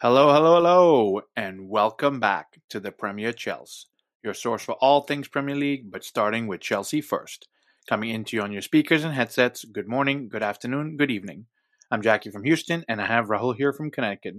Hello, 0.00 0.32
hello, 0.32 0.54
hello, 0.54 1.22
and 1.34 1.68
welcome 1.68 2.20
back 2.20 2.60
to 2.70 2.78
the 2.78 2.92
Premier 2.92 3.32
Chelsea, 3.32 3.88
your 4.22 4.32
source 4.32 4.62
for 4.62 4.74
all 4.74 5.00
things 5.00 5.26
Premier 5.26 5.56
League, 5.56 5.90
but 5.90 6.04
starting 6.04 6.46
with 6.46 6.60
Chelsea 6.60 7.00
first. 7.00 7.48
Coming 7.88 8.10
into 8.10 8.36
you 8.36 8.42
on 8.42 8.52
your 8.52 8.62
speakers 8.62 9.02
and 9.02 9.12
headsets, 9.12 9.64
good 9.64 9.88
morning, 9.88 10.28
good 10.28 10.44
afternoon, 10.44 10.96
good 10.96 11.10
evening. 11.10 11.46
I'm 11.90 12.00
Jackie 12.00 12.30
from 12.30 12.44
Houston, 12.44 12.84
and 12.88 13.02
I 13.02 13.06
have 13.06 13.26
Rahul 13.26 13.56
here 13.56 13.72
from 13.72 13.90
Connecticut. 13.90 14.36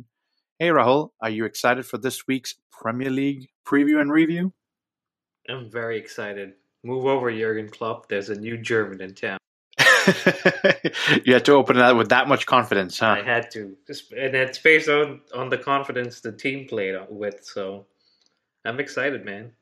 Hey, 0.60 0.70
Rahul, 0.70 1.10
are 1.22 1.30
you 1.30 1.44
excited 1.44 1.86
for 1.86 1.98
this 1.98 2.26
week's 2.26 2.56
Premier 2.72 3.10
League 3.10 3.50
preview 3.68 4.00
and 4.00 4.14
review? 4.14 4.54
I'm 5.50 5.70
very 5.70 6.00
excited. 6.00 6.54
Move 6.86 7.06
over, 7.06 7.30
Jurgen 7.30 7.68
Klopp. 7.68 8.08
There's 8.08 8.30
a 8.30 8.40
new 8.40 8.58
German 8.58 9.02
in 9.02 9.14
town. 9.14 9.40
you 11.26 11.34
had 11.34 11.46
to 11.46 11.54
open 11.54 11.78
that 11.78 11.96
with 11.96 12.10
that 12.10 12.28
much 12.28 12.46
confidence, 12.46 13.00
huh? 13.00 13.18
I 13.20 13.24
had 13.24 13.52
to, 13.52 13.76
and 14.16 14.36
it's 14.36 14.58
based 14.58 14.90
on 14.90 15.22
on 15.34 15.50
the 15.50 15.58
confidence 15.58 16.22
the 16.22 16.32
team 16.32 16.68
played 16.68 16.96
with. 17.10 17.44
So 17.44 17.86
I'm 18.66 18.80
excited, 18.80 19.26
man. 19.26 19.54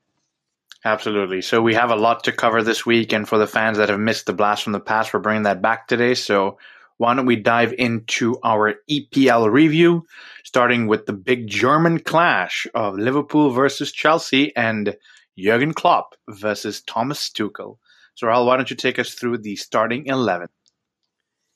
Absolutely. 0.86 1.42
So 1.42 1.62
we 1.62 1.74
have 1.74 1.92
a 1.92 1.96
lot 1.96 2.24
to 2.26 2.32
cover 2.32 2.64
this 2.64 2.86
week, 2.86 3.14
and 3.14 3.28
for 3.28 3.38
the 3.38 3.48
fans 3.48 3.78
that 3.78 3.90
have 3.90 4.00
missed 4.00 4.26
the 4.26 4.34
blast 4.34 4.64
from 4.64 4.74
the 4.74 4.80
past, 4.80 5.14
we're 5.14 5.20
bringing 5.20 5.44
that 5.44 5.62
back 5.62 5.88
today. 5.88 6.14
So 6.14 6.58
why 6.98 7.14
don't 7.14 7.26
we 7.26 7.36
dive 7.36 7.74
into 7.78 8.40
our 8.44 8.76
EPL 8.90 9.52
review, 9.52 10.06
starting 10.44 10.88
with 10.88 11.06
the 11.06 11.14
big 11.14 11.48
German 11.48 12.00
clash 12.00 12.68
of 12.74 12.98
Liverpool 12.98 13.52
versus 13.52 13.92
Chelsea 13.92 14.56
and 14.56 14.96
Jurgen 15.38 15.74
Klopp 15.74 16.16
versus 16.28 16.82
Thomas 16.82 17.30
Tuchel. 17.30 17.78
So, 18.18 18.26
Rahul, 18.26 18.48
why 18.48 18.58
don't 18.58 18.70
you 18.72 18.76
take 18.76 18.98
us 18.98 19.14
through 19.14 19.38
the 19.38 19.56
starting 19.56 20.08
11? 20.08 20.48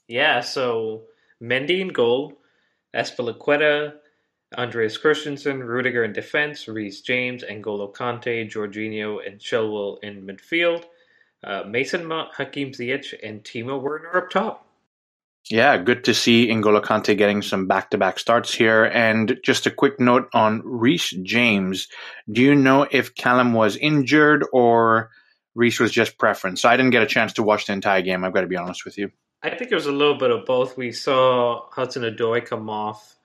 Yeah. 0.08 0.42
So 0.42 1.06
Mendy 1.42 1.81
in 1.81 1.88
goal, 1.88 2.34
Azpilicueta, 2.95 3.94
Andreas 4.56 4.95
Christensen, 4.95 5.64
Rudiger 5.64 6.03
in 6.03 6.14
defense, 6.14 6.68
Reece 6.68 7.02
James, 7.02 7.44
N'Golo 7.44 7.92
Kante, 7.92 8.48
Jorginho, 8.48 9.26
and 9.26 9.40
Chilwell 9.40 9.98
in 10.03 10.22
midfield. 10.28 10.86
Uh, 11.44 11.64
Mason 11.68 12.06
Mount, 12.06 12.36
Hakim 12.36 12.70
Ziyech, 12.70 13.16
and 13.23 13.44
Timo 13.44 13.81
Werner 13.81 14.16
up 14.16 14.30
top. 14.30 14.68
Yeah, 15.50 15.78
good 15.78 16.03
to 16.03 16.14
see 16.14 16.48
N'Golo 16.50 16.84
Kante 16.84 17.18
getting 17.18 17.42
some 17.42 17.66
back-to-back 17.66 18.20
starts 18.20 18.53
here. 18.53 18.84
And 18.84 19.40
just 19.44 19.66
a 19.66 19.72
quick 19.72 20.00
note 20.00 20.30
on 20.31 20.62
Reece 20.64 21.09
James. 21.23 21.88
Do 22.31 22.44
you 22.44 22.53
know 22.53 22.86
if 22.92 23.16
Callum 23.16 23.53
was 23.53 23.78
injured 23.78 24.46
or 24.53 25.09
Reece 25.55 25.80
was 25.80 25.91
just 25.91 26.17
preference? 26.17 26.61
So 26.61 26.69
I 26.69 26.77
didn't 26.77 26.91
get 26.91 27.03
a 27.03 27.07
chance 27.07 27.33
to 27.33 27.44
watch 27.44 27.66
the 27.66 27.73
entire 27.73 28.02
game. 28.02 28.23
I've 28.23 28.33
got 28.33 28.41
to 28.41 28.47
be 28.47 28.55
honest 28.55 28.85
with 28.85 28.97
you. 28.97 29.11
I 29.44 29.49
think 29.49 29.71
it 29.71 29.75
was 29.75 29.88
a 29.88 29.91
little 29.91 30.17
bit 30.17 30.31
of 30.31 30.45
both. 30.45 30.77
We 30.77 30.91
saw 30.91 31.67
Hudson 31.71 32.03
Odoi 32.03 32.45
come 32.45 32.69
off 32.69 33.16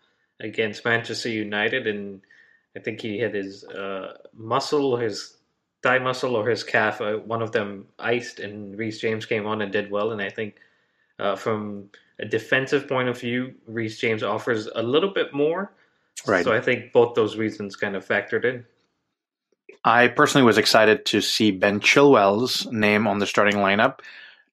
against 0.40 0.84
Manchester 0.84 1.28
United, 1.28 1.86
and 1.86 2.22
I 2.74 2.80
think 2.80 3.00
he 3.00 3.18
had 3.18 3.34
his 3.34 3.64
uh, 3.64 4.16
muscle, 4.34 4.96
his 4.96 5.36
thigh 5.82 5.98
muscle, 5.98 6.34
or 6.34 6.48
his 6.48 6.64
calf, 6.64 7.00
uh, 7.00 7.14
one 7.14 7.42
of 7.42 7.52
them 7.52 7.86
iced, 7.98 8.40
and 8.40 8.78
Reece 8.78 9.00
James 9.00 9.26
came 9.26 9.46
on 9.46 9.62
and 9.62 9.70
did 9.70 9.90
well. 9.90 10.12
And 10.12 10.22
I 10.22 10.30
think 10.30 10.56
uh, 11.18 11.36
from 11.36 11.90
a 12.18 12.24
defensive 12.24 12.88
point 12.88 13.08
of 13.08 13.20
view, 13.20 13.54
Reece 13.66 13.98
James 13.98 14.22
offers 14.22 14.68
a 14.74 14.82
little 14.82 15.10
bit 15.10 15.34
more. 15.34 15.72
Right. 16.26 16.44
So 16.44 16.52
I 16.52 16.60
think 16.60 16.92
both 16.92 17.14
those 17.14 17.36
reasons 17.36 17.76
kind 17.76 17.94
of 17.94 18.06
factored 18.06 18.44
in. 18.44 18.64
I 19.84 20.08
personally 20.08 20.44
was 20.44 20.58
excited 20.58 21.06
to 21.06 21.20
see 21.20 21.50
Ben 21.50 21.80
Chilwell's 21.80 22.66
name 22.70 23.06
on 23.06 23.18
the 23.18 23.26
starting 23.26 23.56
lineup. 23.56 24.00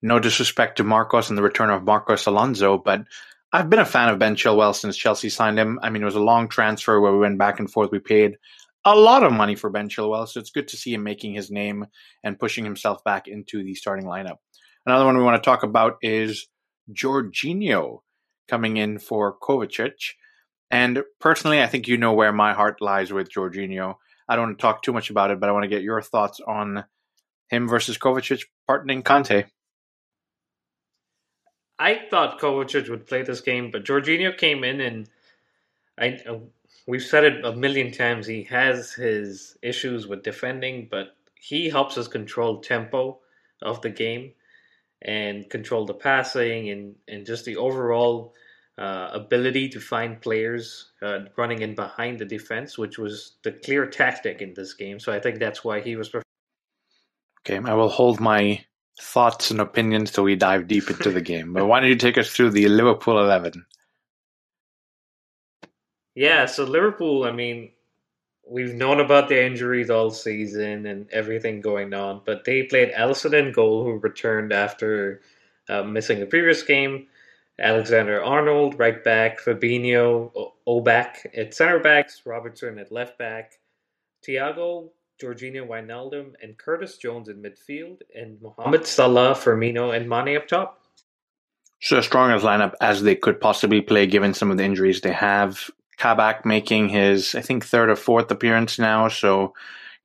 No 0.01 0.19
disrespect 0.19 0.77
to 0.77 0.83
Marcos 0.83 1.29
and 1.29 1.37
the 1.37 1.43
return 1.43 1.69
of 1.69 1.83
Marcos 1.83 2.25
Alonso, 2.25 2.77
but 2.77 3.05
I've 3.51 3.69
been 3.69 3.79
a 3.79 3.85
fan 3.85 4.09
of 4.09 4.19
Ben 4.19 4.35
Chilwell 4.35 4.75
since 4.75 4.97
Chelsea 4.97 5.29
signed 5.29 5.59
him. 5.59 5.79
I 5.81 5.89
mean, 5.89 6.01
it 6.01 6.05
was 6.05 6.15
a 6.15 6.19
long 6.19 6.49
transfer 6.49 6.99
where 6.99 7.13
we 7.13 7.19
went 7.19 7.37
back 7.37 7.59
and 7.59 7.71
forth. 7.71 7.91
We 7.91 7.99
paid 7.99 8.37
a 8.83 8.95
lot 8.95 9.23
of 9.23 9.31
money 9.31 9.55
for 9.55 9.69
Ben 9.69 9.89
Chilwell, 9.89 10.27
so 10.27 10.39
it's 10.39 10.49
good 10.49 10.67
to 10.69 10.77
see 10.77 10.93
him 10.93 11.03
making 11.03 11.33
his 11.33 11.51
name 11.51 11.85
and 12.23 12.39
pushing 12.39 12.65
himself 12.65 13.03
back 13.03 13.27
into 13.27 13.63
the 13.63 13.75
starting 13.75 14.05
lineup. 14.05 14.37
Another 14.85 15.05
one 15.05 15.17
we 15.17 15.23
want 15.23 15.41
to 15.41 15.47
talk 15.47 15.63
about 15.63 15.97
is 16.01 16.47
Jorginho 16.91 17.99
coming 18.47 18.77
in 18.77 18.99
for 18.99 19.37
Kovacic. 19.37 20.15
And 20.69 21.03
personally, 21.19 21.61
I 21.61 21.67
think 21.67 21.87
you 21.87 21.97
know 21.97 22.13
where 22.13 22.33
my 22.33 22.53
heart 22.53 22.81
lies 22.81 23.13
with 23.13 23.31
Jorginho. 23.31 23.95
I 24.27 24.35
don't 24.35 24.47
want 24.47 24.59
to 24.59 24.61
talk 24.61 24.81
too 24.81 24.93
much 24.93 25.09
about 25.09 25.31
it, 25.31 25.39
but 25.39 25.49
I 25.49 25.51
want 25.51 25.63
to 25.63 25.69
get 25.69 25.81
your 25.81 26.01
thoughts 26.01 26.39
on 26.45 26.85
him 27.49 27.67
versus 27.67 27.97
Kovacic 27.97 28.45
partnering 28.69 29.03
Kante. 29.03 29.45
I 31.79 32.01
thought 32.09 32.39
Kovacic 32.39 32.89
would 32.89 33.07
play 33.07 33.23
this 33.23 33.41
game, 33.41 33.71
but 33.71 33.83
Jorginho 33.83 34.37
came 34.37 34.63
in 34.63 34.79
and 34.79 35.09
I 35.97 36.19
we've 36.87 37.03
said 37.03 37.23
it 37.23 37.45
a 37.45 37.53
million 37.53 37.91
times. 37.91 38.27
He 38.27 38.43
has 38.43 38.93
his 38.93 39.57
issues 39.61 40.07
with 40.07 40.23
defending, 40.23 40.87
but 40.89 41.15
he 41.39 41.69
helps 41.69 41.97
us 41.97 42.07
control 42.07 42.61
tempo 42.61 43.19
of 43.61 43.81
the 43.81 43.89
game 43.89 44.33
and 45.01 45.49
control 45.49 45.85
the 45.85 45.93
passing 45.93 46.69
and, 46.69 46.95
and 47.07 47.25
just 47.25 47.45
the 47.45 47.57
overall 47.57 48.33
uh, 48.77 49.09
ability 49.13 49.69
to 49.69 49.79
find 49.79 50.21
players 50.21 50.91
uh, 51.01 51.19
running 51.37 51.61
in 51.61 51.75
behind 51.75 52.19
the 52.19 52.25
defense, 52.25 52.77
which 52.77 52.97
was 52.97 53.33
the 53.43 53.51
clear 53.51 53.85
tactic 53.85 54.41
in 54.41 54.53
this 54.53 54.73
game. 54.73 54.99
So 54.99 55.13
I 55.13 55.19
think 55.19 55.39
that's 55.39 55.63
why 55.63 55.81
he 55.81 55.95
was. 55.95 56.11
Okay, 57.45 57.59
I 57.63 57.73
will 57.73 57.89
hold 57.89 58.19
my 58.19 58.63
thoughts 58.99 59.51
and 59.51 59.59
opinions 59.59 60.11
till 60.11 60.23
we 60.23 60.35
dive 60.35 60.67
deep 60.67 60.89
into 60.89 61.11
the 61.11 61.21
game. 61.21 61.53
But 61.53 61.65
why 61.65 61.79
don't 61.79 61.89
you 61.89 61.95
take 61.95 62.17
us 62.17 62.29
through 62.29 62.51
the 62.51 62.67
Liverpool 62.67 63.19
11? 63.19 63.65
Yeah, 66.15 66.45
so 66.45 66.63
Liverpool, 66.63 67.23
I 67.23 67.31
mean, 67.31 67.71
we've 68.47 68.73
known 68.73 68.99
about 68.99 69.29
the 69.29 69.43
injuries 69.43 69.89
all 69.89 70.11
season 70.11 70.85
and 70.85 71.09
everything 71.11 71.61
going 71.61 71.93
on, 71.93 72.21
but 72.25 72.45
they 72.45 72.63
played 72.63 72.91
Alisson 72.91 73.33
in 73.33 73.51
goal, 73.51 73.83
who 73.83 73.93
returned 73.93 74.53
after 74.53 75.21
uh, 75.69 75.83
missing 75.83 76.19
the 76.19 76.25
previous 76.25 76.61
game. 76.61 77.07
Alexander 77.63 78.21
Arnold, 78.21 78.77
right 78.77 79.03
back, 79.03 79.39
Fabinho, 79.39 80.31
Kabak 80.67 81.31
at 81.35 81.53
center 81.53 81.79
backs, 81.79 82.21
Robertson 82.25 82.77
at 82.77 82.91
left 82.91 83.17
back, 83.17 83.53
Thiago, 84.27 84.89
Georginio 85.21 85.67
Wijnaldum, 85.67 86.33
and 86.41 86.57
Curtis 86.57 86.97
Jones 86.97 87.29
in 87.29 87.41
midfield, 87.41 88.01
and 88.13 88.41
Mohamed 88.41 88.85
Salah, 88.85 89.33
Firmino, 89.33 89.95
and 89.95 90.09
Mane 90.09 90.35
up 90.35 90.47
top. 90.47 90.79
So 91.81 91.97
as 91.97 92.05
strong 92.05 92.31
as 92.31 92.43
lineup 92.43 92.73
as 92.81 93.03
they 93.03 93.15
could 93.15 93.39
possibly 93.39 93.81
play, 93.81 94.07
given 94.07 94.33
some 94.33 94.51
of 94.51 94.57
the 94.57 94.63
injuries 94.63 95.01
they 95.01 95.13
have. 95.13 95.69
Kabak 95.97 96.45
making 96.45 96.89
his, 96.89 97.35
I 97.35 97.41
think, 97.41 97.65
third 97.65 97.89
or 97.89 97.95
fourth 97.95 98.29
appearance 98.31 98.79
now. 98.79 99.07
So 99.07 99.53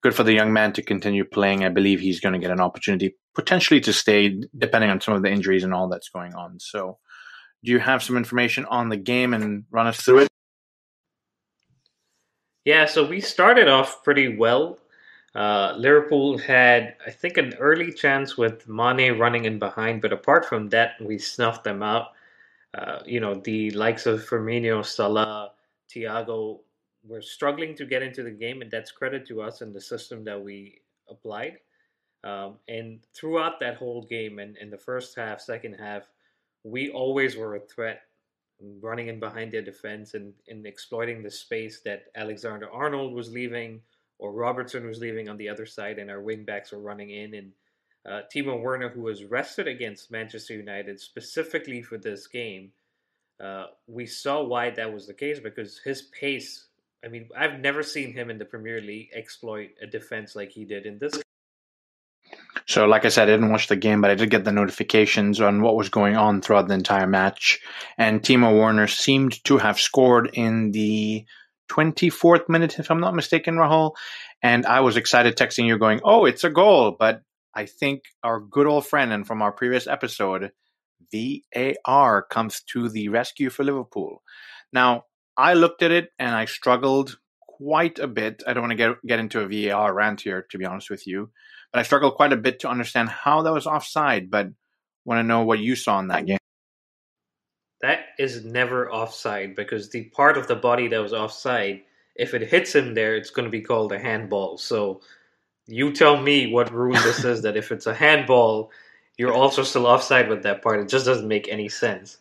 good 0.02 0.14
for 0.14 0.22
the 0.22 0.32
young 0.32 0.52
man 0.52 0.72
to 0.74 0.82
continue 0.82 1.24
playing. 1.24 1.64
I 1.64 1.70
believe 1.70 2.00
he's 2.00 2.20
going 2.20 2.34
to 2.34 2.38
get 2.38 2.50
an 2.50 2.60
opportunity 2.60 3.16
potentially 3.34 3.80
to 3.80 3.92
stay, 3.92 4.42
depending 4.56 4.90
on 4.90 5.00
some 5.00 5.14
of 5.14 5.22
the 5.22 5.30
injuries 5.30 5.64
and 5.64 5.72
all 5.72 5.88
that's 5.88 6.08
going 6.08 6.34
on. 6.34 6.60
So, 6.60 6.98
do 7.64 7.72
you 7.72 7.78
have 7.78 8.02
some 8.02 8.16
information 8.16 8.64
on 8.66 8.88
the 8.88 8.96
game 8.96 9.34
and 9.34 9.64
run 9.70 9.86
us 9.86 10.00
through 10.00 10.20
it? 10.20 10.28
Yeah, 12.64 12.84
so 12.86 13.06
we 13.06 13.20
started 13.20 13.68
off 13.68 14.04
pretty 14.04 14.36
well. 14.36 14.78
Uh, 15.34 15.74
Liverpool 15.76 16.36
had, 16.36 16.96
I 17.06 17.10
think, 17.10 17.36
an 17.36 17.54
early 17.54 17.92
chance 17.92 18.36
with 18.36 18.68
Mane 18.68 19.18
running 19.18 19.44
in 19.44 19.58
behind, 19.58 20.02
but 20.02 20.12
apart 20.12 20.46
from 20.46 20.68
that, 20.70 20.92
we 21.00 21.18
snuffed 21.18 21.64
them 21.64 21.82
out. 21.82 22.08
Uh, 22.74 22.98
you 23.06 23.20
know, 23.20 23.34
the 23.34 23.70
likes 23.70 24.06
of 24.06 24.26
Firmino, 24.28 24.84
Salah, 24.84 25.52
Thiago 25.88 26.60
were 27.06 27.22
struggling 27.22 27.74
to 27.76 27.86
get 27.86 28.02
into 28.02 28.22
the 28.22 28.30
game, 28.30 28.62
and 28.62 28.70
that's 28.70 28.92
credit 28.92 29.26
to 29.28 29.40
us 29.40 29.62
and 29.62 29.74
the 29.74 29.80
system 29.80 30.24
that 30.24 30.40
we 30.40 30.80
applied. 31.08 31.58
Um, 32.24 32.58
and 32.68 33.00
throughout 33.14 33.60
that 33.60 33.76
whole 33.76 34.02
game, 34.02 34.38
and 34.38 34.56
in 34.58 34.70
the 34.70 34.76
first 34.76 35.16
half, 35.16 35.40
second 35.40 35.74
half, 35.74 36.10
we 36.70 36.90
always 36.90 37.36
were 37.36 37.56
a 37.56 37.60
threat, 37.60 38.02
running 38.80 39.08
in 39.08 39.20
behind 39.20 39.52
their 39.52 39.62
defense 39.62 40.14
and, 40.14 40.32
and 40.48 40.66
exploiting 40.66 41.22
the 41.22 41.30
space 41.30 41.80
that 41.84 42.06
Alexander 42.16 42.68
Arnold 42.70 43.14
was 43.14 43.30
leaving 43.30 43.80
or 44.18 44.32
Robertson 44.32 44.86
was 44.86 44.98
leaving 44.98 45.28
on 45.28 45.36
the 45.36 45.48
other 45.48 45.66
side, 45.66 45.98
and 45.98 46.10
our 46.10 46.18
wingbacks 46.18 46.72
were 46.72 46.80
running 46.80 47.10
in. 47.10 47.34
And 47.34 47.52
uh, 48.08 48.22
Timo 48.34 48.60
Werner, 48.60 48.88
who 48.88 49.02
was 49.02 49.24
rested 49.24 49.68
against 49.68 50.10
Manchester 50.10 50.54
United 50.54 51.00
specifically 51.00 51.82
for 51.82 51.98
this 51.98 52.26
game, 52.26 52.72
uh, 53.42 53.66
we 53.86 54.06
saw 54.06 54.42
why 54.42 54.70
that 54.70 54.92
was 54.92 55.06
the 55.06 55.14
case 55.14 55.38
because 55.38 55.80
his 55.84 56.02
pace. 56.02 56.66
I 57.04 57.08
mean, 57.08 57.28
I've 57.38 57.60
never 57.60 57.84
seen 57.84 58.12
him 58.12 58.28
in 58.28 58.38
the 58.38 58.44
Premier 58.44 58.80
League 58.80 59.10
exploit 59.14 59.70
a 59.80 59.86
defense 59.86 60.34
like 60.34 60.50
he 60.50 60.64
did 60.64 60.84
in 60.84 60.98
this. 60.98 61.22
So, 62.68 62.84
like 62.84 63.06
I 63.06 63.08
said, 63.08 63.28
I 63.28 63.32
didn't 63.32 63.50
watch 63.50 63.68
the 63.68 63.76
game, 63.76 64.02
but 64.02 64.10
I 64.10 64.14
did 64.14 64.28
get 64.28 64.44
the 64.44 64.52
notifications 64.52 65.40
on 65.40 65.62
what 65.62 65.74
was 65.74 65.88
going 65.88 66.16
on 66.16 66.42
throughout 66.42 66.68
the 66.68 66.74
entire 66.74 67.06
match. 67.06 67.60
And 67.96 68.20
Timo 68.20 68.54
Werner 68.54 68.86
seemed 68.86 69.42
to 69.44 69.56
have 69.56 69.80
scored 69.80 70.30
in 70.34 70.70
the 70.72 71.24
24th 71.70 72.46
minute, 72.50 72.78
if 72.78 72.90
I'm 72.90 73.00
not 73.00 73.14
mistaken, 73.14 73.54
Rahul. 73.54 73.94
And 74.42 74.66
I 74.66 74.80
was 74.80 74.98
excited 74.98 75.34
texting 75.34 75.66
you, 75.66 75.78
going, 75.78 76.00
Oh, 76.04 76.26
it's 76.26 76.44
a 76.44 76.50
goal. 76.50 76.94
But 76.98 77.22
I 77.54 77.64
think 77.64 78.02
our 78.22 78.38
good 78.38 78.66
old 78.66 78.86
friend, 78.86 79.14
and 79.14 79.26
from 79.26 79.40
our 79.40 79.50
previous 79.50 79.86
episode, 79.86 80.52
VAR 81.10 82.22
comes 82.22 82.60
to 82.72 82.90
the 82.90 83.08
rescue 83.08 83.48
for 83.48 83.64
Liverpool. 83.64 84.22
Now, 84.74 85.04
I 85.38 85.54
looked 85.54 85.82
at 85.82 85.90
it 85.90 86.10
and 86.18 86.34
I 86.34 86.44
struggled 86.44 87.18
quite 87.40 87.98
a 87.98 88.06
bit. 88.06 88.42
I 88.46 88.52
don't 88.52 88.62
want 88.62 88.72
to 88.72 88.76
get 88.76 89.06
get 89.06 89.20
into 89.20 89.40
a 89.40 89.48
VAR 89.48 89.94
rant 89.94 90.20
here, 90.20 90.46
to 90.50 90.58
be 90.58 90.66
honest 90.66 90.90
with 90.90 91.06
you, 91.06 91.30
but 91.72 91.80
I 91.80 91.82
struggled 91.82 92.14
quite 92.14 92.32
a 92.32 92.36
bit 92.36 92.60
to 92.60 92.68
understand 92.68 93.08
how 93.08 93.42
that 93.42 93.52
was 93.52 93.66
offside. 93.66 94.30
But 94.30 94.48
want 95.04 95.18
to 95.18 95.26
know 95.26 95.42
what 95.42 95.58
you 95.58 95.74
saw 95.74 95.98
in 96.00 96.08
that 96.08 96.26
game. 96.26 96.38
That 97.80 98.00
is 98.18 98.44
never 98.44 98.90
offside 98.92 99.54
because 99.54 99.88
the 99.90 100.04
part 100.04 100.36
of 100.36 100.48
the 100.48 100.56
body 100.56 100.88
that 100.88 100.98
was 100.98 101.12
offside, 101.12 101.82
if 102.16 102.34
it 102.34 102.48
hits 102.48 102.74
him 102.74 102.94
there, 102.94 103.16
it's 103.16 103.30
going 103.30 103.44
to 103.44 103.50
be 103.50 103.60
called 103.60 103.92
a 103.92 103.98
handball. 103.98 104.58
So 104.58 105.00
you 105.66 105.92
tell 105.92 106.20
me 106.20 106.52
what 106.52 106.72
rule 106.72 106.94
this 106.94 107.24
is 107.24 107.42
that 107.42 107.56
if 107.56 107.70
it's 107.70 107.86
a 107.86 107.94
handball, 107.94 108.70
you're 109.16 109.32
also 109.32 109.62
still 109.62 109.86
offside 109.86 110.28
with 110.28 110.42
that 110.42 110.62
part. 110.62 110.80
It 110.80 110.88
just 110.88 111.06
doesn't 111.06 111.28
make 111.28 111.48
any 111.48 111.68
sense. 111.68 112.18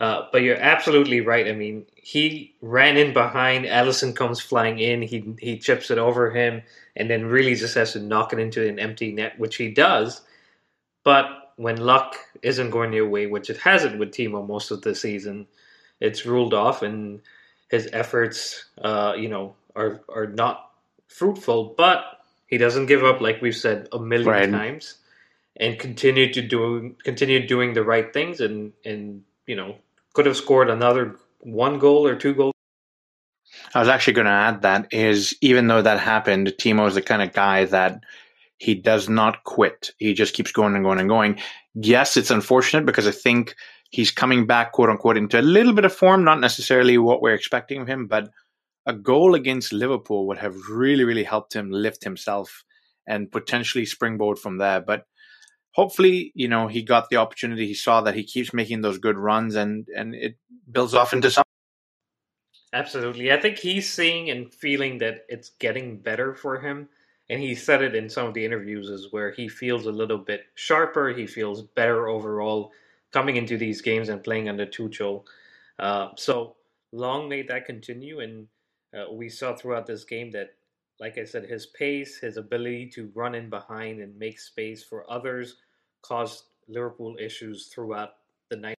Uh, 0.00 0.26
but 0.30 0.42
you're 0.42 0.60
absolutely 0.60 1.20
right. 1.20 1.48
I 1.48 1.52
mean, 1.52 1.84
he 1.96 2.54
ran 2.62 2.96
in 2.96 3.12
behind. 3.12 3.64
Alisson 3.64 4.14
comes 4.14 4.40
flying 4.40 4.78
in. 4.78 5.02
He 5.02 5.34
he 5.40 5.58
chips 5.58 5.90
it 5.90 5.98
over 5.98 6.30
him, 6.30 6.62
and 6.94 7.10
then 7.10 7.26
really 7.26 7.56
just 7.56 7.74
has 7.74 7.94
to 7.94 8.00
knock 8.00 8.32
it 8.32 8.38
into 8.38 8.66
an 8.66 8.78
empty 8.78 9.10
net, 9.12 9.38
which 9.38 9.56
he 9.56 9.70
does. 9.70 10.20
But 11.02 11.26
when 11.56 11.78
luck 11.78 12.14
isn't 12.42 12.70
going 12.70 12.92
your 12.92 13.08
way, 13.08 13.26
which 13.26 13.50
it 13.50 13.56
hasn't 13.56 13.98
with 13.98 14.12
Timo 14.12 14.46
most 14.46 14.70
of 14.70 14.82
the 14.82 14.94
season, 14.94 15.48
it's 16.00 16.24
ruled 16.24 16.54
off, 16.54 16.82
and 16.82 17.20
his 17.68 17.88
efforts, 17.92 18.66
uh, 18.80 19.14
you 19.18 19.28
know, 19.28 19.56
are 19.74 20.00
are 20.08 20.28
not 20.28 20.70
fruitful. 21.08 21.74
But 21.76 22.04
he 22.46 22.56
doesn't 22.56 22.86
give 22.86 23.02
up, 23.02 23.20
like 23.20 23.42
we've 23.42 23.56
said 23.56 23.88
a 23.92 23.98
million 23.98 24.28
right. 24.28 24.50
times, 24.50 24.98
and 25.56 25.76
continue 25.76 26.32
to 26.32 26.40
do 26.40 26.94
continue 27.02 27.48
doing 27.48 27.72
the 27.72 27.82
right 27.82 28.12
things, 28.12 28.40
and 28.40 28.72
and 28.84 29.24
you 29.48 29.56
know 29.56 29.74
could 30.18 30.26
have 30.26 30.36
scored 30.36 30.68
another 30.68 31.14
one 31.42 31.78
goal 31.78 32.04
or 32.04 32.16
two 32.16 32.34
goals. 32.34 32.52
I 33.72 33.78
was 33.78 33.86
actually 33.86 34.14
going 34.14 34.24
to 34.24 34.32
add 34.32 34.62
that 34.62 34.88
is 34.92 35.32
even 35.40 35.68
though 35.68 35.80
that 35.80 36.00
happened, 36.00 36.52
Timo 36.58 36.88
is 36.88 36.96
the 36.96 37.02
kind 37.02 37.22
of 37.22 37.32
guy 37.32 37.66
that 37.66 38.02
he 38.56 38.74
does 38.74 39.08
not 39.08 39.44
quit. 39.44 39.92
He 39.98 40.14
just 40.14 40.34
keeps 40.34 40.50
going 40.50 40.74
and 40.74 40.82
going 40.82 40.98
and 40.98 41.08
going. 41.08 41.38
Yes, 41.76 42.16
it's 42.16 42.32
unfortunate 42.32 42.84
because 42.84 43.06
I 43.06 43.12
think 43.12 43.54
he's 43.90 44.10
coming 44.10 44.44
back, 44.44 44.72
quote 44.72 44.90
unquote, 44.90 45.16
into 45.16 45.38
a 45.38 45.40
little 45.40 45.72
bit 45.72 45.84
of 45.84 45.94
form, 45.94 46.24
not 46.24 46.40
necessarily 46.40 46.98
what 46.98 47.22
we're 47.22 47.34
expecting 47.34 47.80
of 47.80 47.86
him, 47.86 48.08
but 48.08 48.28
a 48.86 48.94
goal 48.94 49.36
against 49.36 49.72
Liverpool 49.72 50.26
would 50.26 50.38
have 50.38 50.56
really, 50.68 51.04
really 51.04 51.22
helped 51.22 51.52
him 51.52 51.70
lift 51.70 52.02
himself 52.02 52.64
and 53.06 53.30
potentially 53.30 53.86
springboard 53.86 54.36
from 54.36 54.58
there. 54.58 54.80
But 54.80 55.06
hopefully, 55.78 56.32
you 56.34 56.48
know, 56.48 56.66
he 56.66 56.82
got 56.82 57.08
the 57.08 57.16
opportunity. 57.16 57.68
He 57.68 57.74
saw 57.74 58.00
that 58.00 58.16
he 58.16 58.24
keeps 58.24 58.52
making 58.52 58.80
those 58.80 58.98
good 58.98 59.16
runs, 59.16 59.54
and 59.54 59.86
and 59.96 60.12
it 60.12 60.36
builds 60.70 60.92
off 60.92 61.12
into 61.12 61.30
something. 61.30 61.44
Absolutely, 62.72 63.32
I 63.32 63.40
think 63.40 63.58
he's 63.58 63.88
seeing 63.88 64.28
and 64.28 64.52
feeling 64.52 64.98
that 64.98 65.24
it's 65.28 65.50
getting 65.60 65.98
better 65.98 66.34
for 66.34 66.58
him, 66.58 66.88
and 67.30 67.40
he 67.40 67.54
said 67.54 67.80
it 67.80 67.94
in 67.94 68.10
some 68.10 68.26
of 68.26 68.34
the 68.34 68.44
interviews 68.44 68.90
as 68.90 69.06
where 69.12 69.30
he 69.30 69.48
feels 69.48 69.86
a 69.86 69.92
little 69.92 70.18
bit 70.18 70.46
sharper. 70.56 71.10
He 71.10 71.26
feels 71.28 71.62
better 71.62 72.08
overall 72.08 72.72
coming 73.12 73.36
into 73.36 73.56
these 73.56 73.80
games 73.80 74.08
and 74.08 74.22
playing 74.22 74.48
under 74.48 74.66
Tuchel. 74.66 75.22
Uh, 75.78 76.08
so 76.16 76.56
long 76.90 77.28
may 77.28 77.42
that 77.42 77.66
continue, 77.66 78.18
and 78.18 78.48
uh, 78.92 79.12
we 79.12 79.28
saw 79.28 79.54
throughout 79.54 79.86
this 79.86 80.04
game 80.04 80.32
that 80.32 80.54
like 81.00 81.16
I 81.16 81.24
said, 81.24 81.44
his 81.44 81.66
pace, 81.66 82.18
his 82.18 82.38
ability 82.38 82.90
to 82.94 83.12
run 83.14 83.36
in 83.36 83.48
behind 83.48 84.00
and 84.00 84.18
make 84.18 84.40
space 84.40 84.82
for 84.82 85.08
others 85.08 85.54
caused 86.02 86.44
Liverpool 86.68 87.16
issues 87.18 87.66
throughout 87.66 88.10
the 88.50 88.56
night. 88.56 88.76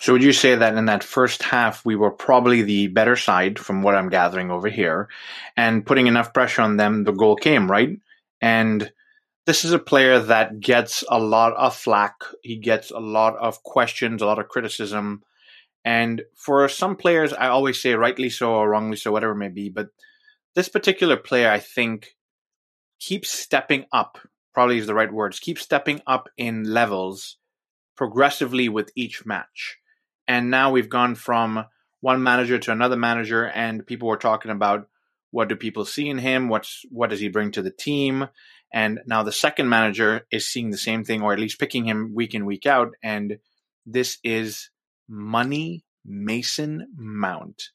So 0.00 0.12
would 0.12 0.22
you 0.22 0.32
say 0.32 0.54
that 0.54 0.76
in 0.76 0.86
that 0.86 1.02
first 1.02 1.42
half 1.42 1.84
we 1.84 1.96
were 1.96 2.10
probably 2.10 2.62
the 2.62 2.88
better 2.88 3.16
side 3.16 3.58
from 3.58 3.82
what 3.82 3.94
I'm 3.94 4.10
gathering 4.10 4.50
over 4.50 4.68
here 4.68 5.08
and 5.56 5.86
putting 5.86 6.06
enough 6.06 6.34
pressure 6.34 6.62
on 6.62 6.76
them 6.76 7.04
the 7.04 7.12
goal 7.12 7.34
came, 7.34 7.70
right? 7.70 7.98
And 8.40 8.92
this 9.46 9.64
is 9.64 9.72
a 9.72 9.78
player 9.78 10.18
that 10.18 10.60
gets 10.60 11.02
a 11.08 11.18
lot 11.18 11.54
of 11.54 11.74
flack. 11.74 12.14
He 12.42 12.56
gets 12.56 12.90
a 12.90 12.98
lot 12.98 13.36
of 13.36 13.62
questions, 13.62 14.20
a 14.20 14.26
lot 14.26 14.38
of 14.38 14.48
criticism. 14.48 15.22
And 15.84 16.22
for 16.34 16.68
some 16.68 16.96
players, 16.96 17.32
I 17.32 17.48
always 17.48 17.80
say 17.80 17.94
rightly 17.94 18.28
so 18.28 18.52
or 18.52 18.68
wrongly 18.68 18.96
so, 18.96 19.12
whatever 19.12 19.32
it 19.32 19.36
may 19.36 19.48
be, 19.48 19.70
but 19.70 19.88
this 20.56 20.68
particular 20.68 21.16
player, 21.16 21.48
I 21.48 21.60
think, 21.60 22.16
keeps 22.98 23.28
stepping 23.30 23.84
up 23.92 24.18
probably 24.56 24.78
is 24.78 24.86
the 24.86 24.94
right 24.94 25.12
words, 25.12 25.38
keep 25.38 25.58
stepping 25.58 26.00
up 26.06 26.30
in 26.38 26.64
levels 26.64 27.36
progressively 27.94 28.70
with 28.70 28.90
each 28.96 29.26
match. 29.26 29.76
And 30.26 30.50
now 30.50 30.70
we've 30.70 30.88
gone 30.88 31.14
from 31.14 31.66
one 32.00 32.22
manager 32.22 32.58
to 32.58 32.72
another 32.72 32.96
manager, 32.96 33.44
and 33.44 33.86
people 33.86 34.08
were 34.08 34.16
talking 34.16 34.50
about 34.50 34.88
what 35.30 35.50
do 35.50 35.56
people 35.56 35.84
see 35.84 36.08
in 36.08 36.16
him, 36.16 36.48
what's 36.48 36.86
what 36.90 37.10
does 37.10 37.20
he 37.20 37.28
bring 37.28 37.50
to 37.50 37.60
the 37.60 37.70
team, 37.70 38.28
and 38.72 39.00
now 39.04 39.22
the 39.22 39.30
second 39.30 39.68
manager 39.68 40.26
is 40.32 40.48
seeing 40.48 40.70
the 40.70 40.78
same 40.78 41.04
thing, 41.04 41.20
or 41.20 41.34
at 41.34 41.38
least 41.38 41.60
picking 41.60 41.84
him 41.84 42.14
week 42.14 42.34
in 42.34 42.46
week 42.46 42.64
out, 42.64 42.94
and 43.02 43.38
this 43.84 44.16
is 44.24 44.70
money 45.06 45.84
Mason 46.02 46.88
Mount. 46.96 47.72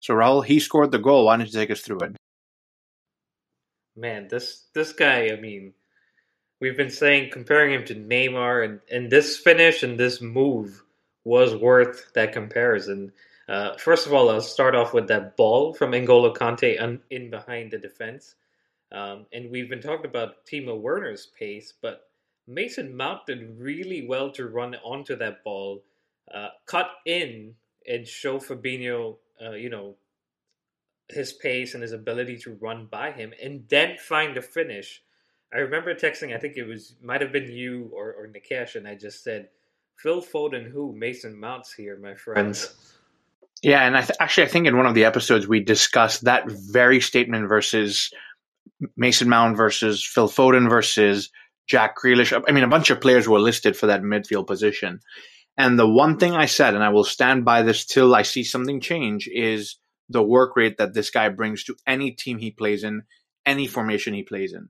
So 0.00 0.14
Rahul, 0.14 0.44
he 0.44 0.58
scored 0.58 0.90
the 0.90 0.98
goal. 0.98 1.26
Why 1.26 1.36
don't 1.36 1.46
you 1.46 1.52
take 1.52 1.70
us 1.70 1.82
through 1.82 2.00
it? 2.00 2.16
Man, 3.94 4.26
this 4.28 4.66
this 4.74 4.92
guy, 4.92 5.28
I 5.28 5.40
mean, 5.40 5.74
we've 6.64 6.78
been 6.78 6.88
saying 6.88 7.28
comparing 7.30 7.74
him 7.74 7.84
to 7.84 7.94
Neymar, 7.94 8.64
and, 8.64 8.80
and 8.90 9.12
this 9.12 9.36
finish 9.36 9.82
and 9.82 10.00
this 10.00 10.22
move 10.22 10.82
was 11.22 11.54
worth 11.54 12.10
that 12.14 12.32
comparison. 12.32 13.12
Uh, 13.46 13.76
first 13.76 14.06
of 14.06 14.14
all, 14.14 14.30
I'll 14.30 14.40
start 14.40 14.74
off 14.74 14.94
with 14.94 15.06
that 15.08 15.36
ball 15.36 15.74
from 15.74 15.92
N'Golo 15.92 16.34
Kante 16.34 16.80
un, 16.80 17.00
in 17.10 17.28
behind 17.28 17.70
the 17.70 17.76
defense. 17.76 18.36
Um, 18.90 19.26
and 19.30 19.50
we've 19.50 19.68
been 19.68 19.82
talking 19.82 20.06
about 20.06 20.46
Timo 20.46 20.80
Werner's 20.80 21.26
pace, 21.38 21.74
but 21.82 22.08
Mason 22.46 22.96
Mount 22.96 23.26
did 23.26 23.58
really 23.58 24.06
well 24.06 24.30
to 24.30 24.46
run 24.46 24.74
onto 24.76 25.16
that 25.16 25.44
ball, 25.44 25.82
uh, 26.34 26.48
cut 26.64 26.92
in, 27.04 27.56
and 27.86 28.08
show 28.08 28.38
Fabinho, 28.38 29.16
uh, 29.44 29.50
you 29.50 29.68
know, 29.68 29.96
his 31.10 31.34
pace 31.34 31.74
and 31.74 31.82
his 31.82 31.92
ability 31.92 32.38
to 32.38 32.56
run 32.58 32.86
by 32.86 33.10
him, 33.10 33.34
and 33.42 33.66
then 33.68 33.98
find 33.98 34.34
the 34.34 34.40
finish 34.40 35.02
I 35.52 35.58
remember 35.58 35.94
texting. 35.94 36.34
I 36.34 36.38
think 36.38 36.56
it 36.56 36.64
was 36.64 36.96
might 37.02 37.20
have 37.20 37.32
been 37.32 37.50
you 37.50 37.90
or 37.94 38.12
or 38.12 38.28
Nikesh, 38.28 38.74
and 38.74 38.88
I 38.88 38.96
just 38.96 39.22
said, 39.22 39.48
"Phil 39.96 40.20
Foden, 40.20 40.70
who 40.70 40.94
Mason 40.96 41.38
Mounts 41.38 41.72
here, 41.72 41.96
my 41.96 42.14
friends." 42.14 42.74
Yeah, 43.62 43.86
and 43.86 43.96
I 43.96 44.00
th- 44.00 44.18
actually 44.20 44.44
I 44.44 44.48
think 44.48 44.66
in 44.66 44.76
one 44.76 44.86
of 44.86 44.94
the 44.94 45.04
episodes 45.04 45.46
we 45.46 45.60
discussed 45.60 46.24
that 46.24 46.50
very 46.50 47.00
statement 47.00 47.48
versus 47.48 48.10
Mason 48.96 49.28
Mount 49.28 49.56
versus 49.56 50.04
Phil 50.04 50.28
Foden 50.28 50.68
versus 50.68 51.30
Jack 51.66 51.96
Grealish. 51.96 52.38
I 52.46 52.52
mean, 52.52 52.64
a 52.64 52.68
bunch 52.68 52.90
of 52.90 53.00
players 53.00 53.28
were 53.28 53.40
listed 53.40 53.76
for 53.76 53.86
that 53.86 54.02
midfield 54.02 54.46
position. 54.46 55.00
And 55.56 55.78
the 55.78 55.88
one 55.88 56.18
thing 56.18 56.34
I 56.34 56.46
said, 56.46 56.74
and 56.74 56.82
I 56.82 56.88
will 56.88 57.04
stand 57.04 57.44
by 57.44 57.62
this 57.62 57.86
till 57.86 58.14
I 58.14 58.22
see 58.22 58.42
something 58.42 58.80
change, 58.80 59.28
is 59.32 59.76
the 60.08 60.22
work 60.22 60.56
rate 60.56 60.78
that 60.78 60.94
this 60.94 61.10
guy 61.10 61.28
brings 61.28 61.62
to 61.64 61.76
any 61.86 62.10
team 62.10 62.38
he 62.38 62.50
plays 62.50 62.82
in, 62.82 63.04
any 63.46 63.68
formation 63.68 64.14
he 64.14 64.24
plays 64.24 64.52
in 64.52 64.68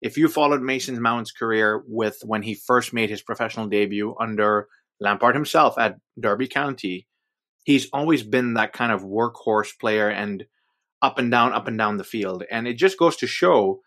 if 0.00 0.16
you 0.16 0.28
followed 0.28 0.62
Mason 0.62 1.00
Mount's 1.00 1.32
career 1.32 1.82
with 1.86 2.20
when 2.24 2.42
he 2.42 2.54
first 2.54 2.92
made 2.92 3.10
his 3.10 3.22
professional 3.22 3.66
debut 3.66 4.14
under 4.18 4.68
Lampard 4.98 5.34
himself 5.34 5.78
at 5.78 5.98
Derby 6.18 6.48
County, 6.48 7.06
he's 7.64 7.88
always 7.92 8.22
been 8.22 8.54
that 8.54 8.72
kind 8.72 8.92
of 8.92 9.02
workhorse 9.02 9.78
player 9.78 10.08
and 10.08 10.44
up 11.02 11.18
and 11.18 11.30
down, 11.30 11.52
up 11.52 11.68
and 11.68 11.78
down 11.78 11.96
the 11.96 12.04
field. 12.04 12.44
And 12.50 12.66
it 12.66 12.74
just 12.74 12.98
goes 12.98 13.16
to 13.16 13.26
show 13.26 13.80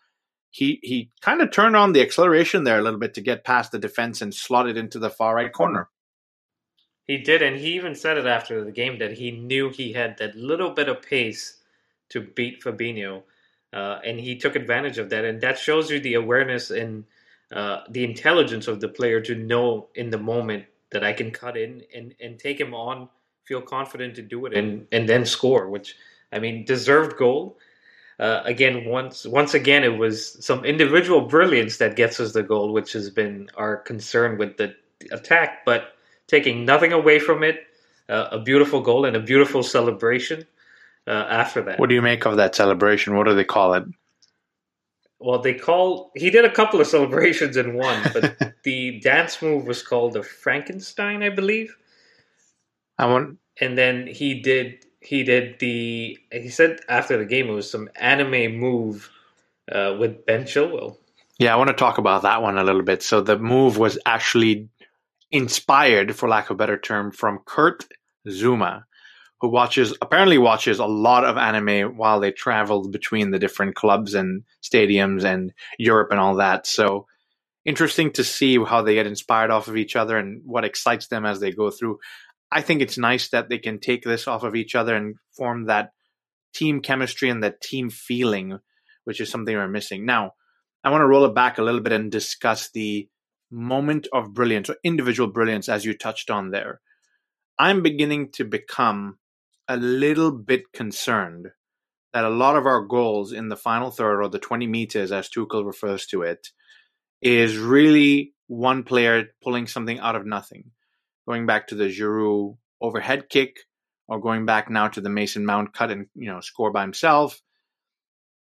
he 0.50 0.78
he 0.82 1.10
kind 1.20 1.42
of 1.42 1.50
turned 1.50 1.74
on 1.74 1.92
the 1.92 2.00
acceleration 2.00 2.62
there 2.62 2.78
a 2.78 2.82
little 2.82 3.00
bit 3.00 3.14
to 3.14 3.20
get 3.20 3.44
past 3.44 3.72
the 3.72 3.78
defense 3.78 4.22
and 4.22 4.32
slot 4.32 4.68
it 4.68 4.76
into 4.76 5.00
the 5.00 5.10
far 5.10 5.34
right 5.34 5.52
corner. 5.52 5.88
He 7.02 7.18
did, 7.18 7.42
and 7.42 7.56
he 7.56 7.74
even 7.74 7.96
said 7.96 8.18
it 8.18 8.26
after 8.26 8.64
the 8.64 8.70
game 8.70 8.98
that 8.98 9.18
he 9.18 9.30
knew 9.32 9.68
he 9.68 9.92
had 9.92 10.16
that 10.18 10.36
little 10.36 10.70
bit 10.70 10.88
of 10.88 11.02
pace 11.02 11.58
to 12.10 12.20
beat 12.20 12.62
Fabinho. 12.62 13.24
Uh, 13.74 13.98
and 14.04 14.20
he 14.20 14.36
took 14.36 14.54
advantage 14.54 14.98
of 14.98 15.10
that. 15.10 15.24
And 15.24 15.40
that 15.40 15.58
shows 15.58 15.90
you 15.90 15.98
the 15.98 16.14
awareness 16.14 16.70
and 16.70 17.04
uh, 17.52 17.80
the 17.90 18.04
intelligence 18.04 18.68
of 18.68 18.80
the 18.80 18.88
player 18.88 19.20
to 19.22 19.34
know 19.34 19.88
in 19.96 20.10
the 20.10 20.18
moment 20.18 20.66
that 20.92 21.02
I 21.02 21.12
can 21.12 21.32
cut 21.32 21.56
in 21.56 21.82
and, 21.92 22.14
and 22.20 22.38
take 22.38 22.60
him 22.60 22.72
on, 22.72 23.08
feel 23.42 23.60
confident 23.60 24.14
to 24.14 24.22
do 24.22 24.46
it, 24.46 24.54
and, 24.54 24.86
and 24.92 25.08
then 25.08 25.26
score, 25.26 25.68
which, 25.68 25.96
I 26.32 26.38
mean, 26.38 26.64
deserved 26.64 27.16
goal. 27.16 27.58
Uh, 28.20 28.42
again, 28.44 28.84
once 28.84 29.26
once 29.26 29.54
again, 29.54 29.82
it 29.82 29.98
was 29.98 30.44
some 30.44 30.64
individual 30.64 31.22
brilliance 31.22 31.78
that 31.78 31.96
gets 31.96 32.20
us 32.20 32.32
the 32.32 32.44
goal, 32.44 32.72
which 32.72 32.92
has 32.92 33.10
been 33.10 33.50
our 33.56 33.76
concern 33.76 34.38
with 34.38 34.56
the 34.56 34.72
attack. 35.10 35.64
But 35.64 35.96
taking 36.28 36.64
nothing 36.64 36.92
away 36.92 37.18
from 37.18 37.42
it, 37.42 37.66
uh, 38.08 38.28
a 38.30 38.38
beautiful 38.38 38.80
goal 38.80 39.04
and 39.04 39.16
a 39.16 39.20
beautiful 39.20 39.64
celebration 39.64 40.46
uh, 41.06 41.10
after 41.10 41.62
that. 41.62 41.78
What 41.78 41.88
do 41.88 41.94
you 41.94 42.02
make 42.02 42.26
of 42.26 42.36
that 42.36 42.54
celebration? 42.54 43.16
What 43.16 43.26
do 43.26 43.34
they 43.34 43.44
call 43.44 43.74
it? 43.74 43.84
Well, 45.18 45.40
they 45.40 45.54
call 45.54 46.10
he 46.14 46.30
did 46.30 46.44
a 46.44 46.50
couple 46.50 46.80
of 46.80 46.86
celebrations 46.86 47.56
in 47.56 47.74
one, 47.74 48.02
but 48.12 48.56
the 48.64 49.00
dance 49.00 49.40
move 49.40 49.66
was 49.66 49.82
called 49.82 50.12
the 50.12 50.22
Frankenstein, 50.22 51.22
I 51.22 51.30
believe. 51.30 51.76
I 52.98 53.06
want 53.06 53.38
and 53.60 53.78
then 53.78 54.06
he 54.06 54.40
did 54.40 54.84
he 55.00 55.22
did 55.22 55.58
the 55.58 56.18
he 56.32 56.48
said 56.48 56.80
after 56.88 57.16
the 57.16 57.24
game 57.24 57.48
it 57.48 57.52
was 57.52 57.70
some 57.70 57.88
anime 57.96 58.56
move 58.56 59.10
uh, 59.70 59.96
with 59.98 60.26
Ben 60.26 60.44
Chilwell. 60.44 60.98
Yeah, 61.38 61.52
I 61.52 61.56
want 61.56 61.68
to 61.68 61.74
talk 61.74 61.98
about 61.98 62.22
that 62.22 62.42
one 62.42 62.58
a 62.58 62.64
little 62.64 62.82
bit. 62.82 63.02
So 63.02 63.20
the 63.20 63.38
move 63.38 63.76
was 63.76 63.98
actually 64.06 64.68
inspired, 65.30 66.14
for 66.14 66.28
lack 66.28 66.46
of 66.46 66.54
a 66.54 66.58
better 66.58 66.78
term, 66.78 67.10
from 67.10 67.40
Kurt 67.44 67.84
Zouma, 68.28 68.84
who 69.40 69.48
watches 69.48 69.96
apparently 70.00 70.38
watches 70.38 70.78
a 70.78 70.86
lot 70.86 71.24
of 71.24 71.36
anime 71.36 71.96
while 71.96 72.20
they 72.20 72.32
travel 72.32 72.88
between 72.88 73.30
the 73.30 73.38
different 73.38 73.74
clubs 73.74 74.14
and 74.14 74.44
stadiums 74.62 75.24
and 75.24 75.52
Europe 75.78 76.08
and 76.10 76.20
all 76.20 76.36
that. 76.36 76.66
So 76.66 77.06
interesting 77.64 78.12
to 78.12 78.24
see 78.24 78.62
how 78.62 78.82
they 78.82 78.94
get 78.94 79.06
inspired 79.06 79.50
off 79.50 79.68
of 79.68 79.76
each 79.76 79.96
other 79.96 80.18
and 80.18 80.42
what 80.44 80.64
excites 80.64 81.08
them 81.08 81.26
as 81.26 81.40
they 81.40 81.50
go 81.50 81.70
through. 81.70 81.98
I 82.50 82.62
think 82.62 82.80
it's 82.80 82.98
nice 82.98 83.28
that 83.30 83.48
they 83.48 83.58
can 83.58 83.80
take 83.80 84.04
this 84.04 84.28
off 84.28 84.44
of 84.44 84.54
each 84.54 84.74
other 84.74 84.94
and 84.94 85.16
form 85.36 85.66
that 85.66 85.90
team 86.54 86.80
chemistry 86.80 87.28
and 87.30 87.42
that 87.42 87.60
team 87.60 87.90
feeling, 87.90 88.60
which 89.04 89.20
is 89.20 89.28
something 89.30 89.54
we're 89.54 89.68
missing. 89.68 90.06
Now, 90.06 90.34
I 90.84 90.90
want 90.90 91.02
to 91.02 91.06
roll 91.06 91.24
it 91.24 91.34
back 91.34 91.58
a 91.58 91.62
little 91.62 91.80
bit 91.80 91.92
and 91.92 92.12
discuss 92.12 92.70
the 92.70 93.08
moment 93.50 94.06
of 94.12 94.34
brilliance 94.34 94.70
or 94.70 94.76
individual 94.84 95.30
brilliance 95.30 95.68
as 95.68 95.84
you 95.84 95.94
touched 95.94 96.30
on 96.30 96.50
there. 96.50 96.80
I'm 97.58 97.82
beginning 97.82 98.32
to 98.32 98.44
become 98.44 99.18
a 99.68 99.76
little 99.76 100.30
bit 100.30 100.72
concerned 100.72 101.48
that 102.12 102.24
a 102.24 102.30
lot 102.30 102.56
of 102.56 102.66
our 102.66 102.82
goals 102.82 103.32
in 103.32 103.48
the 103.48 103.56
final 103.56 103.90
third 103.90 104.22
or 104.22 104.28
the 104.28 104.38
20 104.38 104.66
meters, 104.66 105.10
as 105.10 105.28
Tuchel 105.28 105.66
refers 105.66 106.06
to 106.06 106.22
it, 106.22 106.48
is 107.20 107.56
really 107.56 108.34
one 108.46 108.82
player 108.84 109.28
pulling 109.42 109.66
something 109.66 109.98
out 109.98 110.16
of 110.16 110.26
nothing. 110.26 110.70
Going 111.26 111.46
back 111.46 111.68
to 111.68 111.74
the 111.74 111.88
Giroud 111.88 112.56
overhead 112.80 113.28
kick, 113.28 113.56
or 114.06 114.20
going 114.20 114.46
back 114.46 114.70
now 114.70 114.88
to 114.88 115.00
the 115.00 115.08
Mason 115.08 115.46
Mount 115.46 115.72
cut 115.72 115.90
and 115.90 116.06
you 116.14 116.30
know 116.30 116.40
score 116.40 116.70
by 116.70 116.82
himself. 116.82 117.40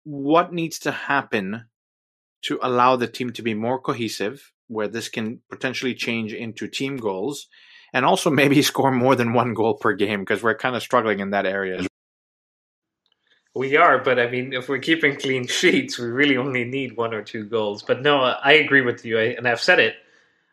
What 0.04 0.52
needs 0.52 0.78
to 0.80 0.92
happen 0.92 1.64
to 2.42 2.58
allow 2.62 2.96
the 2.96 3.08
team 3.08 3.32
to 3.34 3.42
be 3.42 3.54
more 3.54 3.80
cohesive, 3.80 4.52
where 4.68 4.88
this 4.88 5.08
can 5.08 5.40
potentially 5.50 5.94
change 5.94 6.32
into 6.32 6.66
team 6.68 6.96
goals, 6.96 7.48
and 7.92 8.04
also 8.04 8.30
maybe 8.30 8.62
score 8.70 8.90
more 8.90 9.16
than 9.16 9.32
one 9.32 9.54
goal 9.54 9.74
per 9.74 9.92
game 9.92 10.20
because 10.20 10.42
we're 10.42 10.54
kind 10.54 10.76
of 10.76 10.82
struggling 10.82 11.20
in 11.20 11.30
that 11.30 11.46
area. 11.46 11.86
We 13.54 13.76
are, 13.76 13.98
but 13.98 14.20
I 14.20 14.30
mean, 14.30 14.52
if 14.52 14.68
we're 14.68 14.78
keeping 14.78 15.16
clean 15.16 15.46
sheets, 15.48 15.98
we 15.98 16.06
really 16.06 16.36
only 16.36 16.64
need 16.64 16.96
one 16.96 17.12
or 17.12 17.22
two 17.22 17.44
goals. 17.44 17.82
But 17.82 18.02
no, 18.02 18.20
I 18.20 18.52
agree 18.52 18.82
with 18.82 19.04
you, 19.04 19.18
and 19.18 19.48
I've 19.48 19.60
said 19.60 19.80
it. 19.80 19.96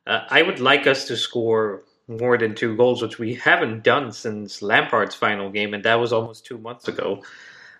Uh, 0.06 0.22
I 0.30 0.42
would 0.42 0.60
like 0.60 0.88
us 0.88 1.06
to 1.06 1.18
score 1.18 1.84
more 2.08 2.38
than 2.38 2.56
two 2.56 2.76
goals, 2.76 3.02
which 3.02 3.20
we 3.20 3.36
haven't 3.36 3.84
done 3.84 4.12
since 4.12 4.62
Lampard's 4.62 5.16
final 5.16 5.50
game, 5.52 5.74
and 5.74 5.84
that 5.84 5.96
was 5.96 6.14
almost 6.14 6.46
two 6.46 6.58
months 6.58 6.88
ago. 6.88 7.22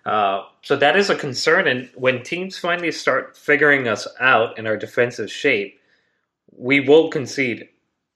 Uh, 0.04 0.42
so 0.62 0.76
that 0.76 0.96
is 0.96 1.10
a 1.10 1.16
concern. 1.16 1.66
And 1.66 1.90
when 1.94 2.22
teams 2.22 2.58
finally 2.58 2.92
start 2.92 3.36
figuring 3.36 3.88
us 3.88 4.06
out 4.20 4.58
in 4.58 4.66
our 4.66 4.76
defensive 4.76 5.30
shape, 5.30 5.80
we 6.56 6.80
will 6.80 7.10
concede 7.10 7.68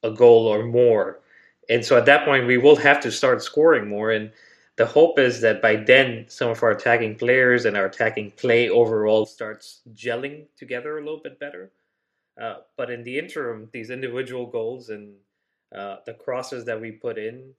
a 0.03 0.11
goal 0.11 0.47
or 0.47 0.65
more. 0.65 1.21
And 1.69 1.85
so 1.85 1.97
at 1.97 2.07
that 2.07 2.25
point, 2.25 2.47
we 2.47 2.59
will 2.59 2.77
have 2.77 3.01
to 3.01 3.13
start 3.13 3.43
scoring 3.43 3.89
more. 3.89 4.11
And 4.11 4.33
the 4.77 4.87
hope 4.87 5.19
is 5.19 5.41
that 5.43 5.63
by 5.63 5.77
then, 5.77 6.27
some 6.29 6.51
of 6.51 6.63
our 6.63 6.71
attacking 6.71 7.17
players 7.17 7.65
and 7.65 7.77
our 7.77 7.87
attacking 7.87 8.33
play 8.33 8.69
overall 8.69 9.27
starts 9.27 9.83
gelling 9.95 10.47
together 10.57 10.99
a 10.99 11.05
little 11.05 11.21
bit 11.23 11.39
better. 11.39 11.71
Uh, 12.41 12.57
but 12.77 12.91
in 12.91 13.05
the 13.05 13.19
interim, 13.19 13.69
these 13.73 13.91
individual 13.91 14.47
goals 14.47 14.89
and 14.89 15.15
uh, 15.75 15.97
the 16.07 16.15
crosses 16.15 16.65
that 16.65 16.81
we 16.81 16.91
put 16.91 17.19
in 17.19 17.53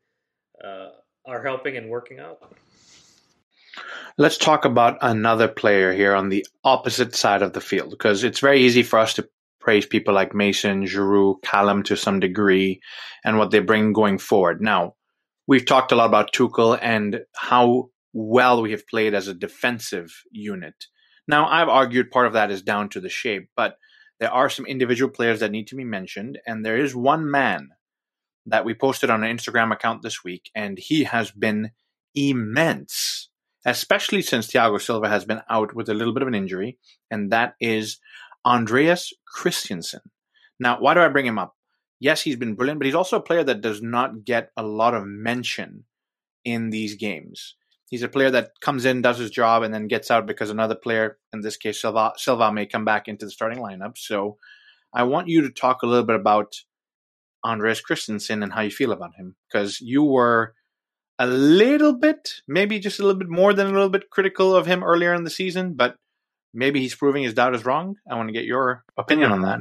uh, 0.64 0.90
are 1.26 1.44
helping 1.44 1.78
and 1.78 1.90
working 1.90 2.20
out. 2.20 2.54
Let's 4.18 4.38
talk 4.38 4.66
about 4.66 4.98
another 5.02 5.48
player 5.48 5.94
here 5.94 6.14
on 6.14 6.30
the 6.30 6.46
opposite 6.64 7.16
side 7.16 7.42
of 7.42 7.54
the 7.54 7.62
field 7.62 7.90
because 7.90 8.24
it's 8.24 8.40
very 8.40 8.62
easy 8.62 8.84
for 8.84 9.00
us 9.00 9.16
to 9.16 9.28
praise 9.64 9.86
people 9.86 10.14
like 10.14 10.36
Mason, 10.36 10.84
Giroud, 10.84 11.42
Callum 11.42 11.84
to 11.84 11.96
some 11.96 12.20
degree 12.20 12.82
and 13.24 13.38
what 13.38 13.52
they 13.52 13.60
bring 13.60 13.94
going 13.94 14.18
forward. 14.18 14.62
Now, 14.62 14.96
we've 15.48 15.66
talked 15.66 15.94
a 15.94 15.96
lot 15.96 16.08
about 16.08 16.34
Tuchel 16.34 16.78
and 16.82 17.22
how 17.34 17.90
well 18.12 18.62
we 18.62 18.72
have 18.72 18.86
played 18.88 19.14
as 19.14 19.30
a 19.30 19.34
defensive 19.34 20.12
unit. 20.32 20.76
Now, 21.30 21.48
I've 21.48 21.70
argued 21.70 22.12
part 22.12 22.28
of 22.28 22.34
that 22.34 22.52
is 22.52 22.62
down 22.62 22.90
to 22.90 23.00
the 23.00 23.10
shape, 23.10 23.48
but 23.56 23.78
there 24.20 24.32
are 24.32 24.50
some 24.50 24.66
individual 24.66 25.10
players 25.10 25.40
that 25.40 25.52
need 25.52 25.68
to 25.68 25.76
be 25.76 25.86
mentioned, 25.86 26.40
and 26.46 26.66
there 26.66 26.78
is 26.78 26.94
one 26.94 27.30
man 27.32 27.70
that 28.46 28.66
we 28.66 28.74
posted 28.74 29.10
on 29.10 29.24
an 29.24 29.36
Instagram 29.36 29.72
account 29.72 30.02
this 30.02 30.24
week, 30.26 30.52
and 30.54 30.78
he 30.78 31.06
has 31.06 31.32
been 31.32 31.72
immense, 32.14 33.30
especially 33.66 34.22
since 34.22 34.48
Thiago 34.48 34.80
Silva 34.82 35.08
has 35.08 35.24
been 35.24 35.42
out 35.50 35.74
with 35.74 35.88
a 35.88 35.94
little 35.94 36.14
bit 36.14 36.22
of 36.22 36.28
an 36.28 36.36
injury, 36.36 36.78
and 37.10 37.32
that 37.32 37.56
is 37.62 38.00
Andreas 38.46 39.14
Christensen. 39.26 40.02
Now, 40.60 40.80
why 40.80 40.94
do 40.94 41.00
I 41.00 41.08
bring 41.08 41.26
him 41.26 41.40
up? 41.40 41.56
Yes, 42.00 42.22
he's 42.22 42.36
been 42.36 42.56
brilliant, 42.56 42.80
but 42.80 42.86
he's 42.86 42.96
also 42.96 43.18
a 43.18 43.24
player 43.24 43.44
that 43.44 43.62
does 43.62 43.82
not 43.82 44.26
get 44.26 44.52
a 44.58 44.64
lot 44.64 44.94
of 44.94 45.06
mention 45.06 45.86
in 46.44 46.70
these 46.70 46.96
games. 46.96 47.56
He's 47.90 48.04
a 48.04 48.10
player 48.10 48.32
that 48.32 48.60
comes 48.60 48.86
in, 48.86 49.02
does 49.02 49.20
his 49.20 49.32
job, 49.32 49.64
and 49.64 49.74
then 49.74 49.88
gets 49.88 50.10
out 50.10 50.26
because 50.26 50.50
another 50.50 50.76
player, 50.76 51.18
in 51.32 51.42
this 51.42 51.58
case 51.58 51.80
Silva, 51.80 52.14
Silva 52.18 52.52
may 52.52 52.66
come 52.66 52.86
back 52.86 53.08
into 53.08 53.26
the 53.26 53.32
starting 53.32 53.60
lineup. 53.60 53.98
So 53.98 54.38
I 54.94 55.04
want 55.04 55.28
you 55.28 55.42
to 55.42 55.50
talk 55.50 55.84
a 55.84 55.86
little 55.86 56.06
bit 56.06 56.16
about 56.16 56.56
Andreas 57.46 57.82
Christensen 57.82 58.42
and 58.42 58.52
how 58.52 58.62
you 58.62 58.72
feel 58.72 58.92
about 58.92 59.16
him 59.16 59.36
because 59.48 59.80
you 59.80 60.04
were 60.04 60.56
a 61.20 61.28
little 61.28 61.94
bit, 61.94 62.42
maybe 62.48 62.80
just 62.80 63.00
a 63.00 63.04
little 63.04 63.20
bit 63.20 63.30
more 63.30 63.54
than 63.54 63.68
a 63.68 63.72
little 63.72 63.90
bit 63.90 64.10
critical 64.10 64.56
of 64.56 64.66
him 64.66 64.84
earlier 64.84 65.14
in 65.14 65.24
the 65.24 65.30
season, 65.30 65.74
but 65.74 65.96
maybe 66.54 66.80
he's 66.80 66.96
proving 66.96 67.24
his 67.24 67.34
doubt 67.34 67.56
is 67.56 67.66
wrong. 67.66 67.96
I 68.10 68.16
want 68.16 68.30
to 68.30 68.34
get 68.34 68.46
your 68.46 68.84
opinion 68.98 69.32
on 69.32 69.42
that. 69.42 69.60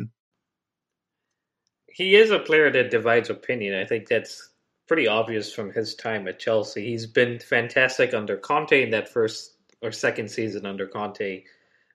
He 1.88 2.16
is 2.16 2.30
a 2.30 2.38
player 2.38 2.70
that 2.70 2.90
divides 2.90 3.30
opinion. 3.30 3.74
I 3.74 3.84
think 3.84 4.08
that's 4.08 4.50
pretty 4.88 5.06
obvious 5.06 5.52
from 5.52 5.72
his 5.72 5.94
time 5.94 6.26
at 6.28 6.38
Chelsea. 6.38 6.84
He's 6.84 7.06
been 7.06 7.38
fantastic 7.38 8.14
under 8.14 8.36
Conte 8.36 8.82
in 8.82 8.90
that 8.90 9.08
first 9.08 9.56
or 9.82 9.92
second 9.92 10.30
season 10.30 10.66
under 10.66 10.86
Conte. 10.86 11.44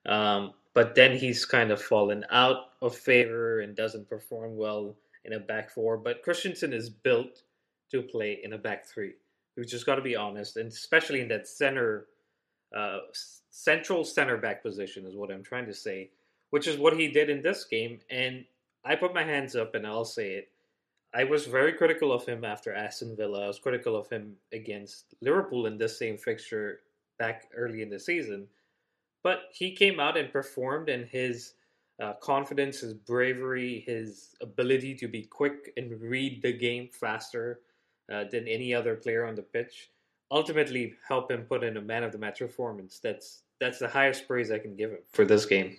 Um, 0.06 0.52
but 0.74 0.94
then 0.94 1.16
he's 1.16 1.44
kind 1.44 1.70
of 1.70 1.82
fallen 1.82 2.24
out 2.30 2.56
of 2.80 2.96
favor 2.96 3.60
and 3.60 3.74
doesn't 3.74 4.08
perform 4.08 4.56
well 4.56 4.96
in 5.24 5.32
a 5.32 5.40
back 5.40 5.70
four, 5.70 5.96
but 5.96 6.22
Christensen 6.22 6.72
is 6.72 6.88
built 6.88 7.42
to 7.90 8.02
play 8.02 8.38
in 8.42 8.52
a 8.52 8.58
back 8.58 8.86
three. 8.86 9.14
We've 9.56 9.66
just 9.66 9.86
got 9.86 9.96
to 9.96 10.02
be 10.02 10.14
honest, 10.14 10.56
and 10.56 10.70
especially 10.70 11.20
in 11.20 11.28
that 11.28 11.48
center, 11.48 12.06
uh, 12.74 12.98
central 13.50 14.04
center 14.04 14.36
back 14.36 14.62
position 14.62 15.06
is 15.06 15.16
what 15.16 15.30
I'm 15.30 15.42
trying 15.42 15.66
to 15.66 15.74
say, 15.74 16.10
which 16.50 16.66
is 16.66 16.78
what 16.78 16.96
he 16.96 17.08
did 17.08 17.30
in 17.30 17.42
this 17.42 17.64
game. 17.64 18.00
And 18.10 18.44
I 18.84 18.96
put 18.96 19.14
my 19.14 19.24
hands 19.24 19.56
up 19.56 19.74
and 19.74 19.86
I'll 19.86 20.04
say 20.04 20.32
it. 20.32 20.48
I 21.14 21.24
was 21.24 21.46
very 21.46 21.72
critical 21.72 22.12
of 22.12 22.26
him 22.26 22.44
after 22.44 22.72
Aston 22.72 23.16
Villa. 23.16 23.44
I 23.44 23.46
was 23.46 23.58
critical 23.58 23.96
of 23.96 24.08
him 24.08 24.34
against 24.52 25.14
Liverpool 25.22 25.66
in 25.66 25.78
this 25.78 25.98
same 25.98 26.18
fixture 26.18 26.80
back 27.18 27.48
early 27.56 27.82
in 27.82 27.88
the 27.88 27.98
season. 27.98 28.46
But 29.22 29.44
he 29.52 29.74
came 29.74 29.98
out 29.98 30.16
and 30.16 30.32
performed, 30.32 30.88
and 30.88 31.06
his 31.06 31.54
uh, 32.00 32.12
confidence, 32.20 32.80
his 32.80 32.94
bravery, 32.94 33.82
his 33.86 34.36
ability 34.40 34.94
to 34.96 35.08
be 35.08 35.22
quick 35.22 35.72
and 35.76 36.00
read 36.00 36.42
the 36.42 36.52
game 36.52 36.88
faster 36.92 37.60
uh, 38.12 38.24
than 38.30 38.46
any 38.46 38.72
other 38.72 38.94
player 38.94 39.26
on 39.26 39.34
the 39.34 39.42
pitch, 39.42 39.90
ultimately 40.30 40.94
help 41.06 41.30
him 41.30 41.42
put 41.42 41.64
in 41.64 41.76
a 41.76 41.80
man 41.80 42.04
of 42.04 42.12
the 42.12 42.18
match 42.18 42.38
performance. 42.38 43.00
That's 43.02 43.42
that's 43.60 43.78
the 43.78 43.88
highest 43.88 44.28
praise 44.28 44.50
I 44.50 44.58
can 44.58 44.76
give 44.76 44.90
him 44.90 44.98
for 45.12 45.24
this 45.24 45.46
game. 45.46 45.76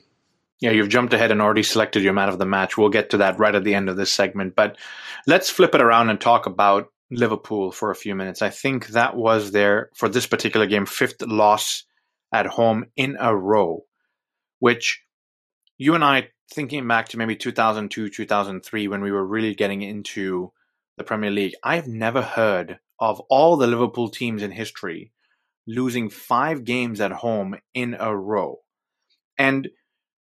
Yeah, 0.59 0.71
you've 0.71 0.89
jumped 0.89 1.13
ahead 1.13 1.31
and 1.31 1.41
already 1.41 1.63
selected 1.63 2.03
your 2.03 2.11
man 2.11 2.27
of 2.27 2.37
the 2.37 2.45
match. 2.45 2.77
We'll 2.77 2.89
get 2.89 3.11
to 3.11 3.17
that 3.17 3.39
right 3.39 3.55
at 3.55 3.63
the 3.63 3.75
end 3.75 3.87
of 3.87 3.95
this 3.95 4.11
segment, 4.11 4.55
but 4.55 4.77
let's 5.25 5.49
flip 5.49 5.73
it 5.73 5.81
around 5.81 6.09
and 6.09 6.19
talk 6.19 6.47
about 6.47 6.91
Liverpool 7.09 7.71
for 7.71 7.91
a 7.91 7.95
few 7.95 8.13
minutes. 8.13 8.41
I 8.41 8.49
think 8.49 8.87
that 8.87 9.15
was 9.15 9.51
their 9.51 9.89
for 9.95 10.09
this 10.09 10.27
particular 10.27 10.65
game 10.65 10.85
fifth 10.85 11.21
loss 11.21 11.85
at 12.33 12.45
home 12.45 12.85
in 12.97 13.17
a 13.19 13.35
row, 13.35 13.85
which 14.59 15.01
you 15.77 15.95
and 15.95 16.03
I 16.03 16.29
thinking 16.53 16.87
back 16.87 17.09
to 17.09 17.17
maybe 17.17 17.35
2002, 17.35 18.09
2003 18.09 18.87
when 18.87 19.01
we 19.01 19.11
were 19.11 19.25
really 19.25 19.55
getting 19.55 19.81
into 19.81 20.51
the 20.97 21.03
Premier 21.03 21.31
League, 21.31 21.55
I've 21.63 21.87
never 21.87 22.21
heard 22.21 22.79
of 22.99 23.19
all 23.29 23.57
the 23.57 23.67
Liverpool 23.67 24.09
teams 24.09 24.43
in 24.43 24.51
history 24.51 25.11
losing 25.67 26.09
five 26.09 26.63
games 26.63 26.99
at 26.99 27.11
home 27.11 27.55
in 27.73 27.95
a 27.99 28.15
row. 28.15 28.57
And 29.37 29.69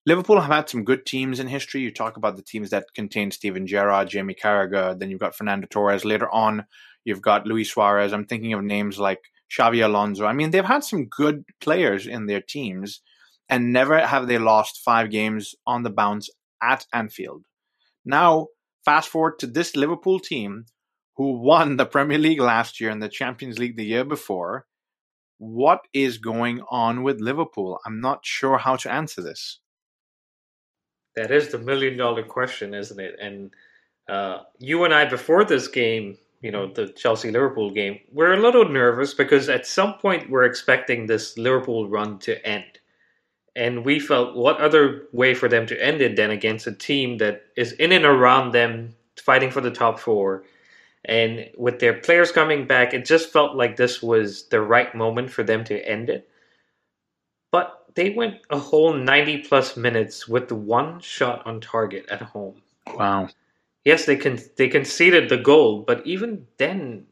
Liverpool 0.05 0.39
have 0.39 0.51
had 0.51 0.69
some 0.69 0.83
good 0.83 1.05
teams 1.05 1.39
in 1.39 1.47
history. 1.47 1.81
You 1.81 1.91
talk 1.91 2.17
about 2.17 2.35
the 2.35 2.41
teams 2.41 2.69
that 2.69 2.93
contain 2.93 3.31
Steven 3.31 3.65
Gerrard, 3.65 4.09
Jamie 4.09 4.35
Carragher, 4.35 4.97
then 4.97 5.09
you've 5.09 5.19
got 5.19 5.35
Fernando 5.35 5.67
Torres. 5.69 6.05
Later 6.05 6.29
on, 6.33 6.65
you've 7.03 7.21
got 7.21 7.47
Luis 7.47 7.71
Suarez. 7.71 8.13
I'm 8.13 8.25
thinking 8.25 8.53
of 8.53 8.63
names 8.63 8.99
like 8.99 9.19
Xabi 9.51 9.83
Alonso. 9.83 10.25
I 10.25 10.33
mean, 10.33 10.51
they've 10.51 10.63
had 10.63 10.83
some 10.83 11.05
good 11.05 11.45
players 11.61 12.07
in 12.07 12.25
their 12.25 12.41
teams 12.41 13.01
and 13.49 13.71
never 13.71 14.05
have 14.05 14.27
they 14.27 14.37
lost 14.37 14.81
five 14.83 15.09
games 15.09 15.55
on 15.65 15.83
the 15.83 15.89
bounce 15.89 16.29
at 16.61 16.85
Anfield. 16.93 17.45
Now, 18.05 18.47
fast 18.83 19.09
forward 19.09 19.39
to 19.39 19.47
this 19.47 19.75
Liverpool 19.75 20.19
team 20.19 20.65
who 21.17 21.39
won 21.39 21.77
the 21.77 21.85
Premier 21.85 22.19
League 22.19 22.39
last 22.39 22.79
year 22.79 22.91
and 22.91 23.01
the 23.01 23.09
Champions 23.09 23.57
League 23.57 23.75
the 23.75 23.85
year 23.85 24.05
before. 24.05 24.67
What 25.39 25.81
is 25.93 26.19
going 26.19 26.61
on 26.69 27.03
with 27.03 27.19
Liverpool? 27.19 27.79
I'm 27.85 27.99
not 27.99 28.25
sure 28.25 28.57
how 28.57 28.75
to 28.77 28.91
answer 28.91 29.21
this. 29.21 29.59
That 31.15 31.31
is 31.31 31.49
the 31.49 31.57
million 31.57 31.97
dollar 31.97 32.23
question, 32.23 32.73
isn't 32.75 32.99
it? 32.99 33.15
And 33.19 33.51
uh, 34.07 34.43
you 34.59 34.83
and 34.83 34.93
I, 34.93 35.05
before 35.05 35.43
this 35.43 35.67
game, 35.67 36.17
you 36.41 36.51
know, 36.51 36.71
the 36.71 36.89
Chelsea 36.89 37.31
Liverpool 37.31 37.71
game, 37.71 37.99
we're 38.11 38.33
a 38.33 38.39
little 38.39 38.69
nervous 38.69 39.15
because 39.15 39.49
at 39.49 39.65
some 39.65 39.95
point 39.95 40.29
we're 40.29 40.43
expecting 40.45 41.07
this 41.07 41.35
Liverpool 41.37 41.89
run 41.89 42.19
to 42.19 42.47
end. 42.47 42.79
And 43.55 43.83
we 43.83 43.99
felt 43.99 44.35
what 44.35 44.61
other 44.61 45.07
way 45.11 45.33
for 45.33 45.49
them 45.49 45.65
to 45.65 45.83
end 45.83 45.99
it 46.01 46.15
than 46.15 46.29
against 46.29 46.67
a 46.67 46.71
team 46.71 47.17
that 47.17 47.41
is 47.55 47.71
in 47.73 47.91
and 47.91 48.05
around 48.05 48.51
them, 48.51 48.95
fighting 49.19 49.49
for 49.49 49.61
the 49.61 49.71
top 49.71 49.97
four. 49.97 50.43
And 51.07 51.49
with 51.57 51.79
their 51.79 51.93
players 51.93 52.31
coming 52.31 52.67
back, 52.67 52.93
it 52.93 53.05
just 53.05 53.31
felt 53.31 53.55
like 53.55 53.75
this 53.75 54.03
was 54.03 54.47
the 54.49 54.61
right 54.61 54.93
moment 54.93 55.31
for 55.31 55.43
them 55.43 55.63
to 55.65 55.89
end 55.89 56.09
it. 56.09 56.29
But 57.51 57.85
they 57.95 58.09
went 58.11 58.41
a 58.49 58.59
whole 58.59 58.93
90 58.93 59.39
plus 59.39 59.77
minutes 59.77 60.27
with 60.27 60.51
one 60.51 60.99
shot 60.99 61.47
on 61.47 61.61
target 61.61 62.05
at 62.09 62.21
home. 62.21 62.61
Wow 62.93 63.29
yes, 63.87 64.05
they 64.05 64.17
can 64.17 64.37
they 64.57 64.67
conceded 64.67 65.29
the 65.29 65.37
goal, 65.37 65.81
but 65.81 66.05
even 66.05 66.45
then, 66.57 67.07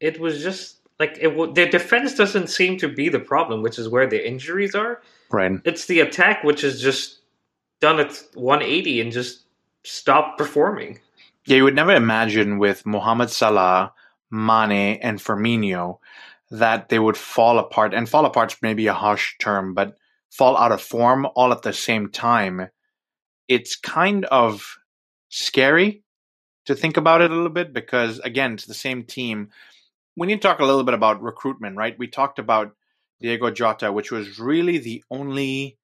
it 0.00 0.18
was 0.18 0.42
just 0.42 0.78
like 0.98 1.16
it. 1.20 1.54
Their 1.54 1.70
defense 1.70 2.14
doesn't 2.16 2.48
seem 2.48 2.76
to 2.78 2.88
be 2.88 3.08
the 3.08 3.20
problem, 3.20 3.62
which 3.62 3.78
is 3.78 3.88
where 3.88 4.08
the 4.08 4.28
injuries 4.28 4.74
are. 4.74 5.00
Right. 5.30 5.60
It's 5.64 5.86
the 5.86 6.00
attack 6.00 6.42
which 6.42 6.62
has 6.62 6.82
just 6.82 7.20
done 7.80 8.00
its 8.00 8.26
180 8.34 9.00
and 9.00 9.12
just 9.12 9.42
stopped 9.84 10.36
performing. 10.36 10.98
Yeah, 11.46 11.56
you 11.56 11.64
would 11.64 11.74
never 11.74 11.94
imagine 11.94 12.58
with 12.58 12.84
Mohamed 12.84 13.30
Salah, 13.30 13.92
Mane, 14.30 14.98
and 15.02 15.18
Firmino 15.18 15.98
that 16.50 16.88
they 16.88 16.98
would 16.98 17.16
fall 17.16 17.58
apart. 17.58 17.94
And 17.94 18.08
fall 18.08 18.26
apart's 18.26 18.56
maybe 18.62 18.86
a 18.86 18.92
harsh 18.92 19.36
term, 19.38 19.74
but 19.74 19.96
fall 20.30 20.56
out 20.56 20.72
of 20.72 20.82
form 20.82 21.26
all 21.34 21.52
at 21.52 21.62
the 21.62 21.72
same 21.72 22.10
time. 22.10 22.68
It's 23.48 23.76
kind 23.76 24.24
of 24.26 24.78
scary 25.28 26.02
to 26.66 26.74
think 26.74 26.96
about 26.96 27.22
it 27.22 27.30
a 27.30 27.34
little 27.34 27.48
bit 27.50 27.72
because 27.72 28.18
again, 28.20 28.52
it's 28.54 28.66
the 28.66 28.74
same 28.74 29.04
team. 29.04 29.48
We 30.16 30.26
need 30.26 30.42
to 30.42 30.48
talk 30.48 30.60
a 30.60 30.64
little 30.64 30.84
bit 30.84 30.94
about 30.94 31.22
recruitment, 31.22 31.76
right? 31.76 31.98
We 31.98 32.06
talked 32.06 32.38
about 32.38 32.76
Diogo 33.20 33.50
Jota, 33.50 33.92
which 33.92 34.12
was 34.12 34.38
really 34.38 34.78
the 34.78 35.02
only 35.10 35.78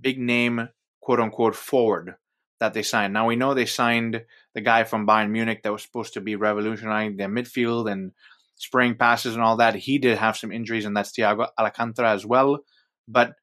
big 0.00 0.18
name, 0.18 0.68
quote 1.00 1.20
unquote, 1.20 1.54
forward 1.54 2.16
that 2.60 2.74
they 2.74 2.82
signed. 2.82 3.12
Now 3.12 3.26
we 3.26 3.36
know 3.36 3.54
they 3.54 3.66
signed 3.66 4.24
the 4.54 4.60
guy 4.60 4.84
from 4.84 5.06
Bayern 5.06 5.30
Munich 5.30 5.62
that 5.62 5.72
was 5.72 5.82
supposed 5.82 6.14
to 6.14 6.20
be 6.20 6.36
revolutionizing 6.36 7.16
their 7.16 7.28
midfield 7.28 7.90
and 7.90 8.12
spraying 8.56 8.96
passes 8.96 9.34
and 9.34 9.42
all 9.42 9.56
that. 9.56 9.74
He 9.74 9.98
did 9.98 10.18
have 10.18 10.36
some 10.36 10.52
injuries, 10.52 10.84
and 10.84 10.96
that's 10.96 11.12
Thiago 11.12 11.48
Alcantara 11.58 12.12
as 12.12 12.26
well. 12.26 12.60
But 13.06 13.34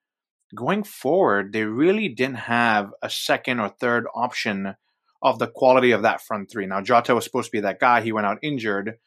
going 0.54 0.84
forward, 0.84 1.54
they 1.54 1.64
really 1.64 2.10
didn't 2.10 2.36
have 2.36 2.92
a 3.02 3.10
second 3.10 3.60
or 3.60 3.70
third 3.70 4.06
option 4.14 4.76
of 5.22 5.40
the 5.40 5.48
quality 5.48 5.92
of 5.92 6.04
that 6.04 6.22
front 6.22 6.52
three. 6.52 6.68
Now, 6.68 6.82
Jota 6.82 7.16
was 7.16 7.24
supposed 7.24 7.48
to 7.48 7.58
be 7.58 7.62
that 7.62 7.80
guy. 7.80 8.02
He 8.02 8.12
went 8.12 8.28
out 8.28 8.40
injured. 8.44 8.98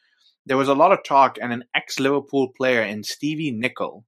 There 0.47 0.57
was 0.57 0.69
a 0.69 0.75
lot 0.75 0.93
of 0.93 1.05
talk, 1.05 1.39
and 1.41 1.53
an 1.53 1.65
ex 1.75 2.01
Liverpool 2.01 2.49
player 2.57 2.83
in 2.83 3.05
Stevie 3.05 3.53
Nicol, 3.53 4.05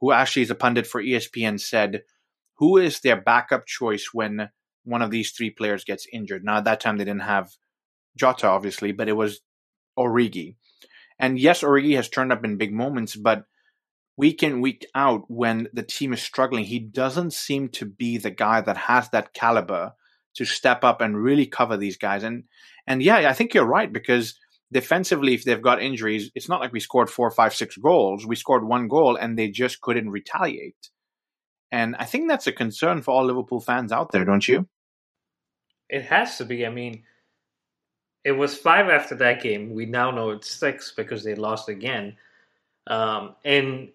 who 0.00 0.12
actually 0.12 0.42
is 0.42 0.50
a 0.50 0.54
pundit 0.54 0.86
for 0.86 1.02
ESPN, 1.02 1.60
said, 1.60 2.04
Who 2.58 2.78
is 2.78 3.00
their 3.00 3.20
backup 3.20 3.66
choice 3.66 4.10
when 4.12 4.50
one 4.84 5.02
of 5.02 5.10
these 5.10 5.30
three 5.30 5.50
players 5.50 5.84
gets 5.84 6.06
injured? 6.12 6.44
Now, 6.44 6.58
at 6.58 6.64
that 6.64 6.80
time, 6.80 6.96
they 6.96 7.04
didn't 7.04 7.22
have 7.22 7.50
Jota, 8.16 8.48
obviously, 8.48 8.92
but 8.92 9.08
it 9.08 9.14
was 9.14 9.40
Origi. 9.98 10.56
And 11.18 11.38
yes, 11.38 11.62
Origi 11.62 11.96
has 11.96 12.08
turned 12.08 12.32
up 12.32 12.44
in 12.44 12.56
big 12.56 12.72
moments, 12.72 13.16
but 13.16 13.44
week 14.16 14.42
in, 14.42 14.60
week 14.60 14.86
out, 14.94 15.22
when 15.28 15.68
the 15.72 15.82
team 15.82 16.12
is 16.12 16.22
struggling, 16.22 16.64
he 16.64 16.78
doesn't 16.78 17.32
seem 17.32 17.68
to 17.70 17.86
be 17.86 18.18
the 18.18 18.30
guy 18.30 18.60
that 18.60 18.76
has 18.76 19.08
that 19.10 19.32
caliber 19.34 19.92
to 20.34 20.44
step 20.44 20.82
up 20.84 21.00
and 21.00 21.22
really 21.22 21.46
cover 21.46 21.76
these 21.76 21.96
guys. 21.96 22.22
And 22.22 22.44
and 22.86 23.02
yeah, 23.02 23.28
I 23.28 23.32
think 23.32 23.54
you're 23.54 23.64
right 23.64 23.92
because 23.92 24.34
defensively, 24.72 25.34
if 25.34 25.44
they've 25.44 25.62
got 25.62 25.82
injuries, 25.82 26.30
it's 26.34 26.48
not 26.48 26.60
like 26.60 26.72
we 26.72 26.80
scored 26.80 27.10
four, 27.10 27.30
five, 27.30 27.54
six 27.54 27.76
goals. 27.76 28.26
We 28.26 28.36
scored 28.36 28.64
one 28.64 28.88
goal 28.88 29.16
and 29.16 29.38
they 29.38 29.48
just 29.48 29.80
couldn't 29.80 30.10
retaliate. 30.10 30.90
And 31.70 31.94
I 31.96 32.04
think 32.04 32.28
that's 32.28 32.46
a 32.46 32.52
concern 32.52 33.02
for 33.02 33.12
all 33.12 33.24
Liverpool 33.24 33.60
fans 33.60 33.92
out 33.92 34.12
there, 34.12 34.24
don't 34.24 34.46
you? 34.46 34.68
It 35.92 36.04
has 36.06 36.38
to 36.38 36.44
be. 36.44 36.66
I 36.66 36.70
mean, 36.70 37.04
it 38.24 38.32
was 38.32 38.56
five 38.56 38.88
after 38.88 39.14
that 39.16 39.42
game. 39.42 39.74
We 39.74 39.86
now 39.86 40.10
know 40.10 40.30
it's 40.30 40.50
six 40.50 40.92
because 40.96 41.22
they 41.22 41.34
lost 41.34 41.68
again. 41.68 42.16
Um, 42.86 43.36
and 43.44 43.90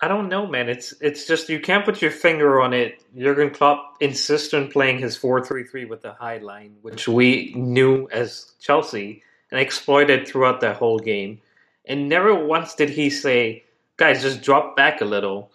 I 0.00 0.08
don't 0.08 0.28
know, 0.28 0.46
man. 0.46 0.68
It's 0.68 0.92
it's 1.00 1.26
just 1.26 1.48
you 1.48 1.60
can't 1.60 1.84
put 1.84 2.02
your 2.02 2.10
finger 2.10 2.60
on 2.60 2.74
it. 2.74 3.02
Jurgen 3.16 3.50
Klopp 3.50 3.96
insists 4.00 4.52
on 4.52 4.70
playing 4.70 4.98
his 4.98 5.16
four-three-three 5.16 5.84
with 5.84 6.02
the 6.02 6.12
high 6.12 6.38
line, 6.38 6.76
which 6.82 7.06
we 7.06 7.54
knew 7.54 8.08
as 8.10 8.52
Chelsea 8.60 9.22
and 9.50 9.60
exploited 9.60 10.26
throughout 10.26 10.60
that 10.60 10.76
whole 10.76 10.98
game. 10.98 11.40
And 11.86 12.08
never 12.08 12.34
once 12.34 12.74
did 12.74 12.90
he 12.90 13.08
say, 13.08 13.64
"Guys, 13.96 14.22
just 14.22 14.42
drop 14.42 14.76
back 14.76 15.00
a 15.00 15.04
little. 15.04 15.52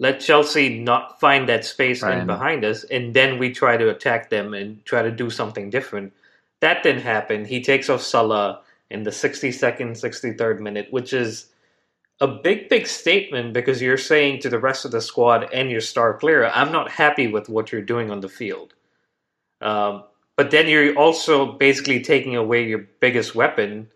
Let 0.00 0.18
Chelsea 0.18 0.80
not 0.80 1.20
find 1.20 1.48
that 1.48 1.64
space 1.64 2.02
right. 2.02 2.18
in 2.18 2.26
behind 2.26 2.64
us, 2.64 2.82
and 2.84 3.14
then 3.14 3.38
we 3.38 3.52
try 3.52 3.76
to 3.76 3.90
attack 3.90 4.30
them 4.30 4.54
and 4.54 4.84
try 4.84 5.02
to 5.02 5.12
do 5.12 5.30
something 5.30 5.70
different." 5.70 6.12
That 6.60 6.82
didn't 6.82 7.02
happen. 7.02 7.44
He 7.44 7.62
takes 7.62 7.88
off 7.88 8.02
Salah 8.02 8.62
in 8.90 9.04
the 9.04 9.10
62nd, 9.10 9.92
63rd 9.92 10.60
minute, 10.60 10.88
which 10.90 11.12
is 11.12 11.46
a 12.20 12.28
big, 12.28 12.68
big 12.68 12.86
statement 12.86 13.54
because 13.54 13.80
you're 13.80 13.96
saying 13.96 14.40
to 14.40 14.50
the 14.50 14.58
rest 14.58 14.84
of 14.84 14.90
the 14.90 15.00
squad 15.00 15.48
and 15.52 15.70
your 15.70 15.80
star 15.80 16.14
player, 16.14 16.46
I'm 16.46 16.70
not 16.70 16.90
happy 16.90 17.26
with 17.26 17.48
what 17.48 17.72
you're 17.72 17.80
doing 17.80 18.10
on 18.10 18.20
the 18.20 18.28
field. 18.28 18.74
Um, 19.60 20.04
but 20.36 20.50
then 20.50 20.68
you're 20.68 20.96
also 20.96 21.52
basically 21.52 22.00
taking 22.02 22.36
away 22.36 22.66
your 22.66 22.86
biggest 23.00 23.34
weapon 23.34 23.88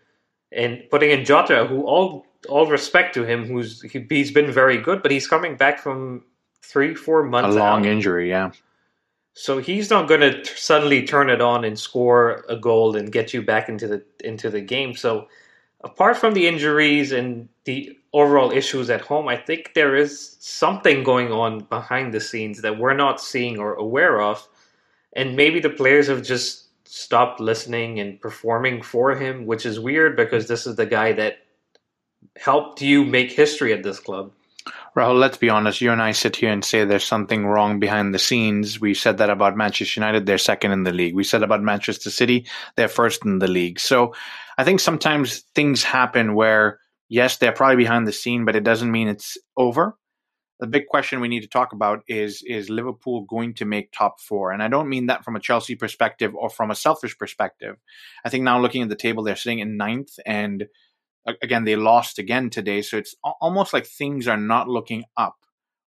and 0.53 0.83
putting 0.91 1.11
in 1.11 1.25
Jota, 1.25 1.67
who 1.67 1.83
all 1.83 2.27
all 2.45 2.67
respect 2.67 3.15
to 3.15 3.25
him, 3.25 3.47
who's 3.47 3.83
he, 3.83 4.07
has 4.19 4.31
been 4.31 4.51
very 4.51 4.79
good, 4.79 5.03
but 5.03 5.11
he's 5.11 5.27
coming 5.27 5.57
back 5.57 5.79
from 5.79 6.25
three, 6.63 6.95
four 6.95 7.23
months. 7.23 7.55
A 7.55 7.59
long 7.59 7.81
out. 7.81 7.87
injury, 7.87 8.29
yeah. 8.29 8.51
So 9.35 9.59
he's 9.59 9.91
not 9.91 10.09
going 10.09 10.21
to 10.21 10.43
t- 10.43 10.51
suddenly 10.55 11.05
turn 11.05 11.29
it 11.29 11.41
on 11.41 11.65
and 11.65 11.79
score 11.79 12.45
a 12.49 12.57
goal 12.57 12.97
and 12.97 13.11
get 13.11 13.35
you 13.35 13.43
back 13.43 13.69
into 13.69 13.89
the 13.89 14.05
into 14.23 14.49
the 14.49 14.61
game. 14.61 14.95
So 14.95 15.29
apart 15.83 16.17
from 16.17 16.35
the 16.35 16.47
injuries 16.47 17.13
and 17.13 17.49
the 17.65 17.99
overall 18.13 18.53
issues 18.53 18.91
at 18.91 19.01
home, 19.01 19.29
I 19.29 19.37
think 19.37 19.73
there 19.75 19.97
is 19.97 20.37
something 20.41 21.03
going 21.03 21.33
on 21.33 21.61
behind 21.65 22.15
the 22.15 22.21
scenes 22.21 22.63
that 22.63 22.79
we're 22.79 22.95
not 22.95 23.21
seeing 23.21 23.59
or 23.59 23.75
aware 23.75 24.23
of. 24.23 24.47
And 25.15 25.37
maybe 25.37 25.61
the 25.61 25.71
players 25.71 26.07
have 26.09 26.23
just 26.23 26.69
stopped 26.85 27.41
listening 27.41 27.99
and 27.99 28.21
performing 28.21 28.83
for 28.83 29.15
him, 29.15 29.47
which 29.47 29.67
is 29.67 29.81
weird 29.81 30.17
because 30.17 30.47
this 30.47 30.67
is 30.67 30.77
the 30.77 30.87
guy 30.87 31.13
that 31.13 31.39
helped 32.37 32.83
you 32.83 33.05
make 33.05 33.33
history 33.33 33.73
at 33.73 33.83
this 33.83 34.01
club. 34.01 34.33
Rahul, 34.97 35.19
let's 35.19 35.37
be 35.37 35.51
honest. 35.51 35.81
You 35.81 35.91
and 35.91 36.01
I 36.01 36.13
sit 36.13 36.37
here 36.37 36.51
and 36.51 36.65
say 36.65 36.85
there's 36.85 37.05
something 37.05 37.47
wrong 37.47 37.81
behind 37.81 38.15
the 38.15 38.19
scenes. 38.19 38.81
We 38.81 38.95
said 38.95 39.19
that 39.19 39.29
about 39.29 39.57
Manchester 39.57 40.01
United. 40.01 40.25
They're 40.25 40.39
second 40.39 40.71
in 40.71 40.85
the 40.85 40.93
league. 40.93 41.15
We 41.15 41.25
said 41.25 41.43
about 41.43 41.63
Manchester 41.63 42.11
City. 42.11 42.47
They're 42.77 42.89
first 42.89 43.25
in 43.25 43.41
the 43.41 43.49
league. 43.49 43.81
So 43.81 44.15
I 44.57 44.65
think 44.65 44.81
sometimes 44.81 45.41
things 45.55 45.83
happen 45.83 46.35
where 46.35 46.79
yes, 47.09 47.37
they're 47.37 47.53
probably 47.53 47.77
behind 47.77 48.07
the 48.07 48.13
scene, 48.13 48.45
but 48.45 48.57
it 48.57 48.65
doesn't 48.65 48.91
mean 48.91 49.09
it's 49.09 49.37
over. 49.57 49.97
The 50.61 50.67
big 50.69 50.87
question 50.87 51.21
we 51.21 51.29
need 51.29 51.43
to 51.43 51.49
talk 51.49 51.73
about 51.73 52.05
is 52.07 52.43
is 52.47 52.71
Liverpool 52.71 53.23
going 53.23 53.55
to 53.55 53.65
make 53.65 53.91
top 53.91 54.21
four? 54.21 54.53
And 54.53 54.63
I 54.63 54.69
don't 54.69 54.89
mean 54.89 55.07
that 55.07 55.25
from 55.25 55.37
a 55.37 55.41
Chelsea 55.41 55.75
perspective 55.75 56.35
or 56.35 56.49
from 56.49 56.71
a 56.71 56.77
selfish 56.77 57.19
perspective. 57.19 57.77
I 58.25 58.29
think 58.29 58.45
now 58.45 58.61
looking 58.61 58.83
at 58.83 58.89
the 58.89 58.97
table, 58.97 59.25
they're 59.25 59.37
sitting 59.37 59.59
in 59.59 59.77
ninth, 59.77 60.19
and 60.25 60.67
again 61.27 61.65
they 61.65 61.77
lost 61.77 62.19
again 62.19 62.51
today, 62.51 62.83
so 62.83 62.97
it's 62.97 63.15
almost 63.41 63.73
like 63.73 63.87
things 63.87 64.29
are 64.29 64.37
not 64.37 64.69
looking 64.69 65.05
up. 65.17 65.37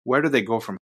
Where 0.03 0.21
do 0.21 0.29
they 0.29 0.41
go 0.41 0.59
from? 0.59 0.77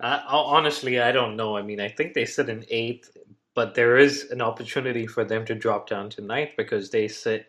Uh, 0.00 0.20
honestly, 0.28 1.00
I 1.00 1.12
don't 1.12 1.36
know. 1.36 1.56
I 1.56 1.62
mean, 1.62 1.80
I 1.80 1.88
think 1.88 2.14
they 2.14 2.24
sit 2.24 2.48
in 2.48 2.64
eighth, 2.70 3.16
but 3.54 3.74
there 3.74 3.96
is 3.96 4.30
an 4.30 4.40
opportunity 4.40 5.06
for 5.06 5.24
them 5.24 5.44
to 5.46 5.54
drop 5.54 5.88
down 5.88 6.08
to 6.10 6.20
ninth 6.20 6.52
because 6.56 6.90
they 6.90 7.08
sit 7.08 7.46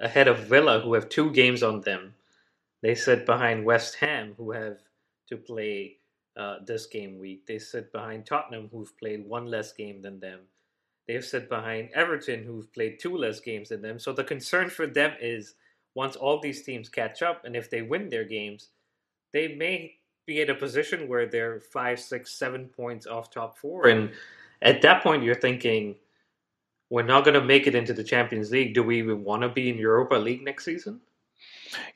ahead 0.00 0.26
of 0.26 0.40
Villa, 0.40 0.80
who 0.80 0.94
have 0.94 1.08
two 1.08 1.30
games 1.30 1.62
on 1.62 1.80
them. 1.82 2.14
They 2.82 2.94
sit 2.96 3.24
behind 3.24 3.64
West 3.64 3.94
Ham, 3.96 4.34
who 4.36 4.50
have 4.50 4.78
to 5.28 5.36
play 5.36 5.98
uh, 6.36 6.56
this 6.66 6.86
game 6.86 7.18
week. 7.18 7.46
They 7.46 7.58
sit 7.58 7.92
behind 7.92 8.26
Tottenham, 8.26 8.68
who've 8.72 8.98
played 8.98 9.26
one 9.26 9.46
less 9.46 9.72
game 9.72 10.02
than 10.02 10.18
them. 10.18 10.40
They've 11.06 11.24
sit 11.24 11.48
behind 11.48 11.90
Everton, 11.94 12.44
who've 12.44 12.72
played 12.72 12.98
two 12.98 13.16
less 13.16 13.40
games 13.40 13.68
than 13.68 13.82
them. 13.82 13.98
So 13.98 14.12
the 14.12 14.24
concern 14.24 14.70
for 14.70 14.86
them 14.86 15.12
is 15.20 15.54
once 15.94 16.16
all 16.16 16.40
these 16.40 16.62
teams 16.62 16.88
catch 16.88 17.22
up, 17.22 17.44
and 17.44 17.54
if 17.54 17.70
they 17.70 17.82
win 17.82 18.08
their 18.08 18.24
games, 18.24 18.68
they 19.32 19.54
may 19.54 19.94
be 20.26 20.40
in 20.40 20.50
a 20.50 20.54
position 20.54 21.08
where 21.08 21.26
they're 21.26 21.60
five, 21.60 22.00
six, 22.00 22.32
seven 22.32 22.66
points 22.68 23.06
off 23.06 23.30
top 23.30 23.58
four. 23.58 23.88
And 23.88 24.10
at 24.62 24.80
that 24.82 25.02
point, 25.02 25.22
you're 25.22 25.34
thinking, 25.34 25.96
we're 26.90 27.02
not 27.02 27.24
going 27.24 27.38
to 27.38 27.44
make 27.44 27.66
it 27.66 27.74
into 27.74 27.92
the 27.92 28.04
Champions 28.04 28.50
League. 28.50 28.74
Do 28.74 28.82
we 28.82 28.98
even 28.98 29.24
want 29.24 29.42
to 29.42 29.48
be 29.48 29.68
in 29.68 29.76
Europa 29.76 30.14
League 30.14 30.42
next 30.42 30.64
season? 30.64 31.00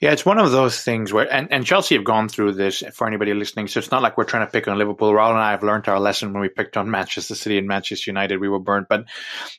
Yeah, 0.00 0.12
it's 0.12 0.24
one 0.24 0.38
of 0.38 0.50
those 0.50 0.82
things 0.82 1.12
where, 1.12 1.32
and, 1.32 1.52
and 1.52 1.64
Chelsea 1.64 1.94
have 1.94 2.04
gone 2.04 2.28
through 2.28 2.52
this 2.52 2.82
for 2.92 3.06
anybody 3.06 3.34
listening. 3.34 3.68
So 3.68 3.78
it's 3.78 3.90
not 3.90 4.02
like 4.02 4.16
we're 4.16 4.24
trying 4.24 4.46
to 4.46 4.52
pick 4.52 4.68
on 4.68 4.78
Liverpool. 4.78 5.12
Rahul 5.12 5.30
and 5.30 5.38
I 5.38 5.50
have 5.50 5.62
learned 5.62 5.88
our 5.88 6.00
lesson 6.00 6.32
when 6.32 6.42
we 6.42 6.48
picked 6.48 6.76
on 6.76 6.90
Manchester 6.90 7.34
City 7.34 7.58
and 7.58 7.66
Manchester 7.66 8.10
United. 8.10 8.38
We 8.38 8.48
were 8.48 8.58
burnt. 8.58 8.88
But 8.88 9.06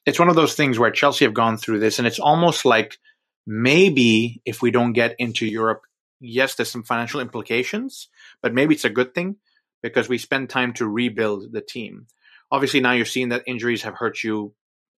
it's 0.06 0.20
one 0.20 0.30
of 0.30 0.36
those 0.36 0.56
things 0.56 0.80
where 0.80 0.92
Chelsea 0.92 1.26
have 1.26 1.34
gone 1.34 1.58
through 1.58 1.80
this. 1.80 2.00
And 2.00 2.08
it's 2.08 2.20
almost 2.20 2.66
like 2.66 2.98
maybe 3.46 4.42
if 4.46 4.62
we 4.62 4.72
don't 4.72 4.94
get 4.94 5.16
into 5.20 5.46
Europe, 5.46 5.82
yes, 6.20 6.56
there's 6.56 6.72
some 6.72 6.84
financial 6.84 7.20
implications, 7.20 8.10
but 8.42 8.54
maybe 8.54 8.76
it's 8.76 8.86
a 8.86 8.90
good 8.90 9.14
thing 9.14 9.38
because 9.82 10.10
we 10.10 10.18
spend 10.18 10.50
time 10.50 10.74
to 10.74 10.88
rebuild 10.88 11.52
the 11.52 11.62
team. 11.62 12.08
Obviously, 12.52 12.80
now 12.80 12.92
you're 12.94 13.06
seeing 13.06 13.30
that 13.30 13.44
injuries 13.48 13.84
have 13.84 13.96
hurt 13.96 14.24
you 14.24 14.54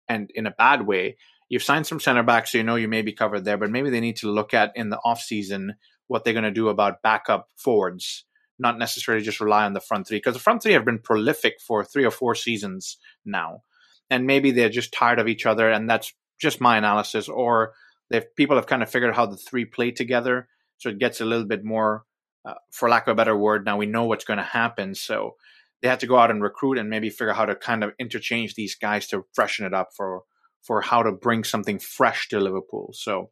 and 0.08 0.30
in 0.34 0.46
a 0.46 0.50
bad 0.50 0.86
way. 0.86 1.16
You've 1.50 1.64
signed 1.64 1.86
some 1.86 1.98
center 1.98 2.22
backs, 2.22 2.52
so 2.52 2.58
you 2.58 2.64
know 2.64 2.76
you 2.76 2.86
may 2.86 3.02
be 3.02 3.12
covered 3.12 3.44
there, 3.44 3.58
but 3.58 3.72
maybe 3.72 3.90
they 3.90 4.00
need 4.00 4.16
to 4.18 4.30
look 4.30 4.54
at 4.54 4.70
in 4.76 4.88
the 4.88 5.00
offseason 5.04 5.70
what 6.06 6.24
they're 6.24 6.32
going 6.32 6.44
to 6.44 6.52
do 6.52 6.68
about 6.68 7.02
backup 7.02 7.48
forwards, 7.56 8.24
not 8.58 8.78
necessarily 8.78 9.24
just 9.24 9.40
rely 9.40 9.64
on 9.64 9.72
the 9.72 9.80
front 9.80 10.06
three, 10.06 10.18
because 10.18 10.34
the 10.34 10.40
front 10.40 10.62
three 10.62 10.74
have 10.74 10.84
been 10.84 11.00
prolific 11.00 11.54
for 11.60 11.84
three 11.84 12.04
or 12.04 12.12
four 12.12 12.36
seasons 12.36 12.98
now. 13.24 13.62
And 14.08 14.26
maybe 14.26 14.52
they're 14.52 14.68
just 14.68 14.92
tired 14.92 15.18
of 15.18 15.26
each 15.26 15.44
other, 15.44 15.68
and 15.68 15.90
that's 15.90 16.12
just 16.40 16.60
my 16.60 16.78
analysis. 16.78 17.28
Or 17.28 17.72
they've 18.10 18.24
people 18.36 18.56
have 18.56 18.66
kind 18.66 18.82
of 18.82 18.90
figured 18.90 19.10
out 19.10 19.16
how 19.16 19.26
the 19.26 19.36
three 19.36 19.64
play 19.64 19.90
together, 19.90 20.48
so 20.78 20.88
it 20.88 20.98
gets 20.98 21.20
a 21.20 21.24
little 21.24 21.46
bit 21.46 21.64
more, 21.64 22.04
uh, 22.44 22.54
for 22.70 22.88
lack 22.88 23.08
of 23.08 23.12
a 23.12 23.16
better 23.16 23.36
word. 23.36 23.64
Now 23.64 23.76
we 23.76 23.86
know 23.86 24.04
what's 24.04 24.24
going 24.24 24.38
to 24.38 24.44
happen, 24.44 24.94
so 24.94 25.34
they 25.82 25.88
had 25.88 26.00
to 26.00 26.06
go 26.06 26.16
out 26.16 26.30
and 26.30 26.42
recruit 26.42 26.78
and 26.78 26.88
maybe 26.88 27.10
figure 27.10 27.30
out 27.30 27.36
how 27.36 27.46
to 27.46 27.56
kind 27.56 27.82
of 27.82 27.92
interchange 27.98 28.54
these 28.54 28.76
guys 28.76 29.08
to 29.08 29.24
freshen 29.32 29.66
it 29.66 29.74
up 29.74 29.88
for 29.96 30.22
for 30.62 30.80
how 30.80 31.02
to 31.02 31.12
bring 31.12 31.44
something 31.44 31.78
fresh 31.78 32.28
to 32.28 32.40
Liverpool. 32.40 32.90
So 32.94 33.30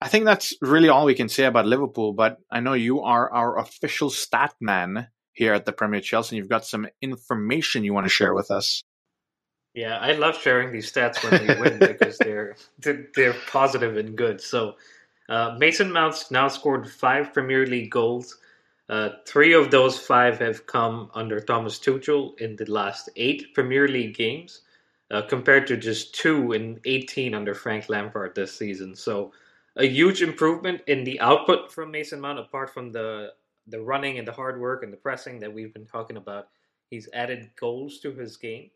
I 0.00 0.08
think 0.08 0.24
that's 0.24 0.54
really 0.60 0.88
all 0.88 1.04
we 1.04 1.14
can 1.14 1.28
say 1.28 1.44
about 1.44 1.66
Liverpool. 1.66 2.12
But 2.12 2.38
I 2.50 2.60
know 2.60 2.74
you 2.74 3.00
are 3.02 3.32
our 3.32 3.58
official 3.58 4.10
stat 4.10 4.54
man 4.60 5.08
here 5.32 5.54
at 5.54 5.66
the 5.66 5.72
Premier 5.72 6.00
Chelsea, 6.00 6.36
and 6.36 6.38
you've 6.38 6.50
got 6.50 6.64
some 6.64 6.86
information 7.02 7.84
you 7.84 7.94
want 7.94 8.06
to 8.06 8.10
share 8.10 8.34
with 8.34 8.50
us. 8.50 8.82
Yeah, 9.74 9.96
I 9.98 10.12
love 10.12 10.36
sharing 10.36 10.72
these 10.72 10.90
stats 10.90 11.22
when 11.22 11.46
we 11.46 11.60
win 11.60 11.78
because 11.78 12.18
they're 12.18 12.56
they're 13.14 13.36
positive 13.50 13.96
and 13.96 14.16
good. 14.16 14.40
So 14.40 14.74
uh, 15.28 15.56
Mason 15.58 15.92
Mount's 15.92 16.30
now 16.30 16.48
scored 16.48 16.90
five 16.90 17.32
Premier 17.32 17.66
League 17.66 17.90
goals. 17.90 18.38
Uh, 18.88 19.10
three 19.26 19.52
of 19.52 19.70
those 19.70 19.98
five 19.98 20.38
have 20.38 20.66
come 20.66 21.10
under 21.14 21.40
Thomas 21.40 21.78
Tuchel 21.78 22.38
in 22.40 22.56
the 22.56 22.64
last 22.70 23.10
eight 23.16 23.54
Premier 23.54 23.86
League 23.86 24.16
games 24.16 24.62
uh, 25.10 25.22
compared 25.22 25.66
to 25.66 25.76
just 25.76 26.14
two 26.14 26.52
in 26.52 26.80
18 26.84 27.34
under 27.34 27.54
Frank 27.54 27.88
Lampard 27.88 28.34
this 28.34 28.56
season. 28.56 28.94
So 28.94 29.32
a 29.76 29.86
huge 29.86 30.22
improvement 30.22 30.82
in 30.86 31.04
the 31.04 31.20
output 31.20 31.72
from 31.72 31.90
Mason 31.90 32.20
Mount, 32.20 32.38
apart 32.38 32.72
from 32.72 32.92
the 32.92 33.32
the 33.68 33.80
running 33.80 34.18
and 34.18 34.26
the 34.26 34.32
hard 34.32 34.60
work 34.60 34.82
and 34.82 34.92
the 34.92 34.96
pressing 34.96 35.38
that 35.40 35.52
we've 35.52 35.72
been 35.74 35.86
talking 35.86 36.16
about. 36.16 36.48
He's 36.90 37.08
added 37.12 37.50
goals 37.60 37.98
to 37.98 38.12
his 38.12 38.36
game, 38.36 38.70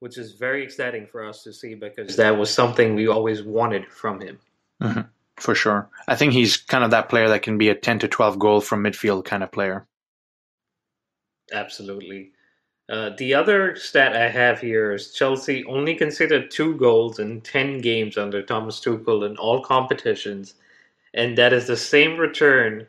which 0.00 0.18
is 0.18 0.32
very 0.32 0.64
exciting 0.64 1.06
for 1.06 1.24
us 1.24 1.44
to 1.44 1.52
see 1.52 1.74
because 1.74 2.16
that 2.16 2.36
was 2.36 2.52
something 2.52 2.94
we 2.94 3.06
always 3.06 3.42
wanted 3.42 3.86
from 3.86 4.20
him. 4.20 4.38
Mm-hmm. 4.82 5.00
For 5.36 5.54
sure. 5.54 5.88
I 6.08 6.16
think 6.16 6.32
he's 6.32 6.56
kind 6.56 6.84
of 6.84 6.90
that 6.90 7.08
player 7.08 7.28
that 7.28 7.42
can 7.42 7.58
be 7.58 7.68
a 7.68 7.74
10 7.74 8.00
to 8.00 8.08
12 8.08 8.38
goal 8.38 8.60
from 8.60 8.82
midfield 8.82 9.24
kind 9.24 9.42
of 9.42 9.52
player. 9.52 9.86
Absolutely. 11.52 12.32
Uh, 12.88 13.10
the 13.16 13.32
other 13.32 13.76
stat 13.76 14.14
I 14.14 14.28
have 14.28 14.60
here 14.60 14.92
is 14.92 15.12
Chelsea 15.12 15.64
only 15.64 15.94
conceded 15.94 16.50
two 16.50 16.76
goals 16.76 17.18
in 17.18 17.40
10 17.40 17.78
games 17.80 18.18
under 18.18 18.42
Thomas 18.42 18.78
Tuchel 18.78 19.24
in 19.26 19.36
all 19.38 19.62
competitions, 19.62 20.54
and 21.14 21.38
that 21.38 21.54
is 21.54 21.66
the 21.66 21.78
same 21.78 22.18
return 22.18 22.86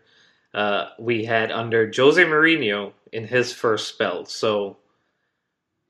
uh, 0.53 0.89
we 0.99 1.23
had 1.23 1.51
under 1.51 1.89
Jose 1.95 2.21
Mourinho 2.23 2.91
in 3.13 3.25
his 3.25 3.53
first 3.53 3.87
spell. 3.87 4.25
So, 4.25 4.77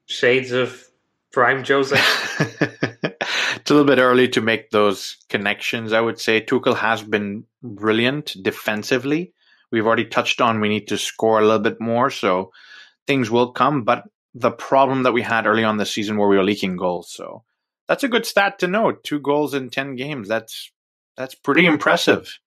shades 0.05 0.51
of 0.51 0.87
prime 1.31 1.63
Jose. 1.65 1.95
it's 2.39 3.71
a 3.71 3.73
little 3.73 3.85
bit 3.85 3.97
early 3.97 4.27
to 4.29 4.41
make 4.41 4.69
those 4.69 5.17
connections, 5.29 5.93
I 5.93 6.01
would 6.01 6.19
say. 6.19 6.41
Tuchel 6.41 6.77
has 6.77 7.01
been 7.01 7.45
brilliant 7.63 8.35
defensively. 8.43 9.33
We've 9.71 9.87
already 9.87 10.05
touched 10.05 10.41
on 10.41 10.61
we 10.61 10.69
need 10.69 10.87
to 10.89 10.97
score 10.99 11.39
a 11.39 11.43
little 11.43 11.59
bit 11.59 11.81
more, 11.81 12.11
so 12.11 12.51
things 13.07 13.29
will 13.29 13.51
come, 13.51 13.83
but 13.83 14.03
the 14.33 14.51
problem 14.51 15.03
that 15.03 15.13
we 15.13 15.21
had 15.21 15.47
early 15.47 15.63
on 15.63 15.77
this 15.77 15.91
season 15.91 16.17
where 16.17 16.27
we 16.27 16.37
were 16.37 16.43
leaking 16.43 16.75
goals. 16.75 17.11
So 17.11 17.43
that's 17.87 18.03
a 18.03 18.09
good 18.09 18.25
stat 18.25 18.59
to 18.59 18.67
know. 18.67 18.91
Two 18.91 19.19
goals 19.19 19.53
in 19.53 19.69
ten 19.69 19.95
games. 19.95 20.27
That's 20.27 20.71
that's 21.15 21.35
pretty 21.35 21.65
impressive. 21.65 22.39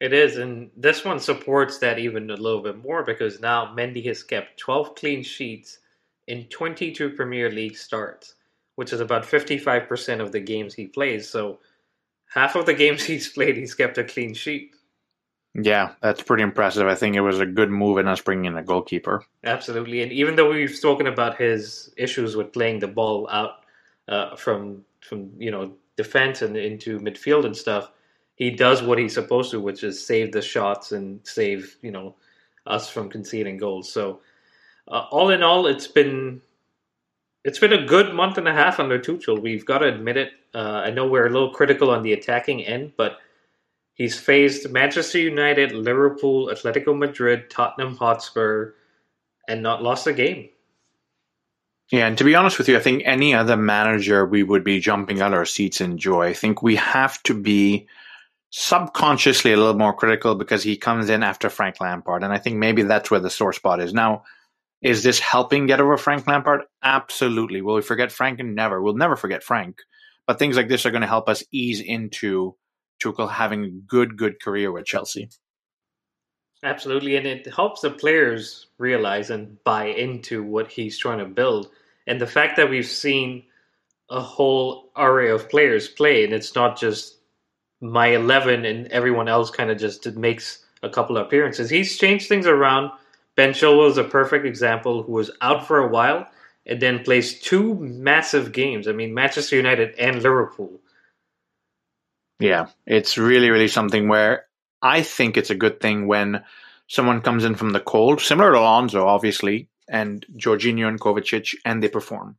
It 0.00 0.12
is, 0.12 0.36
and 0.36 0.70
this 0.76 1.04
one 1.04 1.20
supports 1.20 1.78
that 1.78 2.00
even 2.00 2.28
a 2.28 2.36
little 2.36 2.60
bit 2.60 2.76
more 2.76 3.04
because 3.04 3.40
now 3.40 3.72
Mendy 3.72 4.04
has 4.06 4.24
kept 4.24 4.58
12 4.58 4.96
clean 4.96 5.22
sheets 5.22 5.78
in 6.26 6.46
22 6.46 7.10
Premier 7.10 7.50
League 7.52 7.76
starts, 7.76 8.34
which 8.74 8.92
is 8.92 8.98
about 8.98 9.22
55% 9.22 10.20
of 10.20 10.32
the 10.32 10.40
games 10.40 10.74
he 10.74 10.88
plays. 10.88 11.28
So 11.28 11.60
half 12.34 12.56
of 12.56 12.66
the 12.66 12.74
games 12.84 13.04
he's 13.04 13.28
played, 13.28 13.56
he's 13.56 13.74
kept 13.74 13.96
a 13.96 14.02
clean 14.02 14.34
sheet. 14.34 14.71
Yeah, 15.54 15.92
that's 16.00 16.22
pretty 16.22 16.42
impressive. 16.42 16.86
I 16.86 16.94
think 16.94 17.14
it 17.14 17.20
was 17.20 17.40
a 17.40 17.46
good 17.46 17.70
move 17.70 17.98
in 17.98 18.08
us 18.08 18.20
bringing 18.20 18.46
in 18.46 18.56
a 18.56 18.62
goalkeeper. 18.62 19.22
Absolutely, 19.44 20.02
and 20.02 20.10
even 20.10 20.34
though 20.34 20.50
we've 20.50 20.74
spoken 20.74 21.06
about 21.06 21.36
his 21.36 21.92
issues 21.96 22.36
with 22.36 22.52
playing 22.52 22.78
the 22.78 22.88
ball 22.88 23.28
out 23.30 23.64
uh, 24.08 24.34
from 24.36 24.84
from 25.00 25.30
you 25.36 25.50
know 25.50 25.72
defense 25.96 26.40
and 26.40 26.56
into 26.56 26.98
midfield 27.00 27.44
and 27.44 27.56
stuff, 27.56 27.90
he 28.34 28.50
does 28.50 28.82
what 28.82 28.98
he's 28.98 29.12
supposed 29.12 29.50
to, 29.50 29.60
which 29.60 29.84
is 29.84 30.04
save 30.04 30.32
the 30.32 30.40
shots 30.40 30.92
and 30.92 31.20
save 31.24 31.76
you 31.82 31.90
know 31.90 32.14
us 32.66 32.88
from 32.88 33.10
conceding 33.10 33.58
goals. 33.58 33.92
So 33.92 34.20
uh, 34.88 35.06
all 35.10 35.30
in 35.30 35.42
all, 35.42 35.66
it's 35.66 35.86
been 35.86 36.40
it's 37.44 37.58
been 37.58 37.74
a 37.74 37.84
good 37.84 38.14
month 38.14 38.38
and 38.38 38.48
a 38.48 38.52
half 38.52 38.80
under 38.80 38.98
Tuchel. 38.98 39.42
We've 39.42 39.66
got 39.66 39.78
to 39.78 39.88
admit 39.88 40.16
it. 40.16 40.30
Uh, 40.54 40.82
I 40.84 40.90
know 40.90 41.06
we're 41.06 41.26
a 41.26 41.30
little 41.30 41.52
critical 41.52 41.90
on 41.90 42.02
the 42.02 42.14
attacking 42.14 42.64
end, 42.64 42.92
but 42.96 43.18
He's 43.94 44.18
faced 44.18 44.70
Manchester 44.70 45.18
United, 45.18 45.72
Liverpool, 45.72 46.48
Atletico 46.48 46.96
Madrid, 46.96 47.50
Tottenham 47.50 47.96
Hotspur, 47.96 48.72
and 49.48 49.62
not 49.62 49.82
lost 49.82 50.06
a 50.06 50.12
game. 50.12 50.48
Yeah, 51.90 52.06
and 52.06 52.16
to 52.16 52.24
be 52.24 52.34
honest 52.34 52.56
with 52.56 52.68
you, 52.68 52.76
I 52.76 52.80
think 52.80 53.02
any 53.04 53.34
other 53.34 53.56
manager 53.56 54.24
we 54.24 54.42
would 54.42 54.64
be 54.64 54.80
jumping 54.80 55.20
out 55.20 55.34
our 55.34 55.44
seats 55.44 55.82
in 55.82 55.98
joy. 55.98 56.28
I 56.28 56.32
think 56.32 56.62
we 56.62 56.76
have 56.76 57.22
to 57.24 57.34
be 57.34 57.86
subconsciously 58.48 59.52
a 59.52 59.56
little 59.56 59.78
more 59.78 59.92
critical 59.92 60.34
because 60.34 60.62
he 60.62 60.76
comes 60.76 61.10
in 61.10 61.22
after 61.22 61.50
Frank 61.50 61.80
Lampard, 61.80 62.22
and 62.22 62.32
I 62.32 62.38
think 62.38 62.56
maybe 62.56 62.82
that's 62.82 63.10
where 63.10 63.20
the 63.20 63.28
sore 63.28 63.52
spot 63.52 63.80
is. 63.80 63.92
Now, 63.92 64.24
is 64.80 65.02
this 65.02 65.20
helping 65.20 65.66
get 65.66 65.80
over 65.80 65.96
Frank 65.98 66.26
Lampard? 66.26 66.62
Absolutely. 66.82 67.60
Will 67.60 67.74
we 67.74 67.82
forget 67.82 68.10
Frank? 68.10 68.40
Never. 68.40 68.80
We'll 68.80 68.94
never 68.94 69.16
forget 69.16 69.42
Frank. 69.42 69.78
But 70.26 70.38
things 70.38 70.56
like 70.56 70.68
this 70.68 70.86
are 70.86 70.90
going 70.90 71.02
to 71.02 71.06
help 71.06 71.28
us 71.28 71.44
ease 71.52 71.80
into 71.80 72.56
Tuchel 73.02 73.30
having 73.30 73.64
a 73.64 73.68
good, 73.68 74.16
good 74.16 74.40
career 74.40 74.70
with 74.72 74.84
Chelsea. 74.84 75.28
Absolutely, 76.62 77.16
and 77.16 77.26
it 77.26 77.52
helps 77.52 77.80
the 77.80 77.90
players 77.90 78.68
realize 78.78 79.30
and 79.30 79.62
buy 79.64 79.86
into 79.86 80.42
what 80.44 80.70
he's 80.70 80.96
trying 80.96 81.18
to 81.18 81.24
build. 81.24 81.70
And 82.06 82.20
the 82.20 82.26
fact 82.26 82.56
that 82.56 82.70
we've 82.70 82.86
seen 82.86 83.44
a 84.10 84.20
whole 84.20 84.92
array 84.96 85.30
of 85.30 85.48
players 85.48 85.88
play, 85.88 86.24
and 86.24 86.32
it's 86.32 86.54
not 86.54 86.78
just 86.78 87.16
my 87.80 88.08
11 88.08 88.64
and 88.64 88.86
everyone 88.88 89.28
else 89.28 89.50
kind 89.50 89.70
of 89.70 89.78
just 89.78 90.06
makes 90.14 90.64
a 90.82 90.88
couple 90.88 91.16
of 91.16 91.26
appearances. 91.26 91.68
He's 91.68 91.98
changed 91.98 92.28
things 92.28 92.46
around. 92.46 92.92
Ben 93.34 93.50
Chilwell 93.50 93.90
is 93.90 93.98
a 93.98 94.04
perfect 94.04 94.46
example 94.46 95.02
who 95.02 95.12
was 95.12 95.30
out 95.40 95.66
for 95.66 95.78
a 95.78 95.88
while 95.88 96.28
and 96.66 96.80
then 96.80 97.02
plays 97.02 97.40
two 97.40 97.74
massive 97.74 98.52
games. 98.52 98.86
I 98.86 98.92
mean, 98.92 99.12
Manchester 99.14 99.56
United 99.56 99.94
and 99.98 100.22
Liverpool. 100.22 100.80
Yeah, 102.42 102.66
it's 102.88 103.18
really, 103.18 103.50
really 103.50 103.68
something 103.68 104.08
where 104.08 104.46
I 104.82 105.02
think 105.02 105.36
it's 105.36 105.50
a 105.50 105.54
good 105.54 105.80
thing 105.80 106.08
when 106.08 106.42
someone 106.88 107.20
comes 107.20 107.44
in 107.44 107.54
from 107.54 107.70
the 107.70 107.78
cold, 107.78 108.20
similar 108.20 108.50
to 108.50 108.58
Alonso, 108.58 109.06
obviously, 109.06 109.68
and 109.88 110.26
Jorginho 110.36 110.88
and 110.88 111.00
Kovacic, 111.00 111.54
and 111.64 111.80
they 111.80 111.88
perform. 111.88 112.36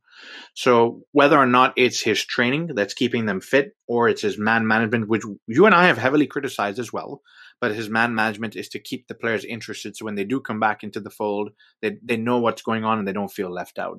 So 0.52 1.04
whether 1.12 1.38
or 1.38 1.46
not 1.46 1.72
it's 1.78 2.02
his 2.02 2.22
training 2.22 2.72
that's 2.74 2.92
keeping 2.92 3.24
them 3.24 3.40
fit, 3.40 3.76
or 3.86 4.06
it's 4.10 4.20
his 4.20 4.36
man 4.36 4.66
management, 4.66 5.08
which 5.08 5.22
you 5.46 5.64
and 5.64 5.74
I 5.74 5.86
have 5.86 5.96
heavily 5.96 6.26
criticized 6.26 6.78
as 6.78 6.92
well, 6.92 7.22
but 7.58 7.74
his 7.74 7.88
man 7.88 8.14
management 8.14 8.56
is 8.56 8.68
to 8.70 8.78
keep 8.78 9.08
the 9.08 9.14
players 9.14 9.46
interested. 9.46 9.96
So 9.96 10.04
when 10.04 10.16
they 10.16 10.24
do 10.24 10.38
come 10.38 10.60
back 10.60 10.82
into 10.82 11.00
the 11.00 11.08
fold, 11.08 11.52
they 11.80 11.96
they 12.04 12.18
know 12.18 12.40
what's 12.40 12.60
going 12.60 12.84
on 12.84 12.98
and 12.98 13.08
they 13.08 13.14
don't 13.14 13.32
feel 13.32 13.50
left 13.50 13.78
out. 13.78 13.98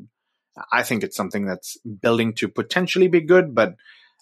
I 0.71 0.83
think 0.83 1.03
it's 1.03 1.17
something 1.17 1.47
that's 1.47 1.77
building 1.79 2.35
to 2.35 2.47
potentially 2.47 3.07
be 3.07 3.21
good, 3.21 3.55
but 3.55 3.73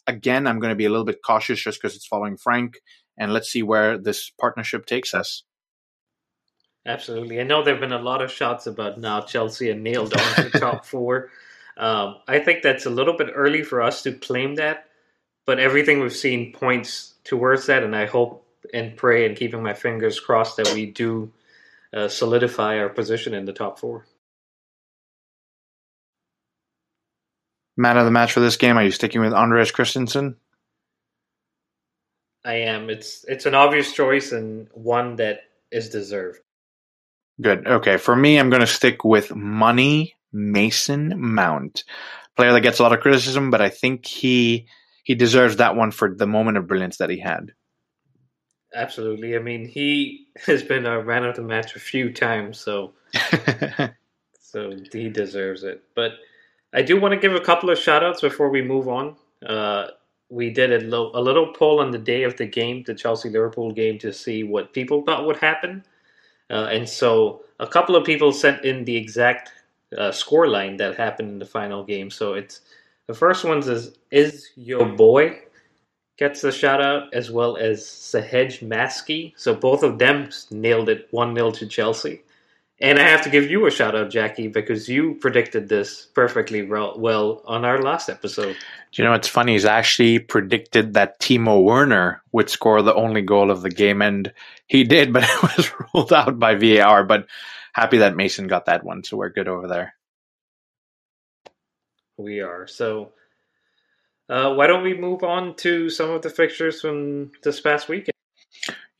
Again, 0.07 0.47
I'm 0.47 0.59
going 0.59 0.71
to 0.71 0.75
be 0.75 0.85
a 0.85 0.89
little 0.89 1.05
bit 1.05 1.21
cautious 1.23 1.61
just 1.61 1.81
because 1.81 1.95
it's 1.95 2.05
following 2.05 2.37
Frank, 2.37 2.79
and 3.17 3.33
let's 3.33 3.49
see 3.49 3.63
where 3.63 3.97
this 3.97 4.31
partnership 4.39 4.85
takes 4.85 5.13
us. 5.13 5.43
Absolutely. 6.85 7.39
I 7.39 7.43
know 7.43 7.63
there 7.63 7.73
have 7.75 7.81
been 7.81 7.93
a 7.93 8.01
lot 8.01 8.21
of 8.21 8.31
shots 8.31 8.67
about 8.67 8.99
now 8.99 9.21
Chelsea 9.21 9.69
and 9.69 9.83
nailed 9.83 10.13
on 10.13 10.43
the 10.43 10.49
top 10.59 10.85
four. 10.85 11.29
Um, 11.77 12.17
I 12.27 12.39
think 12.39 12.61
that's 12.61 12.85
a 12.85 12.89
little 12.89 13.15
bit 13.15 13.29
early 13.33 13.63
for 13.63 13.81
us 13.81 14.03
to 14.03 14.11
claim 14.11 14.55
that, 14.55 14.87
but 15.45 15.59
everything 15.59 16.01
we've 16.01 16.13
seen 16.13 16.51
points 16.51 17.13
towards 17.23 17.67
that, 17.67 17.83
and 17.83 17.95
I 17.95 18.05
hope 18.05 18.45
and 18.73 18.95
pray 18.95 19.25
and 19.25 19.35
keeping 19.35 19.63
my 19.63 19.73
fingers 19.73 20.19
crossed 20.19 20.57
that 20.57 20.73
we 20.73 20.85
do 20.85 21.31
uh, 21.93 22.07
solidify 22.07 22.79
our 22.79 22.89
position 22.89 23.33
in 23.33 23.45
the 23.45 23.53
top 23.53 23.79
four. 23.79 24.05
Man 27.75 27.97
of 27.97 28.05
the 28.05 28.11
match 28.11 28.33
for 28.33 28.39
this 28.39 28.57
game, 28.57 28.77
are 28.77 28.83
you 28.83 28.91
sticking 28.91 29.21
with 29.21 29.33
Andreas 29.33 29.71
Christensen? 29.71 30.35
I 32.45 32.55
am. 32.55 32.89
It's 32.89 33.25
it's 33.27 33.45
an 33.45 33.55
obvious 33.55 33.93
choice 33.93 34.31
and 34.31 34.67
one 34.73 35.15
that 35.15 35.41
is 35.71 35.89
deserved. 35.89 36.39
Good. 37.41 37.65
Okay. 37.65 37.97
For 37.97 38.15
me, 38.15 38.37
I'm 38.37 38.49
going 38.49 38.61
to 38.61 38.67
stick 38.67 39.03
with 39.03 39.33
Money 39.33 40.15
Mason 40.31 41.13
Mount, 41.17 41.83
player 42.35 42.51
that 42.51 42.61
gets 42.61 42.79
a 42.79 42.83
lot 42.83 42.93
of 42.93 42.99
criticism, 42.99 43.49
but 43.49 43.61
I 43.61 43.69
think 43.69 44.05
he 44.05 44.67
he 45.03 45.15
deserves 45.15 45.57
that 45.57 45.75
one 45.75 45.91
for 45.91 46.13
the 46.13 46.27
moment 46.27 46.57
of 46.57 46.67
brilliance 46.67 46.97
that 46.97 47.09
he 47.09 47.19
had. 47.19 47.51
Absolutely. 48.73 49.35
I 49.35 49.39
mean, 49.39 49.67
he 49.67 50.27
has 50.45 50.63
been 50.63 50.85
a 50.85 51.03
man 51.03 51.23
of 51.23 51.35
the 51.35 51.41
match 51.41 51.75
a 51.75 51.79
few 51.79 52.11
times, 52.11 52.59
so 52.59 52.93
so 54.39 54.73
he 54.91 55.09
deserves 55.09 55.63
it. 55.63 55.83
But 55.95 56.13
I 56.73 56.81
do 56.81 56.99
want 56.99 57.13
to 57.13 57.19
give 57.19 57.35
a 57.35 57.39
couple 57.39 57.69
of 57.69 57.77
shout 57.77 58.03
outs 58.03 58.21
before 58.21 58.49
we 58.49 58.61
move 58.61 58.87
on. 58.87 59.15
Uh, 59.45 59.87
we 60.29 60.49
did 60.49 60.71
a, 60.71 60.85
lo- 60.87 61.11
a 61.13 61.21
little 61.21 61.53
poll 61.53 61.79
on 61.79 61.91
the 61.91 61.99
day 61.99 62.23
of 62.23 62.35
the 62.37 62.45
game, 62.47 62.83
the 62.83 62.95
Chelsea 62.95 63.29
Liverpool 63.29 63.71
game, 63.71 63.99
to 63.99 64.11
see 64.11 64.43
what 64.43 64.73
people 64.73 65.03
thought 65.03 65.25
would 65.25 65.37
happen. 65.37 65.83
Uh, 66.49 66.69
and 66.71 66.89
so 66.89 67.43
a 67.59 67.67
couple 67.67 67.95
of 67.95 68.03
people 68.03 68.31
sent 68.31 68.65
in 68.65 68.83
the 68.85 68.95
exact 68.95 69.51
uh, 69.97 70.11
score 70.11 70.47
line 70.47 70.77
that 70.77 70.95
happened 70.95 71.29
in 71.29 71.39
the 71.39 71.45
final 71.45 71.83
game. 71.83 72.09
So 72.09 72.33
it's 72.33 72.61
the 73.07 73.13
first 73.13 73.43
one 73.43 73.59
is 73.59 73.95
is 74.11 74.49
your 74.55 74.85
boy 74.85 75.39
gets 76.17 76.41
the 76.41 76.51
shout 76.51 76.81
out 76.81 77.13
as 77.13 77.31
well 77.31 77.57
as 77.57 77.81
Sahej 77.81 78.67
Maskey. 78.67 79.33
So 79.35 79.53
both 79.53 79.83
of 79.83 79.99
them 79.99 80.29
nailed 80.51 80.89
it 80.89 81.07
1 81.11 81.35
0 81.35 81.51
to 81.51 81.67
Chelsea. 81.67 82.21
And 82.81 82.99
I 82.99 83.03
have 83.03 83.21
to 83.23 83.29
give 83.29 83.49
you 83.49 83.65
a 83.65 83.71
shout 83.71 83.95
out, 83.95 84.09
Jackie, 84.09 84.47
because 84.47 84.89
you 84.89 85.15
predicted 85.15 85.69
this 85.69 86.07
perfectly 86.07 86.63
well 86.63 87.41
on 87.45 87.65
our 87.65 87.81
last 87.81 88.09
episode. 88.09 88.57
Do 88.91 89.01
you 89.01 89.05
know 89.05 89.11
what's 89.11 89.27
funny? 89.27 89.53
He's 89.53 89.65
actually 89.65 90.19
predicted 90.19 90.93
that 90.95 91.19
Timo 91.19 91.63
Werner 91.63 92.21
would 92.31 92.49
score 92.49 92.81
the 92.81 92.95
only 92.95 93.21
goal 93.21 93.51
of 93.51 93.61
the 93.61 93.69
game, 93.69 94.01
and 94.01 94.33
he 94.67 94.83
did, 94.83 95.13
but 95.13 95.23
it 95.23 95.43
was 95.43 95.71
ruled 95.93 96.11
out 96.11 96.39
by 96.39 96.55
VAR. 96.55 97.03
But 97.03 97.27
happy 97.73 97.99
that 97.99 98.15
Mason 98.15 98.47
got 98.47 98.65
that 98.65 98.83
one, 98.83 99.03
so 99.03 99.17
we're 99.17 99.29
good 99.29 99.47
over 99.47 99.67
there. 99.67 99.93
We 102.17 102.41
are. 102.41 102.67
So 102.67 103.13
uh, 104.29 104.53
why 104.53 104.67
don't 104.67 104.83
we 104.83 104.97
move 104.97 105.23
on 105.23 105.55
to 105.57 105.89
some 105.89 106.09
of 106.09 106.21
the 106.21 106.29
fixtures 106.29 106.81
from 106.81 107.31
this 107.43 107.61
past 107.61 107.87
weekend? 107.87 108.12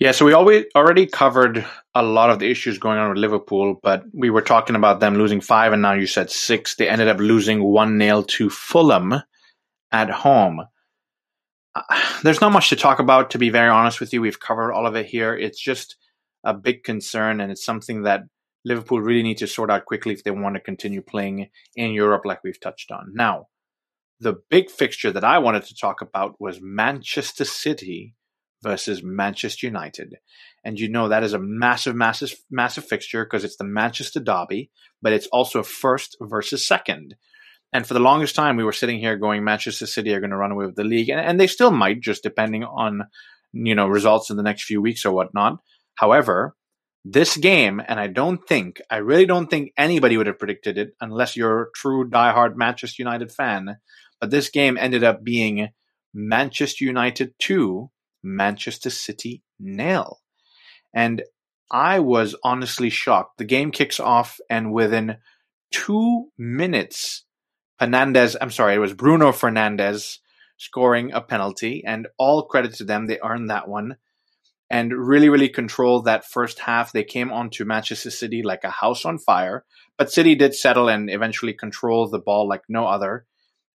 Yeah, 0.03 0.11
so 0.11 0.25
we 0.25 0.33
always 0.33 0.65
already 0.75 1.07
covered 1.07 1.65
a 1.95 2.03
lot 2.03 2.29
of 2.29 2.39
the 2.39 2.51
issues 2.51 2.77
going 2.77 2.97
on 2.97 3.07
with 3.07 3.19
Liverpool, 3.19 3.79
but 3.81 4.03
we 4.11 4.29
were 4.29 4.41
talking 4.41 4.75
about 4.75 4.99
them 4.99 5.15
losing 5.15 5.39
five, 5.39 5.71
and 5.71 5.81
now 5.81 5.93
you 5.93 6.07
said 6.07 6.29
six. 6.29 6.75
They 6.75 6.89
ended 6.89 7.07
up 7.07 7.19
losing 7.19 7.63
one 7.63 7.97
0 7.97 8.23
to 8.23 8.49
Fulham 8.49 9.13
at 9.93 10.09
home. 10.09 10.59
Uh, 11.73 11.81
there's 12.21 12.41
not 12.41 12.51
much 12.51 12.67
to 12.67 12.75
talk 12.75 12.99
about, 12.99 13.29
to 13.29 13.37
be 13.37 13.49
very 13.49 13.69
honest 13.69 14.01
with 14.01 14.11
you. 14.11 14.19
We've 14.19 14.41
covered 14.41 14.73
all 14.73 14.85
of 14.85 14.97
it 14.97 15.05
here. 15.05 15.37
It's 15.37 15.57
just 15.57 15.95
a 16.43 16.53
big 16.53 16.83
concern, 16.83 17.39
and 17.39 17.49
it's 17.49 17.63
something 17.63 18.01
that 18.03 18.23
Liverpool 18.65 18.99
really 18.99 19.23
need 19.23 19.37
to 19.37 19.47
sort 19.47 19.71
out 19.71 19.85
quickly 19.85 20.11
if 20.11 20.25
they 20.25 20.31
want 20.31 20.55
to 20.55 20.59
continue 20.59 21.01
playing 21.01 21.47
in 21.77 21.93
Europe, 21.93 22.25
like 22.25 22.43
we've 22.43 22.59
touched 22.59 22.91
on. 22.91 23.13
Now, 23.13 23.47
the 24.19 24.35
big 24.49 24.69
fixture 24.69 25.13
that 25.13 25.23
I 25.23 25.39
wanted 25.39 25.63
to 25.63 25.75
talk 25.77 26.01
about 26.01 26.41
was 26.41 26.59
Manchester 26.61 27.45
City 27.45 28.15
versus 28.63 29.03
Manchester 29.03 29.67
United. 29.67 30.15
And 30.63 30.79
you 30.79 30.89
know 30.89 31.09
that 31.09 31.23
is 31.23 31.33
a 31.33 31.39
massive, 31.39 31.95
massive, 31.95 32.33
massive 32.49 32.85
fixture 32.85 33.25
because 33.25 33.43
it's 33.43 33.57
the 33.57 33.65
Manchester 33.65 34.21
Derby, 34.21 34.71
but 35.01 35.13
it's 35.13 35.27
also 35.27 35.61
first 35.61 36.15
versus 36.21 36.65
second. 36.65 37.15
And 37.73 37.85
for 37.85 37.93
the 37.93 37.99
longest 37.99 38.35
time, 38.35 38.55
we 38.55 38.63
were 38.63 38.71
sitting 38.71 38.99
here 38.99 39.17
going, 39.17 39.43
Manchester 39.43 39.87
City 39.87 40.13
are 40.13 40.19
going 40.19 40.29
to 40.29 40.37
run 40.37 40.51
away 40.51 40.65
with 40.65 40.75
the 40.75 40.83
league, 40.83 41.09
and, 41.09 41.19
and 41.19 41.39
they 41.39 41.47
still 41.47 41.71
might, 41.71 42.01
just 42.01 42.23
depending 42.23 42.63
on 42.63 43.03
you 43.51 43.75
know 43.75 43.87
results 43.87 44.29
in 44.29 44.37
the 44.37 44.43
next 44.43 44.63
few 44.63 44.81
weeks 44.81 45.05
or 45.05 45.11
whatnot. 45.11 45.57
However, 45.95 46.55
this 47.05 47.35
game, 47.35 47.81
and 47.85 47.99
I 47.99 48.07
don't 48.07 48.47
think, 48.47 48.81
I 48.89 48.97
really 48.97 49.25
don't 49.25 49.49
think 49.49 49.73
anybody 49.77 50.17
would 50.17 50.27
have 50.27 50.39
predicted 50.39 50.77
it 50.77 50.95
unless 51.01 51.35
you're 51.35 51.63
a 51.63 51.71
true 51.75 52.09
diehard 52.09 52.55
Manchester 52.55 53.01
United 53.01 53.31
fan. 53.31 53.77
But 54.21 54.31
this 54.31 54.49
game 54.49 54.77
ended 54.77 55.03
up 55.03 55.23
being 55.23 55.69
Manchester 56.13 56.85
United 56.85 57.33
2, 57.39 57.89
Manchester 58.23 58.89
City 58.89 59.43
nil. 59.59 60.21
And 60.93 61.23
I 61.71 61.99
was 61.99 62.35
honestly 62.43 62.89
shocked. 62.89 63.37
The 63.37 63.45
game 63.45 63.71
kicks 63.71 63.99
off, 63.99 64.39
and 64.49 64.71
within 64.71 65.17
two 65.71 66.29
minutes, 66.37 67.25
Fernandes, 67.81 68.35
I'm 68.39 68.51
sorry, 68.51 68.75
it 68.75 68.79
was 68.79 68.93
Bruno 68.93 69.31
Fernandes 69.31 70.19
scoring 70.57 71.11
a 71.11 71.21
penalty, 71.21 71.83
and 71.85 72.07
all 72.17 72.45
credit 72.45 72.75
to 72.75 72.83
them. 72.83 73.07
They 73.07 73.19
earned 73.23 73.49
that 73.49 73.67
one 73.67 73.97
and 74.69 74.93
really, 74.93 75.29
really 75.29 75.49
controlled 75.49 76.05
that 76.05 76.25
first 76.25 76.59
half. 76.59 76.91
They 76.91 77.03
came 77.03 77.31
onto 77.31 77.65
Manchester 77.65 78.09
City 78.09 78.41
like 78.41 78.63
a 78.63 78.69
house 78.69 79.05
on 79.05 79.17
fire, 79.17 79.65
but 79.97 80.11
City 80.11 80.35
did 80.35 80.55
settle 80.55 80.89
and 80.89 81.09
eventually 81.09 81.53
control 81.53 82.09
the 82.09 82.19
ball 82.19 82.47
like 82.47 82.63
no 82.69 82.87
other. 82.87 83.25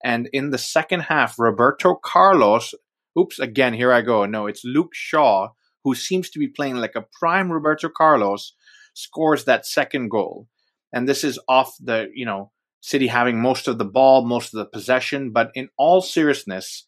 And 0.05 0.29
in 0.33 0.51
the 0.51 0.59
second 0.59 1.01
half, 1.01 1.39
Roberto 1.39 1.95
Carlos 1.95 2.75
oops, 3.19 3.39
again, 3.39 3.75
here 3.75 3.93
I 3.93 4.03
go. 4.03 4.25
No, 4.27 4.47
it's 4.47 4.65
Luke 4.65 4.93
Shaw, 4.95 5.49
who 5.85 5.95
seems 5.95 6.31
to 6.31 6.39
be 6.39 6.49
playing 6.49 6.77
like 6.77 6.95
a 6.95 7.07
prime 7.19 7.51
Roberto 7.51 7.89
Carlos, 7.89 8.55
scores 8.95 9.45
that 9.45 9.67
second 9.67 10.09
goal. 10.11 10.49
And 10.93 11.09
this 11.09 11.25
is 11.25 11.39
off 11.49 11.75
the, 11.81 12.09
you 12.15 12.25
know, 12.25 12.53
City 12.81 13.09
having 13.09 13.41
most 13.41 13.69
of 13.69 13.79
the 13.79 13.85
ball, 13.85 14.25
most 14.25 14.55
of 14.55 14.59
the 14.59 14.67
possession. 14.67 15.33
But 15.33 15.51
in 15.55 15.69
all 15.77 16.01
seriousness, 16.01 16.87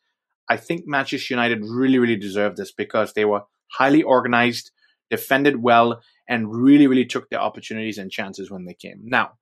I 0.49 0.57
think 0.57 0.83
Manchester 0.87 1.35
United 1.35 1.63
really, 1.63 1.99
really 1.99 2.17
deserved 2.17 2.57
this 2.57 2.73
because 2.73 3.13
they 3.13 3.25
were 3.25 3.43
highly 3.73 4.03
organized, 4.03 4.71
defended 5.11 5.63
well, 5.63 6.01
and 6.29 6.53
really, 6.53 6.87
really 6.87 7.05
took 7.05 7.29
their 7.29 7.41
opportunities 7.41 7.99
and 7.99 8.11
chances 8.11 8.51
when 8.51 8.65
they 8.65 8.75
came. 8.75 9.01
Now, 9.05 9.33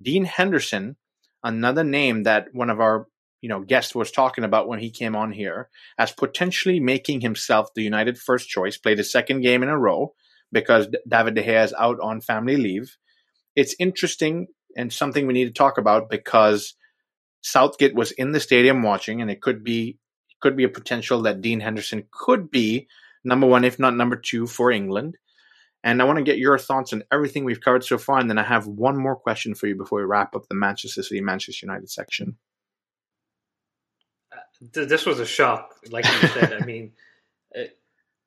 Dean 0.00 0.24
Henderson, 0.24 0.96
another 1.42 1.84
name 1.84 2.24
that 2.24 2.48
one 2.52 2.70
of 2.70 2.80
our 2.80 3.06
you 3.42 3.48
know 3.48 3.60
guest 3.60 3.94
was 3.94 4.10
talking 4.10 4.44
about 4.44 4.68
when 4.68 4.78
he 4.78 4.90
came 4.90 5.14
on 5.14 5.32
here 5.32 5.68
as 5.98 6.12
potentially 6.12 6.80
making 6.80 7.20
himself 7.20 7.74
the 7.74 7.82
United 7.82 8.16
first 8.16 8.48
choice. 8.48 8.78
Played 8.78 9.00
a 9.00 9.04
second 9.04 9.42
game 9.42 9.62
in 9.62 9.68
a 9.68 9.78
row 9.78 10.14
because 10.50 10.88
David 11.06 11.34
De 11.34 11.42
Gea 11.42 11.64
is 11.64 11.74
out 11.74 11.98
on 12.00 12.22
family 12.22 12.56
leave. 12.56 12.96
It's 13.54 13.74
interesting 13.78 14.46
and 14.76 14.90
something 14.90 15.26
we 15.26 15.34
need 15.34 15.46
to 15.46 15.52
talk 15.52 15.76
about 15.76 16.08
because 16.08 16.74
Southgate 17.42 17.94
was 17.94 18.12
in 18.12 18.32
the 18.32 18.40
stadium 18.40 18.82
watching, 18.82 19.20
and 19.20 19.30
it 19.30 19.42
could 19.42 19.62
be 19.64 19.98
it 20.30 20.40
could 20.40 20.56
be 20.56 20.64
a 20.64 20.70
potential 20.70 21.22
that 21.22 21.42
Dean 21.42 21.60
Henderson 21.60 22.04
could 22.10 22.50
be 22.50 22.86
number 23.24 23.46
one, 23.46 23.64
if 23.64 23.78
not 23.78 23.96
number 23.96 24.16
two, 24.16 24.46
for 24.46 24.70
England. 24.70 25.18
And 25.84 26.00
I 26.00 26.04
want 26.04 26.18
to 26.18 26.24
get 26.24 26.38
your 26.38 26.58
thoughts 26.58 26.92
on 26.92 27.02
everything 27.10 27.44
we've 27.44 27.60
covered 27.60 27.82
so 27.82 27.98
far. 27.98 28.20
And 28.20 28.30
then 28.30 28.38
I 28.38 28.44
have 28.44 28.68
one 28.68 28.96
more 28.96 29.16
question 29.16 29.56
for 29.56 29.66
you 29.66 29.74
before 29.74 29.98
we 29.98 30.04
wrap 30.04 30.36
up 30.36 30.46
the 30.46 30.54
Manchester 30.54 31.02
City 31.02 31.20
Manchester 31.20 31.66
United 31.66 31.90
section 31.90 32.36
this 34.72 35.06
was 35.06 35.20
a 35.20 35.26
shock, 35.26 35.76
like 35.90 36.04
you 36.04 36.28
said. 36.28 36.52
I 36.52 36.60
mean, 36.64 36.92
uh, 37.56 37.64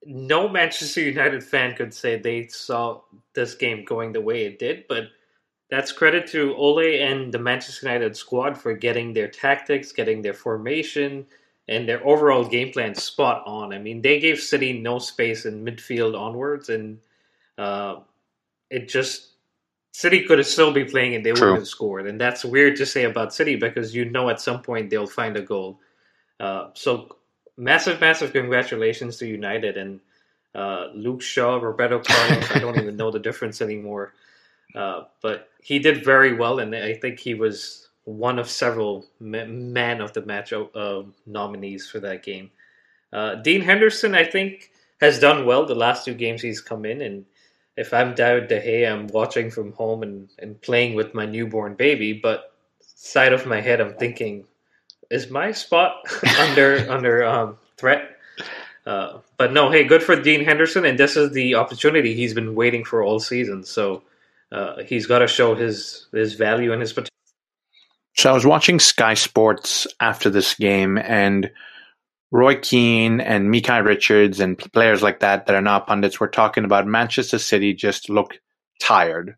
no 0.05 0.49
Manchester 0.49 1.01
United 1.01 1.43
fan 1.43 1.75
could 1.75 1.93
say 1.93 2.17
they 2.17 2.47
saw 2.47 3.01
this 3.33 3.55
game 3.55 3.85
going 3.85 4.11
the 4.11 4.21
way 4.21 4.45
it 4.45 4.59
did, 4.59 4.85
but 4.87 5.05
that's 5.69 5.91
credit 5.91 6.27
to 6.27 6.53
Ole 6.55 7.01
and 7.01 7.33
the 7.33 7.39
Manchester 7.39 7.87
United 7.87 8.15
squad 8.15 8.57
for 8.57 8.73
getting 8.73 9.13
their 9.13 9.27
tactics, 9.27 9.91
getting 9.91 10.21
their 10.21 10.33
formation, 10.33 11.25
and 11.67 11.89
their 11.89 12.05
overall 12.05 12.45
game 12.45 12.71
plan 12.71 12.93
spot 12.93 13.43
on. 13.47 13.73
I 13.73 13.79
mean, 13.79 14.01
they 14.01 14.19
gave 14.19 14.39
City 14.39 14.79
no 14.79 14.99
space 14.99 15.45
in 15.45 15.65
midfield 15.65 16.19
onwards, 16.19 16.69
and 16.69 16.99
uh, 17.57 17.97
it 18.69 18.89
just 18.89 19.29
City 19.91 20.23
could 20.23 20.37
have 20.39 20.47
still 20.47 20.73
be 20.73 20.83
playing 20.83 21.15
and 21.15 21.25
they 21.25 21.31
True. 21.31 21.47
wouldn't 21.47 21.61
have 21.61 21.67
scored. 21.67 22.05
And 22.05 22.19
that's 22.19 22.43
weird 22.43 22.75
to 22.75 22.85
say 22.85 23.05
about 23.05 23.33
City 23.33 23.55
because 23.55 23.95
you 23.95 24.05
know 24.05 24.29
at 24.29 24.41
some 24.41 24.61
point 24.61 24.89
they'll 24.89 25.07
find 25.07 25.37
a 25.37 25.41
goal. 25.41 25.79
Uh, 26.39 26.69
so 26.73 27.17
massive, 27.57 27.99
massive 28.01 28.33
congratulations 28.33 29.17
to 29.17 29.27
United 29.27 29.77
and 29.77 29.99
uh, 30.53 30.87
Luke 30.93 31.21
Shaw, 31.21 31.57
Roberto 31.57 31.99
Carlos. 31.99 32.51
I 32.51 32.59
don't 32.59 32.77
even 32.77 32.97
know 32.97 33.11
the 33.11 33.19
difference 33.19 33.61
anymore. 33.61 34.13
Uh, 34.73 35.03
but 35.21 35.49
he 35.61 35.79
did 35.79 36.03
very 36.03 36.33
well, 36.33 36.59
and 36.59 36.75
I 36.75 36.93
think 36.93 37.19
he 37.19 37.33
was 37.33 37.87
one 38.03 38.39
of 38.39 38.49
several 38.49 39.05
man 39.19 40.01
of 40.01 40.13
the 40.13 40.21
match 40.25 40.53
uh, 40.53 41.03
nominees 41.25 41.87
for 41.89 41.99
that 42.01 42.23
game. 42.23 42.51
Uh, 43.11 43.35
Dean 43.35 43.61
Henderson, 43.61 44.13
I 44.13 44.25
think, 44.25 44.71
has 44.99 45.19
done 45.19 45.45
well 45.45 45.65
the 45.65 45.75
last 45.75 46.05
two 46.05 46.13
games 46.13 46.41
he's 46.41 46.61
come 46.61 46.85
in, 46.85 47.01
and 47.01 47.25
if 47.77 47.93
I'm 47.93 48.15
David 48.15 48.47
De 48.47 48.61
Gea, 48.61 48.91
I'm 48.91 49.07
watching 49.07 49.49
from 49.49 49.73
home 49.73 50.03
and, 50.03 50.29
and 50.39 50.61
playing 50.61 50.95
with 50.95 51.13
my 51.13 51.25
newborn 51.25 51.75
baby. 51.75 52.13
But 52.13 52.53
side 52.79 53.33
of 53.33 53.45
my 53.45 53.61
head, 53.61 53.81
I'm 53.81 53.95
thinking, 53.95 54.45
is 55.09 55.29
my 55.29 55.51
spot 55.51 56.03
under 56.39 56.89
under 56.89 57.23
um, 57.23 57.57
threat? 57.77 58.11
Uh, 58.85 59.19
but 59.37 59.51
no, 59.51 59.71
hey, 59.71 59.83
good 59.83 60.03
for 60.03 60.15
Dean 60.15 60.45
Henderson, 60.45 60.85
and 60.85 60.99
this 60.99 61.17
is 61.17 61.31
the 61.31 61.55
opportunity 61.55 62.13
he's 62.13 62.33
been 62.33 62.53
waiting 62.53 62.83
for 62.85 63.03
all 63.03 63.19
season. 63.19 63.63
So 63.63 64.03
uh, 64.51 64.83
he's 64.83 65.07
got 65.07 65.19
to 65.19 65.27
show 65.27 65.55
his 65.55 66.07
his 66.11 66.33
value 66.33 66.71
and 66.71 66.81
his 66.81 66.93
potential. 66.93 67.11
So 68.15 68.29
I 68.29 68.33
was 68.33 68.45
watching 68.45 68.79
Sky 68.79 69.15
Sports 69.15 69.87
after 69.99 70.29
this 70.29 70.53
game, 70.53 70.97
and 70.97 71.51
Roy 72.31 72.55
Keane 72.55 73.21
and 73.21 73.49
Micah 73.49 73.83
Richards 73.83 74.39
and 74.39 74.57
players 74.57 75.01
like 75.01 75.19
that 75.21 75.45
that 75.45 75.55
are 75.55 75.61
now 75.61 75.79
pundits 75.79 76.19
were 76.19 76.27
talking 76.27 76.65
about 76.65 76.87
Manchester 76.87 77.39
City 77.39 77.73
just 77.73 78.09
look 78.09 78.39
tired, 78.79 79.35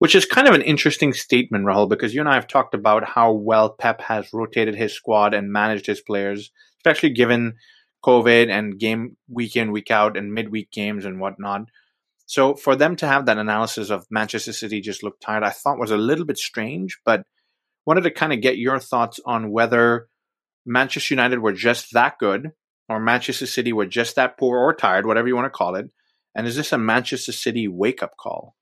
which 0.00 0.14
is 0.14 0.24
kind 0.24 0.48
of 0.48 0.54
an 0.54 0.62
interesting 0.62 1.12
statement, 1.12 1.66
Rahul, 1.66 1.86
because 1.86 2.14
you 2.14 2.20
and 2.20 2.28
I 2.28 2.34
have 2.34 2.46
talked 2.46 2.74
about 2.74 3.06
how 3.06 3.32
well 3.32 3.68
Pep 3.68 4.00
has 4.00 4.32
rotated 4.32 4.74
his 4.74 4.94
squad 4.94 5.34
and 5.34 5.52
managed 5.52 5.84
his 5.84 6.00
players, 6.00 6.50
especially 6.78 7.10
given 7.10 7.56
COVID 8.02 8.48
and 8.48 8.78
game 8.78 9.18
week 9.28 9.56
in, 9.56 9.72
week 9.72 9.90
out, 9.90 10.16
and 10.16 10.32
midweek 10.32 10.70
games 10.70 11.04
and 11.04 11.20
whatnot. 11.20 11.66
So 12.24 12.54
for 12.54 12.74
them 12.74 12.96
to 12.96 13.06
have 13.06 13.26
that 13.26 13.36
analysis 13.36 13.90
of 13.90 14.06
Manchester 14.10 14.54
City 14.54 14.80
just 14.80 15.02
looked 15.02 15.22
tired, 15.22 15.42
I 15.42 15.50
thought 15.50 15.78
was 15.78 15.90
a 15.90 15.98
little 15.98 16.24
bit 16.24 16.38
strange, 16.38 16.98
but 17.04 17.24
wanted 17.84 18.04
to 18.04 18.10
kind 18.10 18.32
of 18.32 18.40
get 18.40 18.56
your 18.56 18.78
thoughts 18.78 19.20
on 19.26 19.50
whether 19.50 20.08
Manchester 20.64 21.12
United 21.12 21.40
were 21.40 21.52
just 21.52 21.92
that 21.92 22.14
good 22.18 22.52
or 22.88 23.00
Manchester 23.00 23.44
City 23.44 23.74
were 23.74 23.84
just 23.84 24.16
that 24.16 24.38
poor 24.38 24.58
or 24.58 24.72
tired, 24.72 25.04
whatever 25.04 25.28
you 25.28 25.36
want 25.36 25.44
to 25.44 25.50
call 25.50 25.74
it. 25.74 25.90
And 26.34 26.46
is 26.46 26.56
this 26.56 26.72
a 26.72 26.78
Manchester 26.78 27.32
City 27.32 27.68
wake 27.68 28.02
up 28.02 28.16
call? 28.18 28.54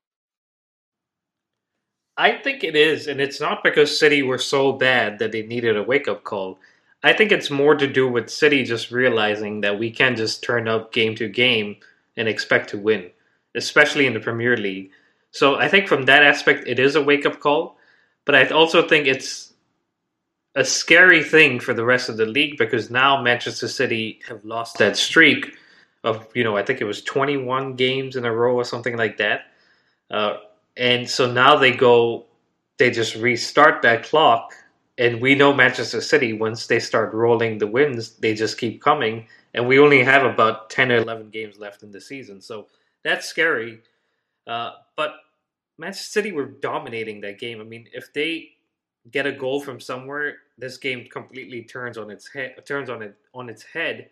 I 2.18 2.32
think 2.32 2.64
it 2.64 2.74
is, 2.74 3.06
and 3.06 3.20
it's 3.20 3.40
not 3.40 3.62
because 3.62 3.96
City 3.96 4.22
were 4.22 4.38
so 4.38 4.72
bad 4.72 5.20
that 5.20 5.30
they 5.30 5.42
needed 5.42 5.76
a 5.76 5.84
wake 5.84 6.08
up 6.08 6.24
call. 6.24 6.58
I 7.04 7.12
think 7.12 7.30
it's 7.30 7.48
more 7.48 7.76
to 7.76 7.86
do 7.86 8.08
with 8.08 8.28
City 8.28 8.64
just 8.64 8.90
realizing 8.90 9.60
that 9.60 9.78
we 9.78 9.92
can't 9.92 10.16
just 10.16 10.42
turn 10.42 10.66
up 10.66 10.92
game 10.92 11.14
to 11.14 11.28
game 11.28 11.76
and 12.16 12.28
expect 12.28 12.70
to 12.70 12.78
win, 12.78 13.08
especially 13.54 14.04
in 14.04 14.14
the 14.14 14.20
Premier 14.20 14.56
League. 14.56 14.90
So 15.30 15.54
I 15.54 15.68
think 15.68 15.86
from 15.86 16.06
that 16.06 16.24
aspect, 16.24 16.66
it 16.66 16.80
is 16.80 16.96
a 16.96 17.02
wake 17.02 17.24
up 17.24 17.38
call. 17.38 17.76
But 18.24 18.34
I 18.34 18.48
also 18.48 18.86
think 18.86 19.06
it's 19.06 19.52
a 20.56 20.64
scary 20.64 21.22
thing 21.22 21.60
for 21.60 21.72
the 21.72 21.84
rest 21.84 22.08
of 22.08 22.16
the 22.16 22.26
league 22.26 22.58
because 22.58 22.90
now 22.90 23.22
Manchester 23.22 23.68
City 23.68 24.18
have 24.28 24.44
lost 24.44 24.78
that 24.78 24.96
streak 24.96 25.56
of, 26.02 26.26
you 26.34 26.42
know, 26.42 26.56
I 26.56 26.64
think 26.64 26.80
it 26.80 26.84
was 26.84 27.00
21 27.02 27.76
games 27.76 28.16
in 28.16 28.24
a 28.24 28.34
row 28.34 28.56
or 28.56 28.64
something 28.64 28.96
like 28.96 29.18
that. 29.18 29.42
Uh, 30.10 30.38
and 30.78 31.08
so 31.08 31.30
now 31.30 31.56
they 31.56 31.72
go, 31.72 32.26
they 32.78 32.90
just 32.90 33.16
restart 33.16 33.82
that 33.82 34.04
clock 34.04 34.54
and 34.98 35.20
we 35.20 35.36
know 35.36 35.54
Manchester 35.54 36.00
City, 36.00 36.32
once 36.32 36.66
they 36.66 36.80
start 36.80 37.14
rolling 37.14 37.58
the 37.58 37.68
wins, 37.68 38.16
they 38.16 38.34
just 38.34 38.58
keep 38.58 38.82
coming. 38.82 39.28
And 39.54 39.66
we 39.66 39.78
only 39.78 40.02
have 40.02 40.24
about 40.24 40.70
10 40.70 40.90
or 40.90 40.96
11 40.96 41.30
games 41.30 41.56
left 41.56 41.84
in 41.84 41.92
the 41.92 42.00
season. 42.00 42.40
So 42.40 42.66
that's 43.04 43.26
scary. 43.26 43.80
Uh, 44.46 44.72
but 44.96 45.12
Manchester 45.78 46.10
City 46.10 46.32
were 46.32 46.46
dominating 46.46 47.20
that 47.20 47.38
game. 47.38 47.60
I 47.60 47.64
mean, 47.64 47.86
if 47.92 48.12
they 48.12 48.50
get 49.12 49.24
a 49.24 49.32
goal 49.32 49.60
from 49.60 49.80
somewhere, 49.80 50.38
this 50.58 50.76
game 50.76 51.06
completely 51.10 51.62
turns 51.62 51.96
on 51.96 52.10
its 52.10 52.28
head. 52.28 52.56
Turns 52.66 52.90
on 52.90 53.00
it 53.02 53.14
on 53.32 53.48
its 53.48 53.62
head. 53.62 54.10